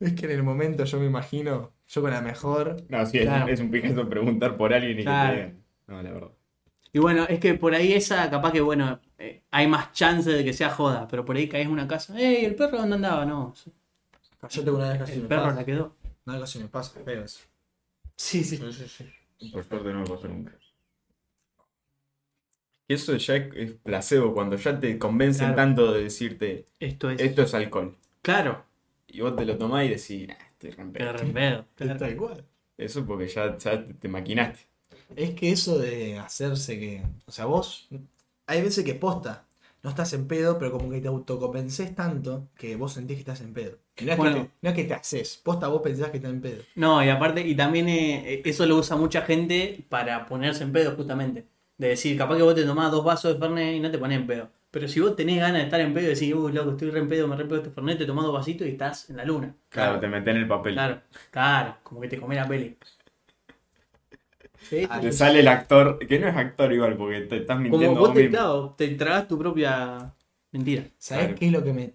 Es 0.00 0.12
que 0.14 0.26
en 0.26 0.32
el 0.32 0.42
momento 0.42 0.84
yo 0.84 0.98
me 1.00 1.06
imagino, 1.06 1.71
yo 1.92 2.00
con 2.02 2.10
la 2.10 2.20
mejor. 2.22 2.76
No, 2.88 3.04
sí, 3.06 3.18
es- 3.18 3.24
Claro. 3.24 3.48
es, 3.52 3.60
un 3.60 3.70
pijazo 3.70 4.08
preguntar 4.08 4.56
por 4.56 4.72
alguien 4.72 4.98
y 5.00 5.02
Claro. 5.02 5.30
que 5.34 5.36
te 5.40 5.46
digan. 5.46 5.64
No, 5.86 6.02
la 6.02 6.10
verdad. 6.12 6.30
Y 6.94 6.98
bueno, 6.98 7.24
es 7.28 7.38
que 7.40 7.54
por 7.54 7.74
ahí 7.74 7.92
esa, 7.94 8.28
capaz 8.30 8.52
que 8.52 8.60
bueno, 8.60 9.00
eh, 9.18 9.42
hay 9.50 9.66
más 9.66 9.92
chance 9.92 10.30
de 10.30 10.44
que 10.44 10.52
sea 10.52 10.70
joda, 10.70 11.06
pero 11.08 11.24
por 11.24 11.36
ahí 11.36 11.48
caes 11.48 11.66
en 11.66 11.72
una 11.72 11.86
casa, 11.88 12.18
¡Ey, 12.18 12.44
el 12.44 12.54
perro 12.54 12.78
dónde 12.78 12.96
andaba! 12.96 13.24
No, 13.24 13.54
Yo 14.50 14.64
tengo 14.64 14.76
una 14.78 14.88
vez 14.90 14.98
casi 14.98 15.12
el 15.14 15.22
me 15.22 15.28
perro 15.28 15.42
pasa. 15.44 15.56
la 15.56 15.64
quedó. 15.64 15.96
No, 16.26 16.40
casi 16.40 16.58
me 16.58 16.68
pasa, 16.68 17.00
pero 17.04 17.24
eso. 17.24 17.40
Sí, 18.16 18.44
sí. 18.44 18.56
Sí, 18.58 18.72
sí, 18.72 18.88
sí. 19.38 19.50
Por 19.52 19.64
suerte 19.64 19.92
no 19.92 20.00
me 20.00 20.06
pasó 20.06 20.28
nunca. 20.28 20.52
Y 22.88 22.94
eso 22.94 23.16
ya 23.16 23.36
es 23.36 23.54
es 23.54 23.72
placebo, 23.74 24.34
cuando 24.34 24.56
ya 24.56 24.78
te 24.78 24.98
convencen 24.98 25.48
Claro. 25.48 25.56
tanto 25.56 25.92
de 25.92 26.02
decirte, 26.04 26.68
Esto 26.80 27.10
es. 27.10 27.20
esto 27.20 27.42
es 27.42 27.54
alcohol. 27.54 27.96
Claro, 28.22 28.64
Y 29.08 29.20
vos 29.20 29.36
te 29.36 29.44
lo 29.44 29.56
tomás 29.58 29.84
y 29.84 29.88
decís, 29.90 30.28
nah, 30.68 30.70
estoy 30.70 30.70
re 30.72 30.82
en 30.82 30.92
que 30.92 30.98
pedo". 31.00 31.12
rempedo. 31.12 31.66
Es 31.78 31.98
tal 31.98 32.16
cual. 32.16 32.44
Eso 32.76 33.04
porque 33.06 33.28
ya, 33.28 33.56
ya 33.58 33.86
te, 33.86 33.94
te 33.94 34.08
maquinaste. 34.08 34.60
Es 35.16 35.30
que 35.34 35.50
eso 35.50 35.78
de 35.78 36.18
hacerse 36.18 36.78
que. 36.78 37.02
O 37.26 37.32
sea, 37.32 37.46
vos. 37.46 37.88
Hay 38.46 38.62
veces 38.62 38.84
que 38.84 38.94
posta. 38.94 39.46
No 39.82 39.90
estás 39.90 40.12
en 40.12 40.28
pedo, 40.28 40.58
pero 40.58 40.70
como 40.70 40.90
que 40.90 41.00
te 41.00 41.08
autoconvences 41.08 41.92
tanto 41.94 42.48
que 42.56 42.76
vos 42.76 42.92
sentís 42.92 43.16
que 43.16 43.20
estás 43.20 43.40
en 43.40 43.52
pedo. 43.52 43.78
Y 43.96 44.04
no 44.04 44.12
es, 44.12 44.18
Bueno. 44.18 44.36
que, 44.36 44.42
te, 44.44 44.50
no 44.62 44.68
es 44.70 44.74
que 44.76 44.84
te 44.84 44.94
haces. 44.94 45.36
Posta 45.42 45.66
vos 45.68 45.82
pensás 45.82 46.10
que 46.10 46.18
estás 46.18 46.30
en 46.32 46.40
pedo. 46.40 46.62
No, 46.76 47.04
y 47.04 47.08
aparte, 47.08 47.40
y 47.46 47.56
también 47.56 47.88
eh, 47.88 48.42
eso 48.44 48.64
lo 48.66 48.76
usa 48.76 48.96
mucha 48.96 49.22
gente 49.22 49.84
para 49.88 50.24
ponerse 50.26 50.62
en 50.62 50.72
pedo, 50.72 50.94
justamente. 50.94 51.46
De 51.78 51.88
decir, 51.88 52.16
capaz 52.16 52.36
que 52.36 52.42
vos 52.44 52.54
te 52.54 52.64
tomás 52.64 52.92
dos 52.92 53.04
vasos 53.04 53.34
de 53.34 53.40
Fernet 53.40 53.74
y 53.76 53.80
no 53.80 53.90
te 53.90 53.98
pones 53.98 54.18
en 54.20 54.26
pedo. 54.28 54.50
Pero 54.72 54.88
si 54.88 55.00
vos 55.00 55.14
tenés 55.16 55.38
ganas 55.38 55.58
de 55.58 55.64
estar 55.64 55.80
en 55.80 55.94
pedo 55.94 56.06
y 56.06 56.14
decís, 56.14 56.34
uy, 56.34 56.52
loco, 56.52 56.70
estoy 56.72 56.90
re 56.90 57.00
en 57.00 57.08
pedo, 57.08 57.28
me 57.28 57.36
re 57.36 57.44
pedo 57.44 57.58
este 57.58 57.70
Fernet, 57.70 57.98
te 57.98 58.06
tomás 58.06 58.24
dos 58.24 58.34
vasitos 58.34 58.66
y 58.66 58.70
estás 58.70 59.08
en 59.10 59.18
la 59.18 59.24
luna. 59.24 59.54
Claro, 59.70 60.00
te 60.00 60.08
metes 60.08 60.34
en 60.34 60.40
el 60.42 60.48
papel. 60.48 60.74
Claro, 60.74 61.02
claro, 61.30 61.76
como 61.84 62.00
que 62.00 62.08
te 62.08 62.18
comés 62.20 62.38
la 62.38 62.48
peli. 62.48 62.78
Sí, 64.58 64.86
Ah, 64.88 65.00
Te 65.00 65.12
sale 65.12 65.40
el 65.40 65.48
actor, 65.48 65.98
que 66.06 66.18
no 66.18 66.28
es 66.28 66.36
actor 66.36 66.72
igual, 66.72 66.96
porque 66.96 67.20
te 67.22 67.36
estás 67.38 67.58
como 67.58 67.62
mintiendo 67.72 68.00
vos 68.00 68.08
vos 68.08 68.14
te, 68.16 68.30
claro, 68.30 68.74
te 68.76 68.88
tragás 68.94 69.28
tu 69.28 69.38
propia 69.38 70.14
mentira. 70.52 70.84
¿Sabés 70.98 71.24
Claro. 71.26 71.38
qué 71.38 71.46
es 71.46 71.52
lo 71.52 71.64
que 71.64 71.72
me 71.72 71.94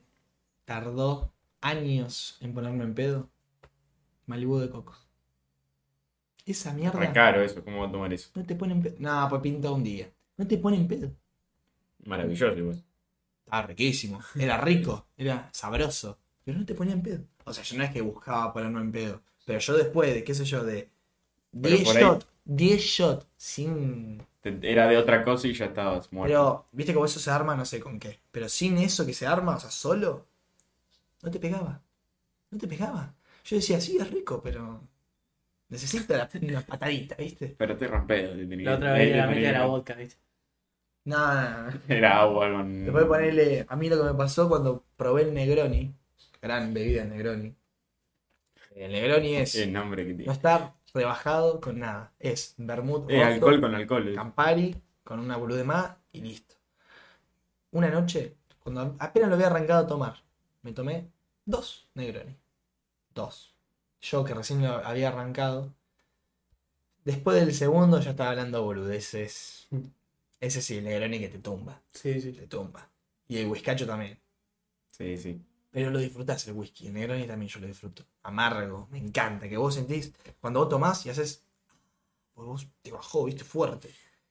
tardó 0.65 1.33
años 1.61 2.37
en 2.41 2.53
ponerme 2.53 2.83
en 2.85 2.95
pedo? 2.95 3.29
Malibu 4.27 4.59
de 4.59 4.69
coco. 4.69 4.95
Esa 6.47 6.73
mierda. 6.73 6.99
Re 6.99 7.13
caro 7.13 7.41
eso, 7.43 7.63
¿cómo 7.63 7.81
va 7.81 7.87
a 7.87 7.91
tomar 7.91 8.11
eso? 8.11 8.29
No 8.35 8.43
te 8.45 8.55
pone 8.55 8.73
en 8.73 8.81
pedo. 8.81 8.95
No, 8.99 9.27
pues 9.29 9.41
pinta 9.41 9.71
un 9.71 9.83
día. 9.83 10.09
No 10.37 10.47
te 10.47 10.57
pone 10.57 10.77
en 10.77 10.87
pedo. 10.87 11.11
Maravilloso 12.07 12.57
igual. 12.57 12.83
Estaba 13.45 13.61
riquísimo. 13.67 14.19
Era 14.35 14.57
rico. 14.57 15.07
Era 15.17 15.49
sabroso. 15.53 16.17
Pero 16.43 16.59
no 16.59 16.65
te 16.65 16.73
ponía 16.75 16.93
en 16.93 17.01
pedo. 17.01 17.23
O 17.45 17.53
sea, 17.53 17.63
yo 17.63 17.77
no 17.77 17.83
es 17.83 17.91
que 17.91 18.01
buscaba 18.01 18.51
ponerme 18.53 18.81
en 18.81 18.91
pedo. 18.91 19.21
Pero 19.45 19.59
yo 19.59 19.77
después 19.77 20.13
de, 20.13 20.23
qué 20.23 20.33
sé 20.33 20.43
yo, 20.45 20.63
de 20.63 20.89
Pero 21.61 21.75
10 21.75 21.83
por 21.87 21.97
ahí- 21.97 22.03
shots. 22.03 22.27
10 22.45 22.81
shots 22.81 23.27
sin. 23.37 24.25
Era 24.43 24.87
de 24.87 24.97
otra 24.97 25.23
cosa 25.25 25.47
y 25.47 25.53
ya 25.53 25.65
estabas 25.65 26.11
muerto. 26.13 26.29
Pero, 26.33 26.67
viste 26.71 26.93
que 26.93 26.99
eso 27.03 27.19
se 27.19 27.29
arma 27.29 27.55
no 27.55 27.65
sé 27.65 27.79
con 27.81 27.99
qué. 27.99 28.19
Pero 28.31 28.47
sin 28.47 28.77
eso 28.77 29.05
que 29.05 29.13
se 29.13 29.27
arma, 29.27 29.55
o 29.57 29.59
sea, 29.59 29.69
solo, 29.71 30.25
no 31.21 31.29
te 31.31 31.39
pegaba. 31.39 31.81
No 32.51 32.57
te 32.57 32.67
pegaba. 32.67 33.13
Yo 33.43 33.57
decía, 33.57 33.81
sí, 33.81 33.97
es 33.97 34.09
rico, 34.09 34.41
pero 34.41 34.81
necesita 35.69 36.15
la- 36.17 36.29
una 36.41 36.61
patadita, 36.61 37.15
¿viste? 37.15 37.55
Pero 37.57 37.75
te 37.75 37.87
tenía- 38.45 38.69
La 38.71 38.75
otra 38.77 38.93
vez 38.93 39.07
la 39.15 39.23
tenía 39.23 39.27
metí 39.27 39.45
a 39.45 39.51
la 39.51 39.59
que- 39.59 39.65
vodka, 39.65 39.93
¿viste? 39.95 40.15
No, 41.07 41.17
no, 41.17 41.71
no. 41.71 41.79
Era 41.87 42.19
agua 42.21 42.51
con. 42.51 42.83
Después 42.83 43.03
de 43.05 43.09
ponerle, 43.09 43.65
a 43.69 43.75
mí 43.77 43.89
lo 43.89 43.97
que 43.97 44.03
me 44.03 44.13
pasó 44.13 44.49
cuando 44.49 44.83
probé 44.97 45.21
el 45.23 45.33
Negroni, 45.33 45.95
gran 46.41 46.73
bebida 46.73 47.03
el 47.03 47.09
Negroni. 47.09 47.55
El 48.75 48.91
Negroni 48.91 49.35
es, 49.37 49.55
El 49.55 49.71
nombre 49.73 50.03
que 50.05 50.11
no 50.11 50.17
tiene. 50.17 50.33
está 50.33 50.75
rebajado 50.93 51.61
con 51.61 51.79
nada. 51.79 52.11
Es 52.19 52.55
vermut 52.57 53.09
Eh, 53.09 53.23
alcohol 53.23 53.61
con 53.61 53.73
alcohol. 53.73 54.07
eh. 54.09 54.15
Campari, 54.15 54.75
con 55.03 55.19
una 55.19 55.37
bolude 55.37 55.63
más 55.63 55.95
y 56.11 56.21
listo. 56.21 56.55
Una 57.71 57.89
noche, 57.89 58.35
cuando 58.59 58.95
apenas 58.99 59.29
lo 59.29 59.35
había 59.35 59.47
arrancado 59.47 59.85
a 59.85 59.87
tomar, 59.87 60.15
me 60.61 60.73
tomé 60.73 61.09
dos 61.45 61.87
Negroni. 61.95 62.35
Dos. 63.15 63.55
Yo 64.01 64.23
que 64.25 64.33
recién 64.33 64.61
lo 64.61 64.73
había 64.85 65.07
arrancado. 65.09 65.73
Después 67.05 67.39
del 67.39 67.53
segundo 67.53 67.99
ya 68.01 68.11
estaba 68.11 68.31
hablando 68.31 68.63
boludeces. 68.63 69.67
Ese 70.39 70.61
sí, 70.61 70.77
el 70.77 70.83
Negroni 70.83 71.19
que 71.19 71.29
te 71.29 71.39
tumba. 71.39 71.81
Sí, 71.91 72.21
sí. 72.21 72.31
Te 72.33 72.47
tumba. 72.47 72.89
Y 73.27 73.37
el 73.37 73.47
whiskacho 73.47 73.87
también. 73.87 74.19
Sí, 74.89 75.17
sí. 75.17 75.41
Pero 75.71 75.89
lo 75.91 75.99
disfrutás 75.99 76.47
el 76.47 76.53
whisky. 76.53 76.87
El 76.87 76.93
Negroni 76.93 77.25
también 77.25 77.49
yo 77.49 77.59
lo 77.59 77.67
disfruto. 77.67 78.05
Amargo. 78.23 78.87
Me 78.91 78.99
encanta. 78.99 79.49
Que 79.49 79.57
vos 79.57 79.73
sentís. 79.75 80.13
Cuando 80.39 80.59
vos 80.61 80.69
tomás 80.69 81.05
y 81.05 81.09
haces. 81.09 81.43
Pues 82.33 82.47
vos 82.47 82.67
te 82.81 82.91
bajó, 82.91 83.25
viste, 83.25 83.43
fuerte. 83.43 83.89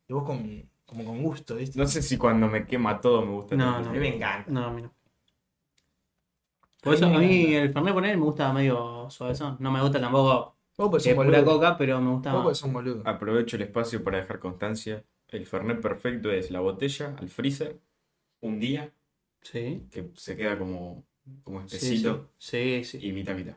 Y 0.08 0.12
vos 0.12 0.24
con, 0.24 0.70
como 0.84 1.04
con 1.04 1.22
gusto, 1.22 1.56
viste. 1.56 1.78
No 1.78 1.86
sé 1.86 2.02
si 2.02 2.16
cuando 2.16 2.46
me 2.46 2.66
quema 2.66 3.00
todo 3.00 3.22
me 3.26 3.32
gusta. 3.32 3.56
No, 3.56 3.80
no. 3.80 3.90
A 3.90 3.92
mí 3.92 3.98
me 3.98 4.14
encanta. 4.14 4.50
No, 4.50 4.66
a 4.66 4.72
mí 4.72 4.82
no. 4.82 4.94
Por 6.82 6.94
eso, 6.94 7.06
a 7.06 7.18
mí 7.18 7.52
el 7.54 7.72
Fernet 7.72 7.92
poner 7.92 8.16
me 8.16 8.22
gusta 8.22 8.52
medio 8.52 9.10
suavezón. 9.10 9.56
No 9.58 9.72
me 9.72 9.82
gusta 9.82 10.00
tampoco 10.00 10.56
Vos 10.78 11.02
que 11.02 11.10
es 11.10 11.16
pura 11.16 11.42
coca, 11.42 11.76
pero 11.76 12.00
me 12.00 12.10
gusta 12.12 12.34
Vos 12.34 12.44
más. 12.44 12.62
un 12.62 12.72
boludo. 12.74 13.02
Aprovecho 13.06 13.56
el 13.56 13.62
espacio 13.62 14.04
para 14.04 14.18
dejar 14.18 14.38
constancia. 14.38 15.02
El 15.28 15.46
Fernet 15.46 15.80
perfecto 15.80 16.30
es 16.30 16.50
la 16.50 16.60
botella 16.60 17.16
al 17.18 17.28
freezer, 17.28 17.78
un 18.40 18.60
día, 18.60 18.92
Sí. 19.42 19.82
que 19.90 20.10
se 20.14 20.36
queda 20.36 20.58
como, 20.58 21.04
como 21.44 21.60
espesito, 21.60 22.30
sí. 22.38 22.82
sí, 22.84 22.98
sí. 23.00 23.06
y 23.08 23.12
mitad 23.12 23.34
mitad. 23.36 23.56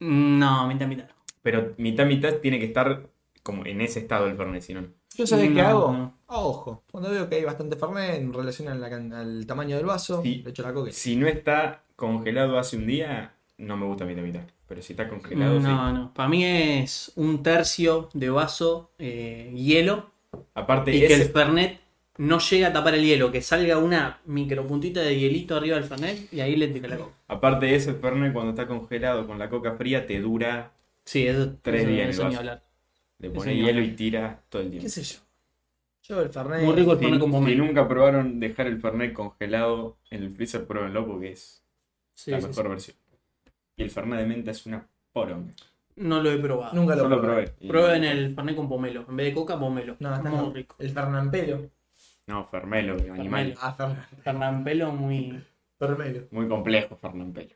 No, 0.00 0.66
mitad, 0.66 0.86
mitad. 0.86 1.08
no. 1.08 1.14
Pero 1.42 1.74
mitad 1.78 2.06
mitad 2.06 2.34
tiene 2.36 2.58
que 2.58 2.66
estar 2.66 3.08
como 3.42 3.64
en 3.66 3.80
ese 3.80 4.00
estado 4.00 4.26
el 4.26 4.36
Fernet, 4.36 4.62
si 4.62 4.74
no. 4.74 4.86
¿Yo 5.16 5.26
sabés 5.26 5.48
qué 5.48 5.62
No, 5.62 5.68
hago? 5.68 5.92
no. 5.92 6.18
A 6.26 6.38
ojo. 6.40 6.82
Cuando 6.90 7.10
veo 7.10 7.28
que 7.28 7.36
hay 7.36 7.44
bastante 7.44 7.76
Fernet 7.76 8.16
en 8.16 8.32
relación 8.32 8.68
al 8.68 9.46
tamaño 9.46 9.76
del 9.76 9.86
vaso, 9.86 10.22
Sí. 10.22 10.42
le 10.44 10.50
echo 10.50 10.62
la 10.62 10.88
y- 10.88 10.92
Si 10.92 11.16
no 11.16 11.26
está 11.28 11.84
congelado 11.96 12.58
hace 12.58 12.76
un 12.76 12.86
día, 12.86 13.34
no 13.58 13.76
me 13.76 13.86
gusta 13.86 14.04
mitad 14.04 14.22
mitad. 14.22 14.42
Pero 14.66 14.82
si 14.82 14.94
está 14.94 15.08
congelado, 15.08 15.60
No, 15.60 15.88
sí. 15.88 15.94
no. 15.94 16.14
Para 16.14 16.28
mí 16.28 16.44
es 16.44 17.12
un 17.16 17.42
tercio 17.42 18.08
de 18.14 18.30
vaso 18.30 18.90
eh, 18.98 19.52
hielo 19.54 20.10
Aparte, 20.54 20.94
y 20.94 21.00
que 21.06 21.14
el 21.14 21.28
Fernet 21.30 21.80
no 22.18 22.38
llega 22.38 22.68
a 22.68 22.72
tapar 22.72 22.94
el 22.94 23.04
hielo, 23.04 23.32
que 23.32 23.42
salga 23.42 23.78
una 23.78 24.20
micropuntita 24.26 25.00
de 25.00 25.18
hielito 25.18 25.56
arriba 25.56 25.76
del 25.76 25.84
Fernet 25.84 26.32
y 26.32 26.40
ahí 26.40 26.56
le 26.56 26.68
tira 26.68 26.88
la 26.88 26.96
coca. 26.98 27.12
aparte 27.28 27.74
ese 27.74 27.94
Fernet 27.94 28.32
cuando 28.32 28.50
está 28.50 28.66
congelado 28.68 29.26
con 29.26 29.38
la 29.38 29.48
coca 29.50 29.72
fría 29.76 30.06
te 30.06 30.20
dura, 30.20 30.72
Sí, 31.04 31.26
eso, 31.26 31.56
Tres 31.60 31.82
eso- 31.82 31.90
días 31.90 32.04
en 32.04 32.10
eso 32.10 32.22
el 32.22 32.28
ni 32.30 32.34
hablar. 32.36 32.62
le 33.18 33.26
Ese 33.28 33.36
pone 33.36 33.54
no. 33.60 33.66
hielo 33.66 33.82
y 33.82 33.90
tira 33.96 34.40
todo 34.48 34.62
el 34.62 34.68
¿Qué 34.68 34.78
tiempo. 34.78 34.88
sé 34.88 35.02
yo? 35.02 35.18
Yo 36.04 36.20
el 36.20 36.28
Fernet. 36.30 36.62
Muy 36.62 36.74
rico 36.76 36.92
el 36.92 36.98
Si, 36.98 37.04
Fernet 37.04 37.20
con 37.20 37.30
si 37.30 37.34
pomelo. 37.36 37.64
nunca 37.64 37.88
probaron 37.88 38.38
dejar 38.40 38.66
el 38.68 38.80
Fernet 38.80 39.12
congelado 39.12 39.96
en 40.10 40.22
el 40.22 40.34
freezer, 40.34 40.66
pruébenlo 40.66 41.06
porque 41.06 41.32
es 41.32 41.62
Sí, 42.14 42.30
la 42.30 42.40
sí, 42.40 42.46
mejor 42.48 42.64
sí. 42.64 42.70
versión. 42.70 42.96
Y 43.76 43.82
el 43.82 43.90
Fernet 43.90 44.18
de 44.20 44.26
menta 44.26 44.50
es 44.52 44.64
una 44.66 44.86
poronga. 45.12 45.52
No 45.96 46.20
lo 46.22 46.30
he 46.30 46.38
probado. 46.38 46.74
Nunca 46.74 46.96
lo 46.96 47.02
Yo 47.04 47.08
lo 47.08 47.20
probé. 47.20 47.42
probé. 47.44 47.54
y- 47.60 47.68
Prueben 47.68 48.04
el 48.04 48.34
Fernet 48.34 48.56
con 48.56 48.68
pomelo. 48.68 49.04
En 49.08 49.16
vez 49.16 49.26
de 49.26 49.34
coca, 49.34 49.58
pomelo. 49.58 49.96
No, 50.00 50.14
está 50.14 50.28
muy 50.30 50.38
no. 50.48 50.52
rico. 50.52 50.76
El 50.78 50.90
Fernampelo. 50.90 51.70
No, 52.26 52.46
Fermelo, 52.46 52.94
animal. 53.12 53.54
Ah, 53.60 53.74
Fernan- 53.76 54.06
Fernampelo 54.22 54.92
muy. 54.92 55.40
Fermelo. 55.78 56.22
Muy 56.30 56.48
complejo, 56.48 56.96
Fernampelo. 56.96 57.54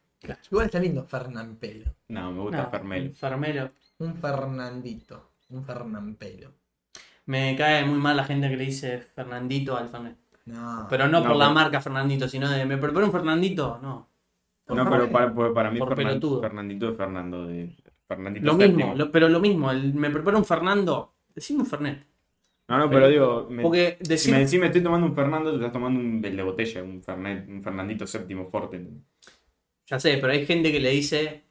Igual 0.50 0.66
está 0.66 0.78
lindo, 0.78 1.04
Fernampelo. 1.04 1.92
No, 2.08 2.32
me 2.32 2.40
gusta 2.42 2.62
No, 2.64 2.70
Fermelo. 2.70 3.14
Fermelo. 3.14 3.70
Un 3.98 4.14
Fernandito. 4.16 5.30
Un 5.50 5.64
Fernampelo. 5.64 6.52
Me 7.26 7.56
cae 7.56 7.84
muy 7.84 7.98
mal 7.98 8.16
la 8.16 8.24
gente 8.24 8.48
que 8.48 8.56
le 8.56 8.64
dice 8.64 8.98
Fernandito 8.98 9.76
al 9.76 9.88
Fernet. 9.88 10.16
No. 10.46 10.86
Pero 10.88 11.06
no, 11.08 11.20
No, 11.20 11.26
por 11.26 11.36
la 11.36 11.44
pero- 11.46 11.54
marca 11.54 11.80
Fernandito, 11.80 12.28
sino 12.28 12.48
de. 12.48 12.64
¿Me 12.66 12.76
preparo 12.78 13.06
un 13.06 13.12
Fernandito? 13.12 13.78
No. 13.82 14.08
No, 14.68 14.90
pero 14.90 15.10
para, 15.10 15.32
pues 15.34 15.52
para 15.52 15.70
mí 15.70 15.78
Por 15.78 15.88
Fernan- 15.94 16.08
pelotudo. 16.08 16.40
Fernandito 16.42 16.90
es 16.90 16.96
Fernando 16.96 17.46
de 17.46 17.74
Fernandito 18.08 18.46
Lo 18.46 18.52
séptimo. 18.52 18.76
mismo, 18.78 18.94
lo- 18.94 19.12
pero 19.12 19.28
lo 19.28 19.38
mismo. 19.40 19.70
el- 19.70 19.94
me 19.94 20.10
preparo 20.10 20.38
un 20.38 20.44
Fernando. 20.44 21.14
Decime 21.34 21.60
un 21.60 21.66
Fernet. 21.66 22.04
No, 22.68 22.78
no, 22.78 22.90
pero 22.90 23.08
digo, 23.08 23.46
me- 23.50 23.62
Porque 23.62 23.96
si 24.02 24.08
decir. 24.08 24.34
me 24.34 24.40
decís 24.40 24.58
me 24.60 24.66
estoy 24.66 24.82
tomando 24.82 25.06
un 25.06 25.14
Fernando, 25.14 25.50
te 25.50 25.56
estás 25.56 25.72
tomando 25.72 26.00
un 26.00 26.22
el 26.24 26.36
de 26.36 26.42
botella, 26.42 26.82
un, 26.82 27.02
Fernet, 27.02 27.48
un 27.48 27.62
Fernandito 27.62 28.06
séptimo 28.06 28.46
forte. 28.50 28.84
Ya 29.86 29.98
sé, 29.98 30.18
pero 30.20 30.32
hay 30.32 30.44
gente 30.44 30.70
que 30.72 30.80
le 30.80 30.90
dice 30.90 31.44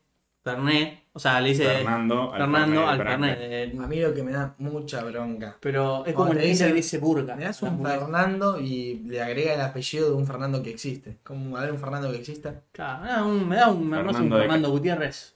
Fernet. 0.44 1.06
O 1.14 1.20
sea, 1.20 1.42
le 1.42 1.50
dice 1.50 1.64
Fernando 1.66 2.32
al 2.32 2.42
Fernando 2.42 2.82
Fernet, 2.86 2.88
al 2.90 2.98
Fernet. 3.08 3.38
eh, 3.42 3.76
A 3.82 3.88
mí 3.88 4.00
lo 4.00 4.14
que 4.14 4.22
me 4.22 4.32
da 4.34 4.54
mucha 4.60 5.04
bronca. 5.04 5.58
Pero 5.60 6.06
es 6.06 6.14
Cuando 6.14 6.16
como 6.16 6.30
te 6.34 6.36
el 6.36 6.42
que 6.44 6.48
dicen, 6.50 6.76
dice 6.76 6.98
Burga. 7.00 7.36
Me 7.36 7.46
das 7.46 7.64
un. 7.64 7.84
Fernando 7.84 8.60
y 8.60 9.00
le 9.06 9.20
agrega 9.22 9.56
el 9.56 9.62
apellido 9.62 10.10
de 10.12 10.16
un 10.16 10.28
Fernando 10.28 10.62
que 10.62 10.70
existe. 10.70 11.18
Como 11.24 11.58
a 11.58 11.62
ver 11.62 11.72
un 11.72 11.80
Fernando 11.80 12.12
que 12.12 12.18
exista. 12.18 12.62
Claro, 12.72 13.04
ah, 13.10 13.26
un- 13.26 13.48
me 13.50 13.56
da 13.56 13.72
un, 13.72 13.90
me 13.90 13.98
armás 13.98 14.12
un 14.18 14.22
Fernando 14.22 14.36
de 14.36 14.42
Fernando 14.44 14.70
Gutiérrez. 14.70 15.36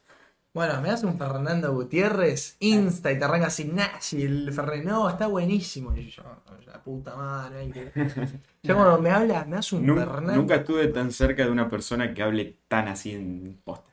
Bueno, 0.53 0.81
me 0.81 0.89
das 0.89 1.03
un 1.03 1.17
Fernando 1.17 1.73
Gutiérrez, 1.73 2.57
Insta 2.59 3.09
y 3.11 3.17
te 3.17 3.23
arranca 3.23 3.49
sin 3.49 3.73
y 4.11 4.21
el 4.23 4.51
Fernet, 4.51 4.83
no, 4.83 5.09
está 5.09 5.27
buenísimo. 5.27 5.95
Y 5.95 6.09
yo, 6.09 6.23
la 6.65 6.83
puta 6.83 7.15
madre. 7.15 7.59
ay, 7.59 7.71
que- 7.71 7.91
Yo 8.63 8.75
cuando 8.75 8.99
me 9.01 9.09
habla, 9.11 9.45
me 9.45 9.55
das 9.55 9.71
un 9.71 9.85
Fernando. 9.85 10.33
nunca 10.33 10.55
estuve 10.55 10.87
tan 10.87 11.11
cerca 11.11 11.45
de 11.45 11.51
una 11.51 11.69
persona 11.69 12.13
que 12.13 12.21
hable 12.21 12.57
tan 12.67 12.89
así 12.89 13.11
en 13.13 13.61
posta. 13.63 13.89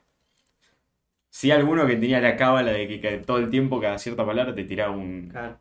Sí, 1.30 1.50
alguno 1.52 1.86
que 1.86 1.94
tenía 1.96 2.20
la 2.20 2.36
cábala 2.36 2.72
de 2.72 2.88
que, 2.88 3.00
que 3.00 3.18
todo 3.18 3.38
el 3.38 3.50
tiempo, 3.50 3.80
cada 3.80 3.98
cierta 3.98 4.26
palabra, 4.26 4.54
te 4.54 4.64
tiraba 4.64 4.90
un, 4.96 5.28
Claro. 5.30 5.58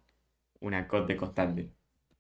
un 0.61 0.73
acote 0.73 1.15
constante. 1.15 1.69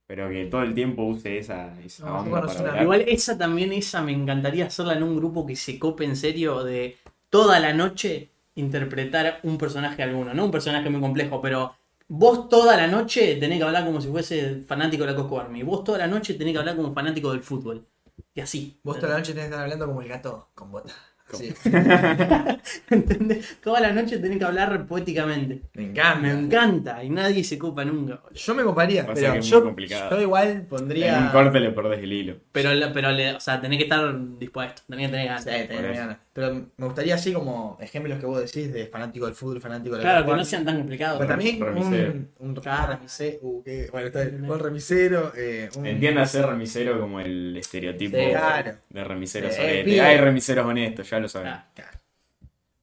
Pero 0.05 0.29
que 0.29 0.45
todo 0.45 0.63
el 0.63 0.73
tiempo 0.75 1.03
use 1.03 1.37
esa, 1.39 1.73
esa 1.81 2.05
No, 2.05 2.19
onda 2.19 2.41
para 2.45 2.61
una-. 2.61 2.83
Igual 2.83 3.01
esa 3.07 3.37
también, 3.37 3.73
esa 3.73 4.01
me 4.01 4.11
encantaría 4.13 4.67
hacerla 4.67 4.93
en 4.93 5.03
un 5.03 5.15
grupo 5.17 5.45
que 5.47 5.55
se 5.55 5.79
cope 5.79 6.05
en 6.05 6.15
serio 6.15 6.63
de 6.63 6.97
toda 7.29 7.59
la 7.59 7.73
noche 7.73 8.29
interpretar 8.57 9.39
un 9.43 9.57
personaje 9.57 10.03
alguno. 10.03 10.33
No 10.33 10.45
un 10.45 10.51
personaje 10.51 10.89
muy 10.89 11.01
complejo, 11.01 11.41
pero 11.41 11.75
vos 12.07 12.49
toda 12.49 12.75
la 12.75 12.87
noche 12.87 13.35
tenés 13.35 13.57
que 13.57 13.63
hablar 13.63 13.85
como 13.85 14.01
si 14.01 14.09
fuese 14.09 14.61
fanático 14.61 15.05
de 15.05 15.11
la 15.11 15.15
Coco 15.15 15.39
Army. 15.39 15.63
Vos 15.63 15.83
toda 15.83 15.99
la 15.99 16.07
noche 16.07 16.33
tenés 16.33 16.53
que 16.53 16.59
hablar 16.59 16.75
como 16.75 16.93
fanático 16.93 17.31
del 17.31 17.41
fútbol. 17.41 17.87
Y 18.33 18.41
así. 18.41 18.79
Vos 18.83 18.99
toda 18.99 19.13
la 19.13 19.19
noche 19.19 19.33
tenés 19.33 19.45
que 19.45 19.53
estar 19.53 19.63
hablando 19.63 19.87
como 19.87 20.01
el 20.01 20.09
gato 20.09 20.49
con 20.53 20.71
bota. 20.71 20.93
Así. 21.33 21.53
¿Entendés? 22.89 23.57
Toda 23.61 23.79
la 23.81 23.91
noche 23.91 24.17
tenés 24.19 24.37
que 24.37 24.45
hablar 24.45 24.85
poéticamente. 24.85 25.61
Me 25.73 25.83
encanta. 25.85 26.19
Me 26.19 26.31
encanta 26.31 27.03
y 27.03 27.09
nadie 27.09 27.43
se 27.43 27.57
copa 27.57 27.83
nunca. 27.85 28.15
boludo. 28.15 28.33
Yo 28.33 28.55
me 28.55 28.63
coparía, 28.63 29.05
Pasa 29.05 29.13
pero 29.15 29.33
que 29.33 29.39
es 29.39 29.45
muy 29.45 29.51
yo, 29.51 29.63
complicado. 29.63 30.09
yo 30.15 30.21
igual 30.21 30.47
En 30.47 30.65
pondría. 30.65 31.17
un 31.19 31.27
corte 31.29 31.59
le 31.59 31.71
perdés 31.71 31.99
el 32.03 32.13
hilo. 32.13 32.35
Pero, 32.51 32.73
la- 32.73 32.93
pero 32.93 33.11
le- 33.11 33.33
o 33.35 33.39
sea, 33.39 33.59
tenés 33.61 33.77
que 33.77 33.83
estar 33.83 34.13
dispuesto, 34.39 34.81
tenés 34.89 35.07
que 35.07 35.11
tener 35.11 35.27
ganas. 35.27 35.43
Sí, 35.43 35.49
tenés 35.49 35.69
eso. 35.83 35.93
ganas. 35.93 36.17
Pero 36.33 36.53
me 36.77 36.85
gustaría 36.85 37.15
así 37.15 37.33
como 37.33 37.77
ejemplos 37.81 38.19
que 38.19 38.25
vos 38.27 38.39
decís 38.39 38.71
de 38.71 38.85
fanático 38.85 39.25
del 39.25 39.33
fútbol, 39.33 39.59
fanático 39.59 39.95
del 39.95 40.03
Claro, 40.03 40.25
que 40.25 40.33
no 40.33 40.45
sean 40.45 40.63
tan 40.65 40.77
complicados. 40.77 41.17
Pero 41.17 41.29
también 41.29 41.59
Remisero. 41.59 42.11
un, 42.11 42.29
un 42.39 42.55
remisero. 42.55 43.39
Uh, 43.41 43.63
qué- 43.63 43.87
bueno, 43.91 44.07
está 44.07 44.21
bien. 44.23 44.49
Un 44.49 44.59
remisero. 44.59 45.31
Eh, 45.35 45.69
un... 45.75 45.85
Entiéndase 45.87 46.41
remisero 46.43 46.99
como 46.99 47.19
el 47.19 47.57
estereotipo 47.57 48.17
Sí, 48.17 48.25
claro. 48.29 48.71
de 48.89 49.03
remisero 49.03 49.49
Sí, 49.49 49.55
sorete. 49.55 49.83
pibe. 49.83 50.01
Hay 50.01 50.17
remiseros 50.17 50.65
honestos, 50.67 51.09
ya 51.09 51.16
lo 51.21 51.27
saben. 51.29 51.47
Claro. 51.49 51.63
Claro. 51.73 51.97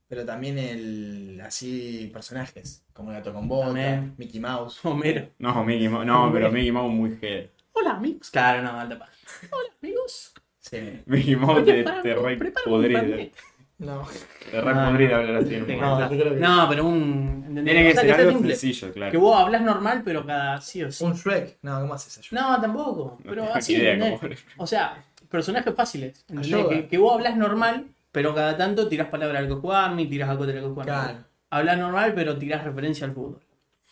Pero 0.08 0.24
también 0.24 0.58
el 0.58 1.40
así 1.44 2.10
personajes, 2.12 2.84
como 2.92 3.10
el 3.10 3.16
gato 3.16 3.32
con 3.32 3.48
bota, 3.48 3.66
También. 3.66 4.14
Mickey 4.18 4.38
Mouse. 4.40 4.84
Homero. 4.84 5.28
No, 5.38 5.64
Mickey 5.64 5.88
Mouse, 5.88 6.06
no, 6.06 6.30
pero 6.32 6.50
Mickey 6.52 6.70
Mouse 6.72 6.92
muy 6.92 7.18
head. 7.20 7.46
Hola 7.72 7.92
amigos. 7.92 8.30
Claro, 8.30 8.62
no, 8.62 8.78
alta 8.78 8.98
paja. 8.98 9.12
Hola 9.50 9.68
amigos. 9.82 10.32
Sí. 10.60 11.02
Mickey 11.06 11.36
Mouse 11.36 11.64
te, 11.64 11.82
te 11.84 12.14
re 12.14 12.36
prepara 12.36 12.64
un 12.66 12.72
podrida. 12.72 13.00
fernet. 13.00 13.34
No. 13.78 14.06
Te 14.50 14.60
re 14.60 14.70
Ah. 14.72 14.88
podrida 14.90 15.16
hablar 15.16 15.36
así. 15.36 15.54
en 15.54 15.66
Sí, 15.66 15.72
un 15.72 15.80
No, 15.80 15.88
momento. 15.90 16.14
yo 16.14 16.20
creo 16.20 16.34
que- 16.34 16.40
No, 16.40 16.66
pero 16.68 16.86
un. 16.86 17.44
¿entendés? 17.48 17.64
Tiene 17.64 17.82
que 17.82 17.88
O 17.88 17.92
sea, 17.92 18.00
ser 18.02 18.10
sea 18.10 18.18
algo 18.20 18.30
simple. 18.30 18.56
sencillo, 18.56 18.92
claro. 18.92 19.10
Que 19.12 19.18
vos 19.18 19.40
hablas 19.40 19.62
normal, 19.62 20.02
pero 20.04 20.24
cada 20.26 20.60
sí 20.60 20.82
o 20.84 20.92
sí. 20.92 21.02
Un 21.04 21.14
Shrek. 21.14 21.58
No, 21.62 21.80
¿cómo 21.80 21.94
haces 21.94 22.18
eso? 22.18 22.28
No, 22.36 22.60
tampoco. 22.60 23.16
No 23.18 23.30
Pero 23.30 23.42
tengo 23.42 23.54
así, 23.56 23.72
ni 23.74 23.78
idea 23.80 23.94
¿entendés? 23.94 24.20
cómo- 24.20 24.62
O 24.62 24.66
sea, 24.66 25.02
personajes 25.28 25.74
fáciles. 25.74 26.20
¿entendés? 26.28 26.46
Ayuda. 26.54 26.68
Que, 26.68 26.86
que 26.88 26.98
vos 26.98 27.14
hablas 27.14 27.36
normal, 27.36 27.86
pero 28.14 28.32
cada 28.32 28.56
tanto 28.56 28.86
tirás 28.88 29.08
palabras 29.08 29.42
al 29.42 29.48
Coco 29.48 29.72
Army, 29.72 30.06
tirás 30.06 30.30
a 30.30 30.38
Cote 30.38 30.52
del 30.52 30.62
Coco 30.62 30.82
Army. 30.82 30.92
Claro. 30.92 31.18
Hablas 31.50 31.78
normal, 31.78 32.12
pero 32.14 32.38
tirás 32.38 32.62
referencia 32.62 33.06
al 33.08 33.12
fútbol. 33.12 33.40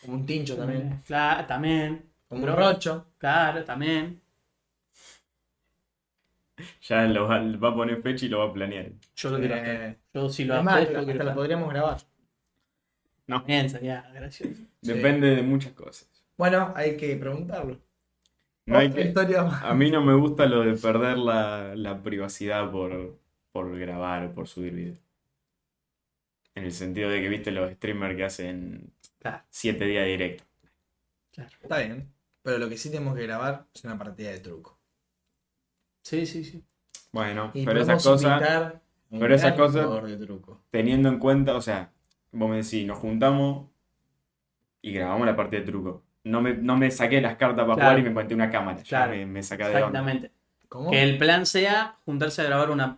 Como 0.01 0.13
un 0.15 0.25
tincho 0.25 0.55
también. 0.55 1.01
Claro, 1.05 1.45
también. 1.45 2.05
Como 2.29 2.41
Pero- 2.41 2.53
un 2.53 2.59
rocho. 2.59 3.05
Claro, 3.17 3.63
también. 3.65 4.21
Ya 6.87 7.03
lo 7.07 7.27
va, 7.27 7.39
va 7.57 7.69
a 7.69 7.75
poner 7.75 8.01
fecha 8.01 8.25
y 8.25 8.29
lo 8.29 8.39
va 8.39 8.45
a 8.45 8.53
planear. 8.53 8.91
Yo 9.15 9.29
lo 9.29 9.39
quiero 9.39 9.55
hacer. 9.55 9.81
Eh, 9.81 9.97
Yo 10.13 10.29
sí 10.29 10.45
lo 10.45 10.53
es 10.53 10.57
hago. 10.59 10.65
más, 10.65 10.89
lo 10.91 10.99
hasta 10.99 11.11
hacer. 11.11 11.33
podríamos 11.33 11.69
grabar. 11.69 11.97
No, 13.27 13.41
Bien, 13.43 13.69
sería 13.69 14.09
gracioso. 14.13 14.61
depende 14.81 15.35
de 15.35 15.41
muchas 15.41 15.73
cosas. 15.73 16.07
Bueno, 16.37 16.73
hay 16.75 16.95
que 16.97 17.15
preguntarlo. 17.17 17.77
No 18.65 18.77
hay 18.77 18.89
que, 18.91 19.01
historia 19.01 19.43
más. 19.43 19.63
a 19.63 19.73
mí 19.73 19.91
no 19.91 20.01
me 20.01 20.13
gusta 20.13 20.45
lo 20.45 20.61
de 20.61 20.73
perder 20.75 21.17
la, 21.17 21.73
la 21.75 22.01
privacidad 22.01 22.71
por, 22.71 23.17
por 23.53 23.77
grabar, 23.79 24.33
por 24.33 24.47
subir 24.47 24.73
video. 24.73 24.97
En 26.55 26.65
el 26.65 26.71
sentido 26.73 27.09
de 27.09 27.21
que 27.21 27.29
viste 27.29 27.51
los 27.51 27.71
streamers 27.73 28.15
que 28.17 28.23
hacen 28.25 28.91
Claro, 29.19 29.43
7 29.49 29.85
días 29.85 30.05
directo. 30.05 30.43
claro. 31.31 31.49
Está 31.61 31.77
bien. 31.77 32.11
Pero 32.41 32.57
lo 32.57 32.67
que 32.67 32.77
sí 32.77 32.89
tenemos 32.91 33.15
que 33.15 33.23
grabar 33.23 33.67
es 33.73 33.83
una 33.85 33.97
partida 33.97 34.31
de 34.31 34.39
truco. 34.39 34.77
Sí, 36.03 36.25
sí, 36.25 36.43
sí. 36.43 36.61
Bueno, 37.13 37.51
Y 37.53 37.63
pero 37.63 37.79
esas 37.79 38.03
cosas, 38.03 38.41
pero 39.09 39.33
esas 39.33 39.53
cosas- 39.53 39.85
jugador 39.85 40.09
de 40.09 40.17
truco. 40.17 40.61
teniendo 40.71 41.07
en 41.09 41.19
cuenta, 41.19 41.55
o 41.55 41.61
sea, 41.61 41.91
vos 42.31 42.49
me 42.49 42.57
decís, 42.57 42.85
nos 42.85 42.97
juntamos 42.97 43.69
y 44.81 44.91
grabamos 44.93 45.25
la 45.27 45.35
partida 45.35 45.61
de 45.61 45.67
truco. 45.67 46.03
No 46.25 46.41
me, 46.41 46.53
no 46.55 46.75
me 46.75 46.89
saqué 46.91 47.21
las 47.21 47.35
cartas 47.37 47.65
para 47.65 47.75
Claro. 47.75 47.81
jugar 47.91 47.99
y 47.99 48.03
me 48.03 48.11
planté 48.11 48.33
una 48.35 48.49
cámara. 48.49 48.77
Ya 48.79 48.83
Claro. 48.83 49.11
me, 49.11 49.25
me 49.25 49.43
saca 49.43 49.65
de 49.69 49.75
onda. 49.75 49.87
Exactamente. 49.87 50.31
¿Cómo? 50.67 50.89
Que 50.91 51.03
el 51.03 51.17
plan 51.17 51.45
sea 51.45 51.97
juntarse 52.03 52.41
a 52.41 52.45
grabar 52.45 52.71
una, 52.71 52.97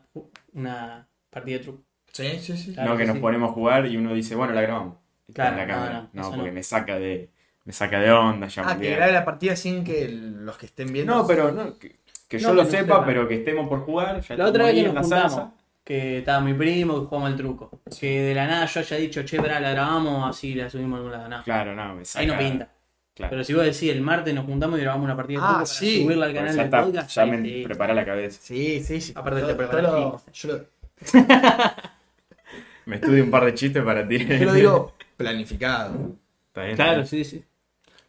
una 0.56 1.08
partida 1.30 1.58
de 1.60 1.64
truco. 1.64 1.84
Sí, 2.12 2.40
sí, 2.40 2.58
sí. 2.58 2.74
Claro 2.74 2.92
no, 2.92 2.96
que 2.98 3.04
que 3.04 3.08
nos 3.08 3.16
sí. 3.18 3.22
ponemos 3.22 3.50
a 3.52 3.54
jugar 3.54 3.86
y 3.88 3.98
uno 3.98 4.14
dice, 4.14 4.36
bueno, 4.36 4.54
la 4.54 4.62
grabamos. 4.62 4.96
Claro, 5.34 5.52
en 5.54 5.58
la 5.58 5.66
no, 5.66 5.74
cámara. 5.74 6.10
no, 6.14 6.32
porque 6.32 6.48
no. 6.50 6.54
me 6.54 6.64
saca 6.64 6.98
de. 7.00 7.30
Me 7.66 7.74
saca 7.74 8.00
de 8.00 8.12
onda, 8.12 8.48
ya 8.48 8.62
Ah, 8.64 8.76
me 8.76 8.82
que 8.82 8.96
grabe 8.96 9.12
la 9.12 9.26
partida 9.26 9.56
sin 9.56 9.84
que 9.84 10.08
los 10.08 10.56
que 10.58 10.68
estén 10.68 10.94
viendo. 10.94 11.16
No, 11.16 11.26
pero 11.28 11.52
no, 11.52 11.78
que, 11.80 11.96
que 12.30 12.38
yo 12.40 12.54
lo 12.54 12.64
sepa, 12.64 12.78
sepa. 12.98 13.06
pero 13.06 13.28
que 13.28 13.36
estemos 13.36 13.68
por 13.68 13.82
jugar. 13.84 14.22
Ya 14.22 14.36
La 14.38 14.46
otra 14.46 14.66
vez 14.66 14.76
que 14.76 14.84
nos 14.84 15.02
juntamos, 15.02 15.32
salsa. 15.34 15.52
que 15.84 16.20
estaba 16.20 16.42
mi 16.42 16.54
primo, 16.54 17.02
que 17.02 17.08
jugamos 17.08 17.32
el 17.32 17.36
truco. 17.38 17.72
Que 18.00 18.22
de 18.22 18.36
la 18.36 18.46
nada 18.46 18.66
yo 18.68 18.80
haya 18.82 18.98
dicho, 18.98 19.24
che, 19.24 19.40
bra, 19.40 19.60
la 19.60 19.72
grabamos, 19.72 20.30
así 20.30 20.54
la 20.54 20.70
subimos 20.70 20.94
a 20.94 20.98
algún 20.98 21.12
lado. 21.12 21.28
No, 21.30 21.44
Claro, 21.44 21.76
no, 21.76 21.96
me 21.96 22.06
saca. 22.06 22.22
ahí 22.22 22.28
no 22.28 22.38
pinta. 22.38 22.70
Claro. 23.16 23.30
Pero 23.32 23.44
si 23.46 23.54
vos 23.54 23.64
decís, 23.64 23.84
el 23.92 24.02
martes 24.02 24.36
nos 24.36 24.46
juntamos 24.46 24.78
y 24.78 24.82
grabamos 24.82 25.06
una 25.06 25.16
partida 25.16 25.40
de 25.40 25.46
Ah, 25.48 25.54
para 25.54 25.66
sí. 25.66 26.04
subirla 26.04 26.26
al 26.26 26.34
canal 26.34 26.50
ya 26.52 26.56
del 26.58 26.66
está, 26.66 26.84
podcast. 26.84 27.12
ya 27.16 27.26
me 27.26 27.42
sí. 27.42 27.64
prepara 27.64 27.94
la 27.94 28.06
cabeza. 28.06 28.40
Sí, 28.42 28.84
sí, 28.84 29.00
sí. 29.02 29.14
Aparte 29.16 29.40
Yo- 29.42 29.46
te 29.48 29.54
yo 29.54 29.58
preparas 29.58 29.84
lo- 29.84 30.22
yo 30.34 30.50
lo- 30.52 30.66
Me 32.86 32.98
estudio 32.98 33.24
un 33.24 33.32
par 33.32 33.46
de 33.46 33.54
chistes 33.56 33.84
para 33.84 34.08
tirar. 34.08 34.38
Yo 34.40 34.46
lo 34.46 34.54
digo 34.54 34.94
planificado. 35.18 36.16
Está 36.48 36.64
bien, 36.66 36.76
Claro, 36.76 37.02
está 37.02 37.16
bien. 37.16 37.26
sí, 37.26 37.38
sí. 37.40 37.44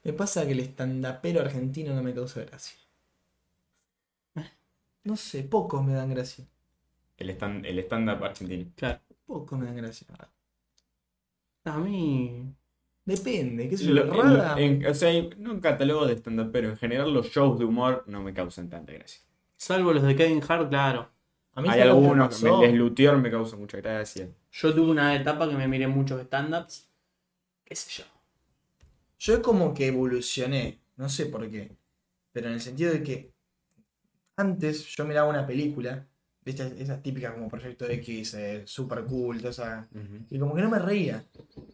Me 0.05 0.13
pasa 0.13 0.45
que 0.45 0.53
el 0.53 0.61
estandapero 0.61 1.41
argentino 1.41 1.95
no 1.95 2.03
me 2.03 2.13
causa 2.13 2.43
gracia. 2.45 2.77
No 5.05 5.17
sé, 5.17 5.45
pocos 5.45 5.85
me 5.85 5.95
dan 5.95 6.11
gracia. 6.11 6.45
El 7.17 7.31
stand- 7.31 7.65
el 7.65 7.79
stand-up 7.79 8.25
argentino. 8.25 8.71
Claro. 8.77 8.99
Pocos 9.25 9.57
me 9.59 9.67
dan 9.67 9.77
gracia. 9.77 10.07
A 11.65 11.79
mí. 11.79 12.53
Depende, 13.07 13.69
qué 13.69 13.77
sé 13.79 13.87
yo. 13.87 13.95
Lo- 13.95 14.13
Rada. 14.13 14.61
en- 14.61 14.83
en- 14.83 14.87
o 14.91 14.95
sea, 14.95 15.11
no 15.39 15.53
en 15.53 15.61
catálogo 15.61 16.07
de 16.07 16.15
stand-up, 16.17 16.51
pero 16.53 16.69
en 16.69 16.77
general 16.77 17.15
los 17.15 17.29
shows 17.31 17.59
de 17.59 17.65
humor 17.65 18.05
no 18.07 18.21
me 18.23 18.35
causan 18.35 18.69
tanta 18.69 18.93
gracia. 18.93 19.23
Salvo 19.57 19.93
los 19.95 20.03
de 20.03 20.15
Kevin 20.17 20.43
Hart, 20.47 20.69
claro. 20.69 21.09
A 21.55 21.63
mí 21.63 21.69
Hay 21.71 21.79
¿sabes 21.79 21.87
lo 21.87 21.95
que 21.95 22.01
me 22.03 22.07
algunos 22.09 22.41
que 22.41 22.51
me, 22.51 22.67
Les 22.67 22.75
Luthier 22.75 23.17
me 23.17 23.31
causa 23.31 23.57
mucha 23.57 23.79
gracia. 23.79 24.29
Yo 24.53 24.75
tuve 24.75 24.91
una 24.91 25.15
etapa 25.15 25.49
que 25.49 25.55
me 25.55 25.67
miré 25.69 25.87
muchos 25.87 26.21
stand-ups. 26.21 26.91
¿Qué 27.65 27.75
sé 27.75 28.03
yo? 28.03 28.05
Yo 29.19 29.41
como 29.41 29.73
que 29.73 29.87
evolucioné, 29.87 30.81
no 30.97 31.09
sé 31.09 31.27
por 31.27 31.49
qué, 31.51 31.75
pero 32.33 32.49
en 32.49 32.55
el 32.55 32.61
sentido 32.61 32.93
de 32.93 33.03
que 33.03 33.33
antes 34.37 34.85
yo 34.97 35.05
miraba 35.07 35.31
una 35.31 35.47
película, 35.47 36.07
¿viste? 36.47 36.73
Esas 36.79 37.03
típicas 37.03 37.35
como 37.35 37.49
Proyecto 37.51 37.87
X, 37.91 38.33
eh, 38.35 38.63
super 38.65 39.03
cool, 39.05 39.39
toda 39.39 39.51
esa- 39.51 39.89
y 40.31 40.39
como 40.39 40.55
que 40.55 40.63
no 40.63 40.71
me 40.71 40.79
reía. 40.79 41.23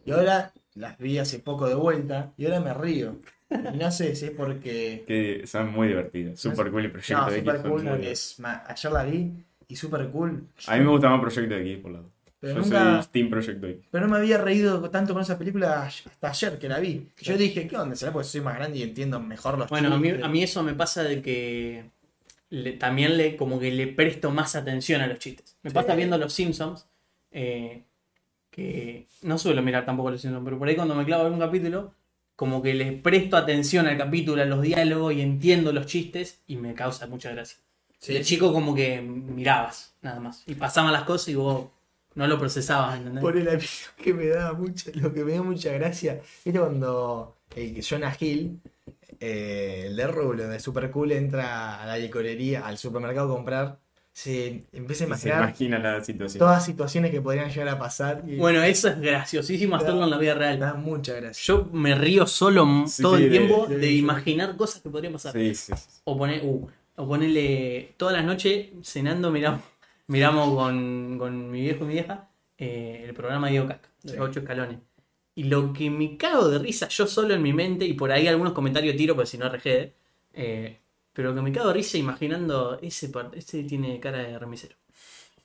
Y 0.04 0.10
ahora 0.10 0.52
las 0.74 0.98
vi 0.98 1.18
hace 1.18 1.38
poco 1.38 1.68
de 1.68 1.74
vuelta 1.76 2.32
y 2.38 2.46
ahora 2.46 2.60
me 2.60 2.74
río. 2.74 3.20
Y 3.50 3.76
no 3.76 3.92
sé 3.92 4.16
si 4.16 4.24
es 4.24 4.30
porque... 4.30 5.04
Que 5.06 5.46
son 5.46 5.70
muy 5.72 5.88
divertidos. 5.88 6.40
Super 6.40 6.70
cool 6.70 6.86
y 6.86 6.88
Proyecto 6.88 7.22
No, 7.22 7.28
X. 7.28 7.38
super 7.38 7.60
cool 7.70 7.82
muy 7.84 8.06
es... 8.06 8.40
ma- 8.40 8.64
Ayer 8.66 8.92
la 8.92 9.04
vi 9.04 9.30
y 9.68 9.76
super 9.76 10.08
cool. 10.08 10.48
A 10.66 10.76
mí 10.76 10.84
me 10.84 10.90
gusta 10.90 11.10
más 11.10 11.20
Proyecto 11.20 11.54
X, 11.56 11.78
por 11.78 11.92
lado. 11.92 12.10
Pero 12.40 12.54
Yo 12.54 12.60
nunca... 12.62 13.02
soy 13.02 13.12
Team 13.12 13.28
Proyecto 13.30 13.66
X. 13.66 13.84
Pero 13.90 14.06
no 14.06 14.12
me 14.12 14.18
había 14.18 14.38
reído 14.38 14.88
tanto 14.88 15.12
con 15.12 15.20
esa 15.22 15.36
película 15.38 15.82
hasta 15.84 16.30
ayer 16.30 16.58
que 16.58 16.68
la 16.70 16.80
vi. 16.80 17.08
Yo 17.20 17.36
dije, 17.36 17.68
¿qué 17.68 17.76
onda? 17.76 17.94
¿Será 17.94 18.10
porque 18.10 18.26
soy 18.26 18.40
más 18.40 18.56
grande 18.56 18.78
y 18.78 18.82
entiendo 18.82 19.20
mejor 19.20 19.58
los 19.58 19.68
Bueno, 19.68 19.92
a 19.94 19.98
mí, 19.98 20.08
a 20.10 20.28
mí 20.28 20.42
eso 20.42 20.62
me 20.62 20.72
pasa 20.72 21.02
de 21.04 21.20
que 21.20 21.84
le- 22.52 22.72
también 22.72 23.16
le 23.16 23.36
como 23.36 23.58
que 23.58 23.70
le 23.72 23.86
presto 23.86 24.30
más 24.30 24.54
atención 24.56 25.00
a 25.00 25.06
los 25.06 25.18
chistes. 25.18 25.56
Me 25.62 25.70
Sí. 25.70 25.74
pasa 25.74 25.94
viendo 25.94 26.18
Los 26.18 26.32
Simpsons, 26.34 26.86
eh, 27.30 27.82
que 28.50 29.06
no 29.22 29.38
suelo 29.38 29.62
mirar 29.62 29.86
tampoco 29.86 30.10
Los 30.10 30.20
Simpsons, 30.20 30.44
pero 30.44 30.58
por 30.58 30.68
ahí 30.68 30.76
cuando 30.76 30.94
me 30.94 31.04
clavo 31.06 31.26
en 31.26 31.32
un 31.32 31.38
capítulo, 31.40 31.94
como 32.36 32.62
que 32.62 32.74
le 32.74 32.92
presto 32.92 33.36
atención 33.36 33.86
al 33.86 33.96
capítulo, 33.96 34.42
a 34.42 34.44
los 34.44 34.60
diálogos 34.62 35.14
y 35.14 35.22
entiendo 35.22 35.72
los 35.72 35.86
chistes 35.86 36.42
y 36.46 36.56
me 36.56 36.74
causa 36.74 37.06
mucha 37.06 37.30
gracia. 37.32 37.58
Sí. 37.98 38.12
De 38.14 38.22
chico 38.22 38.52
como 38.52 38.74
que 38.74 39.00
mirabas, 39.00 39.94
nada 40.02 40.20
más. 40.20 40.42
Y 40.46 40.54
pasaban 40.54 40.92
las 40.92 41.04
cosas 41.04 41.28
y 41.28 41.34
vos 41.36 41.66
no 42.14 42.26
lo 42.26 42.38
procesabas, 42.38 42.98
¿entendés? 42.98 43.22
Por 43.22 43.36
el 43.36 43.48
que 43.96 44.12
me 44.12 44.26
daba 44.26 44.52
mucha, 44.58 44.90
lo 44.94 45.14
que 45.14 45.24
me 45.24 45.32
da 45.32 45.42
mucha 45.42 45.72
gracia. 45.72 46.20
¿Viste 46.44 46.58
cuando 46.60 47.36
el 47.56 47.82
Jonah 47.82 48.14
Hill, 48.18 48.60
eh, 49.24 49.84
el 49.86 49.96
de 49.96 50.06
Rulo, 50.08 50.48
de 50.48 50.58
Super 50.60 50.90
Cool, 50.90 51.12
entra 51.12 51.80
a 51.82 51.86
la 51.86 51.96
licorería, 51.96 52.66
al 52.66 52.76
supermercado 52.76 53.32
a 53.32 53.36
comprar 53.36 53.78
se 54.14 54.64
empieza 54.72 55.04
a 55.04 55.06
Se 55.06 55.28
imaginar 55.28 55.38
imagina 55.44 55.78
la 55.78 56.04
situación. 56.04 56.38
todas 56.40 56.62
situaciones 56.62 57.10
que 57.12 57.22
podrían 57.22 57.48
llegar 57.48 57.68
a 57.70 57.78
pasar 57.78 58.22
y 58.26 58.36
Bueno, 58.36 58.62
eso 58.62 58.88
es 58.88 59.00
graciosísimo 59.00 59.76
hacerlo 59.76 60.04
en 60.04 60.10
la 60.10 60.18
vida 60.18 60.34
da 60.34 60.38
real. 60.56 60.78
mucha 60.78 61.14
gracia. 61.14 61.42
Yo 61.54 61.66
me 61.72 61.94
río 61.94 62.26
solo 62.26 62.84
Sí, 62.86 63.02
todo 63.02 63.16
sí, 63.16 63.22
el 63.24 63.30
de- 63.30 63.38
tiempo 63.38 63.66
de- 63.68 63.76
de, 63.76 63.80
de- 63.80 63.92
imaginar 63.92 64.54
cosas 64.56 64.82
que 64.82 64.90
podrían 64.90 65.14
pasar. 65.14 65.32
Sí, 65.32 65.54
sí, 65.54 65.72
sí. 65.74 66.00
O 66.04 66.18
poner, 66.18 66.44
uh, 66.44 66.68
o 66.96 67.08
ponerle 67.08 67.94
todas 67.96 68.14
las 68.14 68.26
noches 68.26 68.66
cenando, 68.82 69.30
miramos, 69.30 69.62
miramos 70.08 70.54
con, 70.56 71.16
con 71.18 71.50
mi 71.50 71.62
viejo 71.62 71.84
y 71.84 71.86
mi 71.86 71.92
vieja 71.94 72.28
eh, 72.58 73.04
el 73.08 73.14
programa 73.14 73.46
de 73.46 73.52
Diego 73.52 73.68
Casca, 73.68 73.88
de 74.02 74.10
Sí. 74.10 74.16
los 74.18 74.28
ocho 74.28 74.40
escalones. 74.40 74.78
Y 75.34 75.44
lo 75.44 75.72
que 75.72 75.90
me 75.90 76.16
cago 76.18 76.48
de 76.48 76.58
risa 76.58 76.88
yo 76.88 77.06
solo 77.06 77.34
en 77.34 77.42
mi 77.42 77.52
mente, 77.52 77.84
y 77.86 77.94
por 77.94 78.12
ahí 78.12 78.28
algunos 78.28 78.52
comentarios 78.52 78.96
tiro, 78.96 79.14
porque 79.14 79.30
si 79.30 79.38
no 79.38 79.48
rejede, 79.48 79.94
eh, 80.34 80.78
pero 81.12 81.30
lo 81.30 81.34
que 81.36 81.42
me 81.42 81.52
cago 81.52 81.68
de 81.68 81.74
risa 81.74 81.98
imaginando 81.98 82.78
ese, 82.80 83.08
par- 83.08 83.30
ese 83.34 83.64
tiene 83.64 83.98
cara 84.00 84.18
de 84.18 84.38
remisero, 84.38 84.76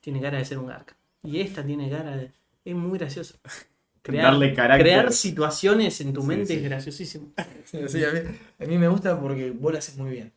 tiene 0.01 0.21
cara 0.21 0.37
de 0.37 0.45
ser 0.45 0.57
un 0.59 0.67
garca. 0.67 0.95
Y 1.23 1.39
esta 1.41 1.65
tiene 1.65 1.89
cara 1.89 2.17
de... 2.17 2.31
Es 2.65 2.75
muy 2.75 2.97
gracioso. 2.99 3.39
Darle 4.05 4.53
carácter. 4.53 4.85
crear 4.85 5.11
situaciones 5.13 5.99
en 6.01 6.13
tu 6.13 6.21
Sí, 6.21 6.27
mente 6.27 6.45
sí. 6.45 6.59
es 6.59 6.63
graciosísimo. 6.63 7.33
Sí, 7.65 7.79
sí, 7.89 8.03
a, 8.05 8.11
mí, 8.13 8.19
a 8.59 8.65
mí 8.65 8.77
me 8.77 8.87
gusta 8.87 9.19
porque 9.19 9.51
vos 9.51 9.71
lo 9.73 9.77
haces 9.77 9.97
muy 9.97 10.11
bien. 10.11 10.33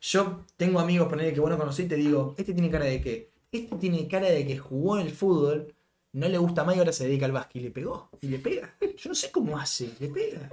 Yo 0.00 0.44
tengo 0.56 0.80
amigos, 0.80 1.08
poner 1.08 1.34
que 1.34 1.40
vos 1.40 1.50
no 1.50 1.58
conocés 1.58 1.86
y 1.86 1.88
te 1.88 1.96
digo, 1.96 2.34
este 2.38 2.54
tiene 2.54 2.70
cara 2.70 2.86
de 2.86 3.00
qué? 3.02 3.32
Este 3.52 3.76
tiene 3.76 4.08
cara 4.08 4.28
de 4.28 4.46
que 4.46 4.58
jugó 4.58 4.98
en 4.98 5.06
el 5.08 5.12
fútbol, 5.14 5.74
no 6.16 6.28
le 6.28 6.38
gusta 6.38 6.64
más 6.64 6.74
y 6.74 6.78
ahora 6.78 6.92
se 6.92 7.04
dedica 7.04 7.26
al 7.26 7.32
básquet. 7.32 7.60
Y 7.60 7.64
le 7.66 7.70
pegó, 7.70 8.08
y 8.22 8.28
le 8.28 8.38
pega. 8.38 8.74
Yo 8.96 9.10
no 9.10 9.14
sé 9.14 9.30
cómo 9.30 9.58
hace, 9.58 9.90
le 10.00 10.08
pega. 10.08 10.48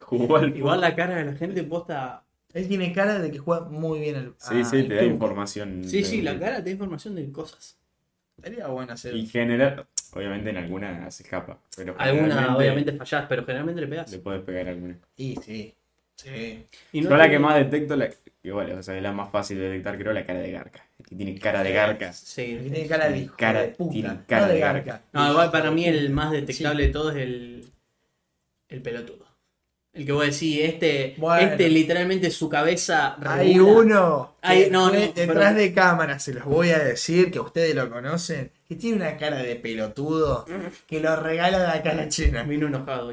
Jugó 0.00 0.36
al 0.36 0.56
Igual 0.56 0.80
la 0.80 0.96
cara 0.96 1.16
de 1.16 1.24
la 1.24 1.34
gente 1.34 1.62
posta 1.62 2.24
Él 2.52 2.66
tiene 2.66 2.92
cara 2.92 3.20
de 3.20 3.30
que 3.30 3.38
juega 3.38 3.66
muy 3.66 4.00
bien 4.00 4.16
al 4.16 4.34
Sí, 4.38 4.64
sí, 4.64 4.82
te 4.88 4.96
da 4.96 5.04
información. 5.04 5.84
Sí, 5.84 6.02
sí, 6.02 6.20
la 6.20 6.36
cara 6.38 6.56
te 6.56 6.64
da 6.64 6.70
información 6.70 7.14
de 7.14 7.30
cosas. 7.30 7.78
Estaría 8.36 8.66
bueno 8.66 8.92
hacer. 8.92 9.14
Y 9.14 9.26
general, 9.26 9.86
obviamente 10.14 10.50
en 10.50 10.56
alguna 10.56 11.08
se 11.12 11.22
escapa. 11.22 11.60
Pero 11.76 11.94
Algunas 11.96 12.28
generalmente 12.28 12.58
obviamente 12.58 12.92
fallás, 12.92 13.26
pero 13.28 13.44
generalmente 13.44 13.80
le 13.80 13.86
pegas. 13.86 14.10
Le 14.10 14.18
puedes 14.18 14.42
pegar 14.42 14.66
alguna. 14.66 14.98
Y 15.16 15.36
sí, 15.36 15.74
sí. 16.16 16.66
Y 16.92 17.02
no 17.02 17.10
Yo 17.10 17.16
la 17.16 17.30
que 17.30 17.38
más 17.38 17.54
detecto, 17.54 17.94
la, 17.94 18.10
igual, 18.42 18.72
o 18.72 18.82
sea, 18.82 18.96
es 18.96 19.02
la 19.02 19.12
más 19.12 19.30
fácil 19.30 19.58
de 19.58 19.68
detectar, 19.68 19.96
creo, 19.96 20.12
la 20.12 20.26
cara 20.26 20.40
de 20.40 20.50
garca. 20.50 20.87
Que 21.08 21.14
tiene 21.16 21.38
cara 21.38 21.62
de 21.62 21.72
garca. 21.72 22.12
Sí. 22.12 22.58
Que 22.62 22.70
tiene 22.70 22.86
cara 22.86 23.08
de 23.08 23.18
hijo 23.18 23.34
Cara- 23.38 23.62
de 23.62 23.68
puta, 23.68 23.92
tiene 23.92 24.08
no 24.08 24.20
cara 24.26 24.46
de 24.48 24.54
de 24.54 24.60
garca. 24.60 25.02
No, 25.12 25.30
igual 25.30 25.50
para 25.50 25.70
mí 25.70 25.84
el 25.86 26.10
más 26.10 26.30
detectable 26.32 26.86
de 26.86 26.92
todos 26.92 27.16
es 27.16 27.22
el, 27.22 27.72
el 28.68 28.82
pelotudo. 28.82 29.26
El 29.94 30.04
que 30.04 30.12
voy 30.12 30.24
a 30.24 30.26
decir, 30.26 30.64
este, 30.66 31.14
Bueno. 31.16 31.50
este 31.50 31.68
literalmente 31.70 32.30
su 32.30 32.48
cabeza 32.48 33.16
Hay 33.26 33.54
regula. 33.54 33.72
uno 33.80 34.34
Hay- 34.42 34.68
no, 34.70 34.90
detrás 34.90 35.26
pero- 35.26 35.54
de 35.54 35.72
cámara, 35.72 36.18
se 36.18 36.34
los 36.34 36.44
voy 36.44 36.70
a 36.70 36.78
decir, 36.78 37.30
que 37.30 37.40
ustedes 37.40 37.74
lo 37.74 37.90
conocen, 37.90 38.52
que 38.68 38.76
tiene 38.76 38.96
una 38.98 39.16
cara 39.16 39.38
de 39.42 39.56
pelotudo 39.56 40.44
que 40.86 41.00
lo 41.00 41.16
regala 41.16 41.58
de 41.60 41.78
acá 41.78 41.90
a 41.92 41.94
la 41.94 42.08
China. 42.08 42.42
Vino 42.42 42.66
enojado. 42.66 43.12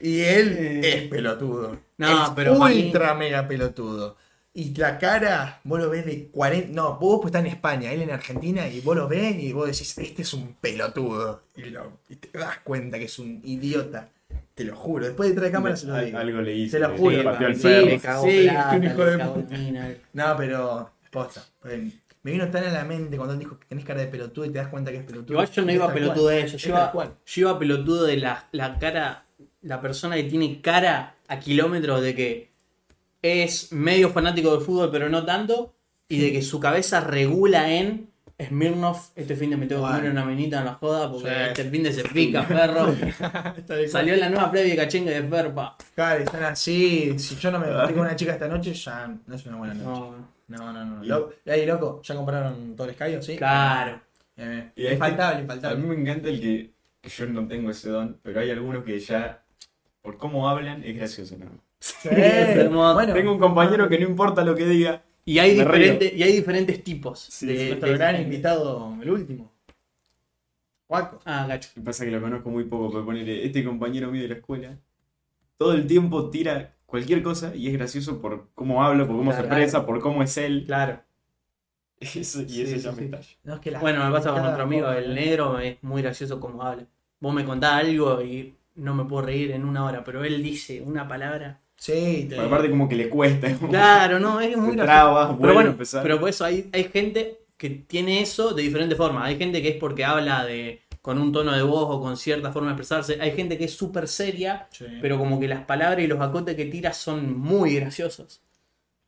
Y 0.00 0.20
él 0.20 0.56
Eh. 0.58 0.80
es 0.84 1.08
pelotudo. 1.08 1.78
No, 1.98 2.24
es 2.24 2.30
pero 2.36 2.54
mí- 2.54 2.84
ultra 2.86 3.14
mega 3.14 3.46
pelotudo. 3.48 4.16
Y 4.54 4.74
la 4.74 4.98
cara, 4.98 5.60
vos 5.64 5.80
lo 5.80 5.88
ves 5.88 6.04
de 6.04 6.28
40. 6.28 6.72
No, 6.72 6.98
vos 6.98 7.20
pues 7.22 7.30
estás 7.30 7.40
en 7.40 7.46
España, 7.52 7.90
él 7.90 8.02
en 8.02 8.10
Argentina, 8.10 8.68
y 8.68 8.80
vos 8.80 8.94
lo 8.94 9.08
ves 9.08 9.34
y 9.42 9.52
vos 9.52 9.66
decís, 9.66 9.96
este 9.96 10.22
es 10.22 10.34
un 10.34 10.54
pelotudo. 10.60 11.42
Y, 11.56 11.62
lo- 11.70 12.00
y 12.08 12.16
te 12.16 12.38
das 12.38 12.58
cuenta 12.62 12.98
que 12.98 13.06
es 13.06 13.18
un 13.18 13.40
idiota. 13.44 14.10
Te 14.54 14.64
lo 14.64 14.76
juro. 14.76 15.06
Después 15.06 15.30
detrás 15.30 15.46
de 15.46 15.52
cámara 15.52 15.76
se 15.76 15.86
lo 15.86 15.96
digo. 15.98 16.18
Algo 16.18 16.42
le 16.42 16.54
hice. 16.54 16.78
Te 16.78 16.86
lo 16.86 16.96
juro. 16.98 17.38
le 17.38 17.54
Sí, 17.54 17.62
perro. 17.62 17.86
le 17.86 17.98
cagó 17.98 18.26
Sí, 18.26 18.42
plata, 18.42 18.76
un 18.76 18.84
hijo 18.84 19.04
de 19.06 19.18
puta. 19.18 19.56
No, 20.12 20.36
pero, 20.36 20.90
posta. 21.10 21.44
pues, 21.60 21.80
Me 22.22 22.30
vino 22.32 22.48
tan 22.50 22.64
a 22.64 22.70
la 22.70 22.84
mente 22.84 23.16
cuando 23.16 23.32
él 23.32 23.40
dijo 23.40 23.58
que 23.58 23.66
tenés 23.66 23.84
cara 23.86 24.00
de 24.00 24.06
pelotudo 24.08 24.44
y 24.44 24.50
te 24.50 24.58
das 24.58 24.68
cuenta 24.68 24.90
que 24.92 24.98
es 24.98 25.04
pelotudo. 25.04 25.32
Igual 25.32 25.50
yo 25.50 25.64
no 25.64 25.72
iba 25.72 25.92
pelotudo 25.92 26.28
de 26.28 26.40
eso, 26.42 26.68
iba, 26.68 26.92
yo 26.94 27.40
iba 27.40 27.58
pelotudo 27.58 28.04
de 28.04 28.16
la, 28.18 28.46
la 28.52 28.78
cara, 28.78 29.24
la 29.62 29.80
persona 29.80 30.14
que 30.16 30.24
tiene 30.24 30.60
cara 30.60 31.16
a 31.26 31.38
kilómetros 31.40 32.00
de 32.02 32.14
que 32.14 32.51
es 33.22 33.72
medio 33.72 34.10
fanático 34.10 34.52
del 34.54 34.60
fútbol 34.64 34.90
pero 34.90 35.08
no 35.08 35.24
tanto, 35.24 35.74
y 36.08 36.18
de 36.20 36.32
que 36.32 36.42
su 36.42 36.60
cabeza 36.60 37.00
regula 37.00 37.72
en 37.72 38.10
Smirnoff, 38.40 39.10
este 39.14 39.36
fin 39.36 39.50
de 39.50 39.56
me 39.56 39.66
tengo 39.66 39.86
que 39.86 39.92
comer 39.94 40.10
una 40.10 40.24
menita 40.24 40.58
en 40.58 40.64
la 40.64 40.74
joda 40.74 41.10
porque 41.10 41.28
Sí. 41.28 41.34
este 41.48 41.70
fin 41.70 41.82
de 41.84 41.92
se 41.92 42.02
pica, 42.04 42.46
perro. 42.46 42.92
Salió 43.88 44.16
la 44.16 44.28
nueva 44.28 44.50
previa 44.50 44.74
cachenga 44.76 45.12
de 45.12 45.22
Ferpa. 45.22 45.76
Claro, 45.94 46.24
están 46.24 46.42
así. 46.44 47.16
Si 47.18 47.36
yo 47.36 47.50
no 47.52 47.60
me 47.60 47.68
metí 47.68 47.92
con 47.92 48.00
una 48.00 48.16
chica 48.16 48.32
esta 48.32 48.48
noche, 48.48 48.74
ya 48.74 49.14
no 49.26 49.34
es 49.34 49.46
una 49.46 49.56
buena 49.58 49.74
noche. 49.74 50.00
No, 50.48 50.58
No, 50.58 50.72
no, 50.72 50.84
no. 50.84 51.04
Y- 51.04 51.08
Lo- 51.08 51.32
Ey, 51.46 51.64
loco, 51.66 52.00
¿ya 52.02 52.14
compraron 52.16 52.74
todo 52.74 52.86
el 52.86 52.90
Escayo? 52.92 53.22
Sí. 53.22 53.36
claro. 53.36 54.00
Bien, 54.36 54.50
bien. 54.50 54.72
Y 54.76 54.82
es 54.82 54.88
que- 54.88 54.94
Infaltable, 54.94 55.34
A 55.34 55.36
mí 55.36 55.42
infaltable. 55.42 55.84
me 55.86 55.94
encanta 56.00 56.28
el 56.28 56.40
que, 56.40 56.70
que 57.00 57.08
yo 57.08 57.26
no 57.26 57.46
tengo 57.46 57.70
ese 57.70 57.90
don, 57.90 58.18
pero 58.22 58.40
hay 58.40 58.50
algunos 58.50 58.82
que 58.84 58.98
ya, 58.98 59.42
por 60.02 60.16
cómo 60.18 60.48
hablan, 60.48 60.82
es 60.84 60.96
gracioso. 60.96 61.36
¿no? 61.38 61.46
Sí. 61.82 62.08
Es 62.10 62.56
hermoso. 62.56 62.94
Bueno, 62.94 63.12
Tengo 63.12 63.32
un 63.32 63.38
compañero 63.40 63.88
que 63.88 63.98
no 63.98 64.06
importa 64.08 64.44
lo 64.44 64.54
que 64.54 64.66
diga. 64.66 65.02
Y 65.24 65.38
hay, 65.40 65.56
Me 65.56 65.64
río. 65.64 65.72
diferentes, 65.92 66.12
y 66.14 66.22
hay 66.22 66.32
diferentes 66.32 66.84
tipos. 66.84 67.18
Sí, 67.20 67.46
de, 67.46 67.66
nuestro 67.70 67.88
de- 67.90 67.94
gran 67.98 68.20
invitado, 68.22 68.96
el 69.02 69.10
último. 69.10 69.50
Juaco. 70.86 71.20
Ah, 71.24 71.46
gacho. 71.48 71.70
Me 71.76 71.82
pasa 71.82 72.04
que 72.04 72.10
lo 72.10 72.20
conozco 72.20 72.50
muy 72.50 72.64
poco, 72.64 72.90
pero 72.92 73.04
ponerle 73.04 73.44
este 73.46 73.64
compañero 73.64 74.10
mío 74.10 74.22
de 74.22 74.28
la 74.28 74.34
escuela, 74.34 74.78
todo 75.56 75.72
el 75.72 75.86
tiempo 75.86 76.30
tira 76.30 76.76
cualquier 76.86 77.22
cosa 77.22 77.54
y 77.54 77.68
es 77.68 77.72
gracioso 77.72 78.20
por 78.20 78.50
cómo 78.54 78.84
habla, 78.84 79.06
por 79.06 79.16
cómo 79.16 79.30
se 79.32 79.38
Claro. 79.38 79.54
expresa, 79.54 79.86
por 79.86 80.00
cómo 80.00 80.22
es 80.22 80.36
él. 80.36 80.64
Claro. 80.66 81.00
Eso- 82.00 82.42
y 82.42 82.48
Sí, 82.48 82.62
eso 82.62 82.76
ya 82.90 82.92
sí. 82.96 83.00
me. 83.02 83.18
No, 83.44 83.54
es 83.54 83.60
que 83.60 83.70
Bueno, 83.78 84.04
me 84.04 84.10
pasa 84.12 84.32
con 84.32 84.44
otro 84.44 84.62
amigo, 84.64 84.90
el 84.92 85.14
negro, 85.14 85.58
es 85.58 85.82
muy 85.82 86.02
gracioso 86.02 86.38
como 86.40 86.62
habla. 86.62 86.86
Vos 87.20 87.32
me 87.34 87.44
contás 87.44 87.74
algo 87.84 88.20
y 88.22 88.56
no 88.74 88.94
me 88.94 89.04
puedo 89.04 89.22
reír 89.26 89.52
en 89.52 89.64
una 89.64 89.84
hora, 89.84 90.02
pero 90.04 90.24
él 90.24 90.42
dice 90.42 90.82
una 90.82 91.06
palabra. 91.08 91.60
Sí, 91.84 92.26
te... 92.28 92.36
Pero 92.36 92.42
aparte 92.46 92.70
como 92.70 92.88
que 92.88 92.94
le 92.94 93.08
cuesta, 93.08 93.48
Claro, 93.68 94.20
no, 94.20 94.40
es 94.40 94.50
que 94.50 94.56
muy 94.56 94.70
se 94.70 94.76
gracioso. 94.76 94.84
traba, 94.84 95.38
Pero 95.40 95.54
bueno, 95.54 95.70
empezar. 95.70 96.02
pero 96.04 96.20
por 96.20 96.28
eso 96.28 96.44
hay, 96.44 96.70
hay 96.72 96.84
gente 96.84 97.40
que 97.56 97.70
tiene 97.70 98.20
eso 98.22 98.54
de 98.54 98.62
diferentes 98.62 98.96
formas. 98.96 99.24
Hay 99.26 99.36
gente 99.36 99.60
que 99.60 99.70
es 99.70 99.76
porque 99.76 100.04
habla 100.04 100.44
de 100.44 100.80
con 101.00 101.18
un 101.20 101.32
tono 101.32 101.50
de 101.50 101.62
voz 101.62 101.86
o 101.90 102.00
con 102.00 102.16
cierta 102.16 102.52
forma 102.52 102.68
de 102.68 102.74
expresarse. 102.74 103.18
Hay 103.20 103.32
gente 103.32 103.58
que 103.58 103.64
es 103.64 103.74
súper 103.74 104.06
seria, 104.06 104.68
Sí. 104.70 104.84
pero 105.00 105.18
como 105.18 105.40
que 105.40 105.48
las 105.48 105.64
palabras 105.64 105.98
y 106.04 106.06
los 106.06 106.20
acotes 106.20 106.54
que 106.54 106.66
tira 106.66 106.92
son 106.92 107.36
muy 107.36 107.74
graciosos. 107.74 108.40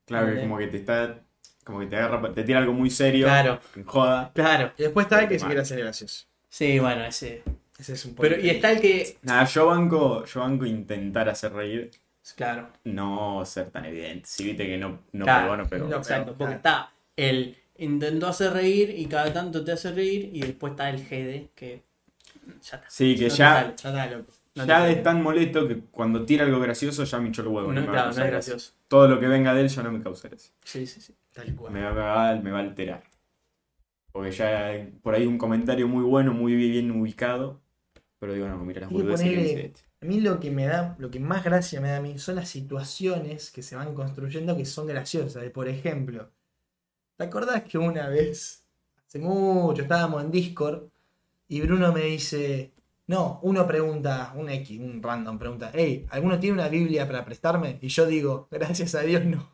Claro, 0.05 0.25
¿entendés? 0.27 0.43
es 0.45 0.49
como 0.49 0.59
que 0.59 0.67
te 0.67 0.77
está, 0.79 1.21
como 1.63 1.79
que 1.79 1.87
te 1.87 1.97
agarra, 1.97 2.35
te 2.35 2.43
tira 2.43 2.59
algo 2.59 2.73
muy 2.73 2.91
serio, 2.91 3.27
Claro. 3.27 3.61
en 3.77 3.85
joda. 3.85 4.33
Claro. 4.35 4.73
Y 4.77 4.83
después 4.83 5.05
está 5.07 5.23
el 5.23 5.29
que 5.29 5.39
se 5.39 5.47
quiere 5.47 5.61
hacer 5.61 5.79
gracioso. 5.79 6.25
Sí, 6.49 6.81
bueno, 6.81 7.05
ese. 7.05 7.45
Ese 7.79 7.93
es 7.93 8.05
un 8.05 8.17
Pero 8.17 8.41
y 8.41 8.51
está 8.51 8.73
el 8.73 8.81
que. 8.81 9.17
Nada, 9.23 9.45
yo 9.45 9.67
banco, 9.67 10.25
yo 10.25 10.41
banco 10.41 10.67
intentar 10.67 11.29
hacer 11.29 11.53
reír, 11.53 11.91
Claro. 12.33 12.69
no 12.85 13.45
ser 13.45 13.71
tan 13.71 13.85
evidente. 13.85 14.23
Si 14.27 14.45
viste 14.45 14.67
que 14.67 14.79
no, 14.79 15.01
no 15.13 15.25
Claro, 15.25 15.43
pegó, 15.45 15.57
no 15.59 15.69
pegó. 15.69 15.89
no. 15.89 15.97
Exacto, 15.99 16.35
porque 16.39 16.57
claro. 16.59 16.87
está 16.87 16.93
el 17.17 17.57
intentó 17.77 18.29
hacer 18.29 18.53
reír 18.53 18.91
y 18.97 19.07
cada 19.07 19.33
tanto 19.33 19.65
te 19.65 19.73
hace 19.73 19.93
reír 19.93 20.31
y 20.33 20.41
después 20.41 20.71
está 20.73 20.89
el 20.91 20.99
GD 21.05 21.51
que 21.55 21.83
ya 22.63 22.77
está. 22.77 22.85
Sí, 22.89 23.17
que 23.17 23.29
No 23.29 23.35
ya, 23.35 23.37
sale. 23.37 23.75
Ya 23.77 23.89
está, 23.91 24.07
loco. 24.17 24.33
No 24.55 24.65
ya 24.67 24.89
es 24.89 25.03
tan 25.03 25.21
molesto 25.23 25.67
que 25.67 25.81
cuando 25.91 26.25
tira 26.25 26.45
algo 26.45 26.61
gracioso 26.61 27.03
ya 27.05 27.19
me 27.19 27.27
hinchó 27.27 27.43
el 27.43 27.49
huevo. 27.49 27.73
No, 27.73 27.83
claro, 27.85 28.05
no 28.05 28.11
es 28.11 28.17
gracia. 28.17 28.31
gracioso. 28.31 28.73
Todo 28.89 29.09
lo 29.09 29.19
que 29.19 29.27
venga 29.27 29.53
de 29.53 29.63
él 29.63 29.69
ya 29.69 29.83
no 29.83 29.91
me 29.93 30.01
causa 30.03 30.29
gracia. 30.29 30.53
Sí, 30.65 30.87
sí, 30.87 31.01
sí. 31.01 31.13
Tal 31.33 31.55
cual. 31.57 31.73
Me 31.73 31.83
va, 31.83 31.93
me 31.93 32.01
va- 32.01 32.35
me 32.41 32.51
va 32.53 32.59
a 32.59 32.63
alterar. 32.63 33.03
Porque 34.13 34.31
ya 34.31 34.87
por 35.03 35.15
ahí 35.15 35.27
un 35.27 35.39
comentario 35.39 35.89
muy 35.89 36.05
bueno, 36.05 36.33
muy 36.33 36.55
bien 36.55 36.91
ubicado. 36.93 37.61
Pero 38.21 38.33
digo, 38.33 38.47
no, 38.49 38.57
mira 38.65 38.83
las 38.83 38.91
boludeces 38.91 39.29
que 39.29 39.37
dice 39.37 39.67
este. 39.67 39.81
A 40.05 40.07
mí 40.07 40.21
lo 40.21 40.39
que 40.39 40.51
me 40.51 40.67
da, 40.67 40.95
lo 40.99 41.11
que 41.11 41.19
más 41.19 41.43
gracia 41.43 41.81
me 41.81 41.89
da 41.89 41.97
a 41.97 42.01
mí 42.03 42.19
son 42.19 42.35
las 42.35 42.51
situaciones 42.51 43.51
que 43.51 43.63
se 43.63 43.75
van 43.75 43.95
construyendo 43.95 44.55
que 44.55 44.67
son 44.67 44.87
graciosas. 44.87 45.43
Por 45.51 45.67
ejemplo, 45.67 46.31
¿te 47.17 47.25
acordás 47.25 47.63
que 47.63 47.79
una 47.79 48.11
vez, 48.11 48.67
hace 49.07 49.19
mucho, 49.19 49.81
estábamos 49.81 50.23
en 50.23 50.31
Discord 50.31 50.91
y 51.49 51.63
Bruno 51.63 51.91
me 51.91 52.03
dice, 52.03 52.75
no, 53.07 53.41
uno 53.45 53.67
pregunta, 53.67 54.35
un 54.37 54.51
X, 54.51 54.79
un 54.79 55.03
random 55.03 55.39
pregunta, 55.39 55.71
hey, 55.73 56.05
¿alguno 56.11 56.39
tiene 56.39 56.61
una 56.61 56.69
Biblia 56.69 57.07
para 57.07 57.25
prestarme? 57.25 57.79
Y 57.81 57.89
yo 57.89 58.05
digo, 58.05 58.47
gracias 58.51 58.95
a 58.95 59.01
Dios 59.01 59.25
no. 59.25 59.51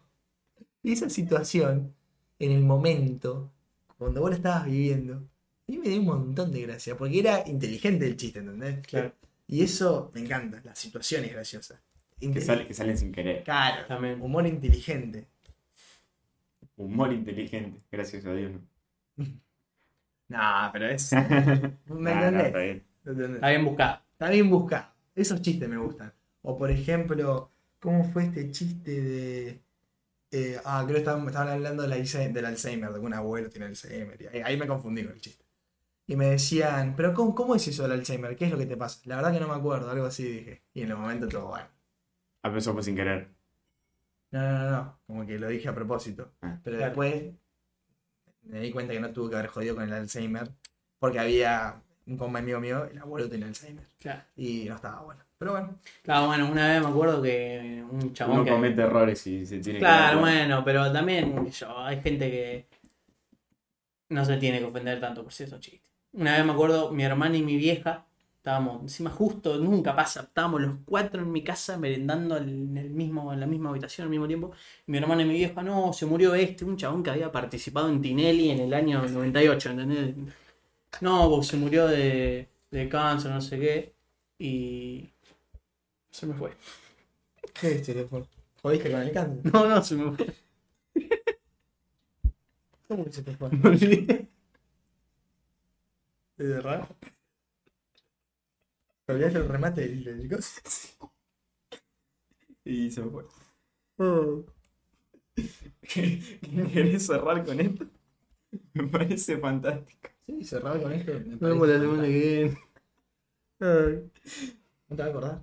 Y 0.83 0.95
esa 0.95 1.09
situación, 1.09 1.95
en 2.41 2.51
el 2.51 2.65
momento, 2.65 3.53
cuando 3.97 4.21
vos 4.21 4.31
la 4.31 4.37
estabas 4.37 4.65
viviendo, 4.65 5.15
a 5.15 5.21
mí 5.69 5.79
me 5.79 5.91
dio 5.91 6.01
un 6.01 6.07
montón 6.07 6.51
de 6.51 6.63
gracia, 6.63 6.97
porque 6.97 7.21
era 7.21 7.47
inteligente 7.47 8.05
el 8.05 8.17
chiste, 8.17 8.41
¿entendés? 8.41 8.85
Claro. 8.85 9.15
Y 9.53 9.63
eso 9.63 10.11
me 10.15 10.21
encanta, 10.21 10.61
la 10.65 10.75
situación 10.77 11.25
es 11.25 11.33
graciosa. 11.33 11.81
Que, 12.19 12.27
Inte- 12.27 12.41
sale- 12.41 12.67
que 12.67 12.75
salen 12.75 12.97
sin 12.97 13.11
querer. 13.11 13.43
Claro, 13.43 13.87
También. 13.87 14.21
humor 14.23 14.47
inteligente. 14.47 15.27
Humor 16.77 17.13
inteligente, 17.13 17.81
gracias 17.91 18.25
a 18.27 18.33
Dios. 18.35 18.53
¿no? 18.53 19.25
No, 20.29 20.71
pero 20.73 20.89
es. 20.89 21.11
Nah, 21.13 21.19
¿Me 21.89 22.15
no, 22.15 22.23
entendés? 22.23 22.47
está 22.47 22.59
bien. 22.61 22.85
Está 23.35 23.49
bien 23.51 23.65
buscado. 23.65 24.01
Está 24.13 24.31
bien 24.31 24.49
buscado. 24.51 24.87
Esos 25.17 25.43
chistes 25.43 25.69
me 25.69 25.77
gustan. 25.77 26.13
O 26.43 26.57
por 26.57 26.71
ejemplo, 26.71 27.51
¿cómo 27.81 28.05
fue 28.13 28.27
este 28.27 28.49
chiste 28.53 29.01
de. 29.03 29.61
eh, 30.31 30.61
ah, 30.65 30.83
creo 30.85 30.95
que 30.95 31.01
estaban, 31.01 31.27
estaban 31.27 31.49
hablando 31.49 31.83
del 31.83 31.93
Alzheimer, 31.95 32.33
del 32.33 32.45
Alzheimer, 32.47 32.91
de 32.93 33.01
que 33.01 33.07
un 33.07 33.15
abuelo 33.15 33.51
tiene 33.51 33.67
Alzheimer. 33.67 34.23
y 34.23 34.27
ahí, 34.29 34.43
ahí 34.45 34.57
me 34.57 34.69
confundí 34.69 35.03
con 35.03 35.15
el 35.15 35.21
chiste. 35.21 35.45
Y 36.11 36.17
me 36.17 36.27
decían, 36.27 36.95
pero 36.97 37.15
cómo, 37.15 37.37
¿cómo 37.37 37.55
es 37.55 37.69
eso 37.69 37.85
del 37.85 37.93
Alzheimer? 37.93 38.35
¿Qué 38.35 38.47
es 38.47 38.51
lo 38.51 38.59
que 38.59 38.67
te 38.67 38.77
pasa? 38.77 39.01
La 39.05 39.15
verdad 39.15 39.33
que 39.33 39.39
no 39.39 39.47
me 39.47 39.55
acuerdo, 39.55 39.89
algo 39.93 40.07
así 40.07 40.25
dije. 40.25 40.61
Y 40.75 40.83
en 40.83 40.91
el 40.91 40.97
momento 40.97 41.29
todo 41.29 41.47
bueno. 41.47 41.69
A 42.43 42.49
eso 42.57 42.73
fue 42.73 42.83
sin 42.83 42.97
querer. 42.97 43.29
No, 44.33 44.41
no, 44.43 44.59
no, 44.59 44.71
no, 44.73 44.99
como 45.07 45.25
que 45.25 45.39
lo 45.39 45.47
dije 45.47 45.69
a 45.69 45.75
propósito. 45.75 46.33
Ah, 46.43 46.59
Pero 46.65 46.79
claro. 46.79 46.91
después 46.91 47.35
me 48.43 48.59
di 48.59 48.73
cuenta 48.73 48.93
que 48.93 48.99
no 48.99 49.11
tuve 49.13 49.31
que 49.31 49.37
haber 49.37 49.51
jodido 49.51 49.77
con 49.77 49.85
el 49.85 49.93
Alzheimer. 49.93 50.51
Porque 50.99 51.21
había 51.21 51.81
un 52.07 52.17
compa 52.17 52.41
amigo 52.41 52.59
mío, 52.59 52.87
el 52.87 52.99
abuelo 52.99 53.29
tenía 53.29 53.47
Alzheimer. 53.47 53.87
Claro. 54.01 54.23
Y 54.35 54.65
no 54.69 54.75
estaba 54.75 55.03
bueno. 55.03 55.23
Pero 55.39 55.53
bueno, 55.53 55.79
Claro, 56.03 56.27
bueno, 56.27 56.51
una 56.51 56.67
vez 56.73 56.83
me 56.83 56.89
acuerdo 56.89 57.23
que 57.23 57.85
un 57.89 58.13
chabón 58.13 58.35
Uno 58.39 58.45
que... 58.45 58.51
comete 58.51 58.83
errores 58.83 59.25
y 59.29 59.47
se 59.47 59.61
tiene 59.61 59.79
que. 59.79 59.85
Claro, 59.85 60.03
dar 60.03 60.21
cuenta. 60.21 60.39
bueno, 60.41 60.65
pero 60.65 60.93
también 60.93 61.47
yo, 61.53 61.79
hay 61.79 62.01
gente 62.01 62.29
que 62.33 62.67
no 64.09 64.25
se 64.25 64.37
tiene 64.39 64.59
que 64.59 64.65
ofender 64.65 64.99
tanto 65.01 65.23
por 65.23 65.33
ciertos 65.33 65.61
chistes. 65.61 65.89
Una 66.13 66.37
vez 66.37 66.45
me 66.45 66.53
acuerdo, 66.53 66.91
mi 66.93 67.05
hermana 67.05 67.37
y 67.37 67.43
mi 67.43 67.57
vieja, 67.57 68.07
estábamos, 68.37 68.83
encima 68.83 69.11
justo, 69.11 69.59
nunca 69.59 69.95
pasa, 69.95 70.23
estábamos 70.23 70.61
los 70.61 70.77
cuatro 70.85 71.23
en 71.23 71.31
mi 71.31 71.45
casa 71.45 71.77
merendando 71.79 72.37
en, 72.37 72.77
el 72.77 72.91
mismo, 72.91 73.33
en 73.33 73.41
la 73.41 73.47
misma 73.47 73.71
habitación 73.71 74.07
al 74.07 74.11
mismo 74.11 74.27
tiempo. 74.27 74.53
Mi 74.87 74.99
hermana 74.99 75.23
y 75.23 75.27
mi 75.27 75.35
vieja, 75.35 75.63
no, 75.63 75.93
se 75.93 76.07
murió 76.07 76.35
este, 76.35 76.65
un 76.65 76.77
chabón 76.77 77.03
que 77.03 77.11
había 77.11 77.31
participado 77.31 77.89
en 77.89 78.03
Tinelli 78.03 78.51
en 78.51 78.61
el 78.61 78.75
año 78.75 79.07
98, 79.07 79.71
¿entendés? 79.71 80.15
No, 81.01 81.43
se 81.43 81.57
murió 81.57 81.87
de, 81.87 82.49
de 82.71 82.89
cáncer, 82.89 83.31
no 83.31 83.41
sé 83.41 83.59
qué, 83.59 83.95
y 84.39 85.11
se 86.11 86.27
me 86.27 86.35
fue. 86.35 86.53
¿qué 87.61 87.73
es 87.73 87.83
teléfono? 87.83 88.27
¿Jodiste 88.63 88.91
con 88.91 89.01
el 89.03 89.13
cáncer? 89.13 89.53
No, 89.53 89.67
no, 89.69 89.83
se 89.83 89.95
me 89.97 90.13
fue. 90.13 90.27
¿Cómo 92.89 93.05
se 93.11 93.23
te 93.23 93.37
fue? 93.37 93.51
¿Es 96.41 96.62
raro? 96.62 96.88
¿Te 99.05 99.12
olvidaste 99.12 99.38
el 99.41 99.49
remate 99.49 99.80
del, 99.82 100.05
del 100.05 100.28
coso? 100.30 101.12
Y 102.64 102.91
se 102.91 103.03
me 103.03 103.11
fue. 103.11 103.24
Oh. 104.03 104.47
¿Querés 105.82 107.07
cerrar 107.07 107.45
con 107.45 107.61
esto? 107.61 107.84
Me 108.72 108.84
parece 108.84 109.36
fantástico. 109.36 110.09
Sí, 110.24 110.43
cerrado 110.43 110.82
con 110.82 110.93
esto. 110.93 111.20
Nos 111.20 111.38
vemos 111.38 111.68
la 111.68 111.78
semana 111.78 112.03
que 112.05 112.09
viene. 112.09 112.59
¿No 114.88 114.97
te 114.97 114.97
vas 114.97 115.01
a 115.01 115.11
acordar? 115.11 115.43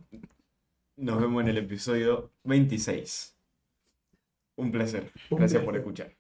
Nos 0.96 1.22
vemos 1.22 1.44
en 1.44 1.50
el 1.50 1.58
episodio 1.60 2.32
26. 2.46 3.38
Un 4.56 4.72
placer. 4.72 5.12
Un 5.30 5.38
Gracias 5.38 5.64
por 5.64 5.78
escuchar. 5.78 6.17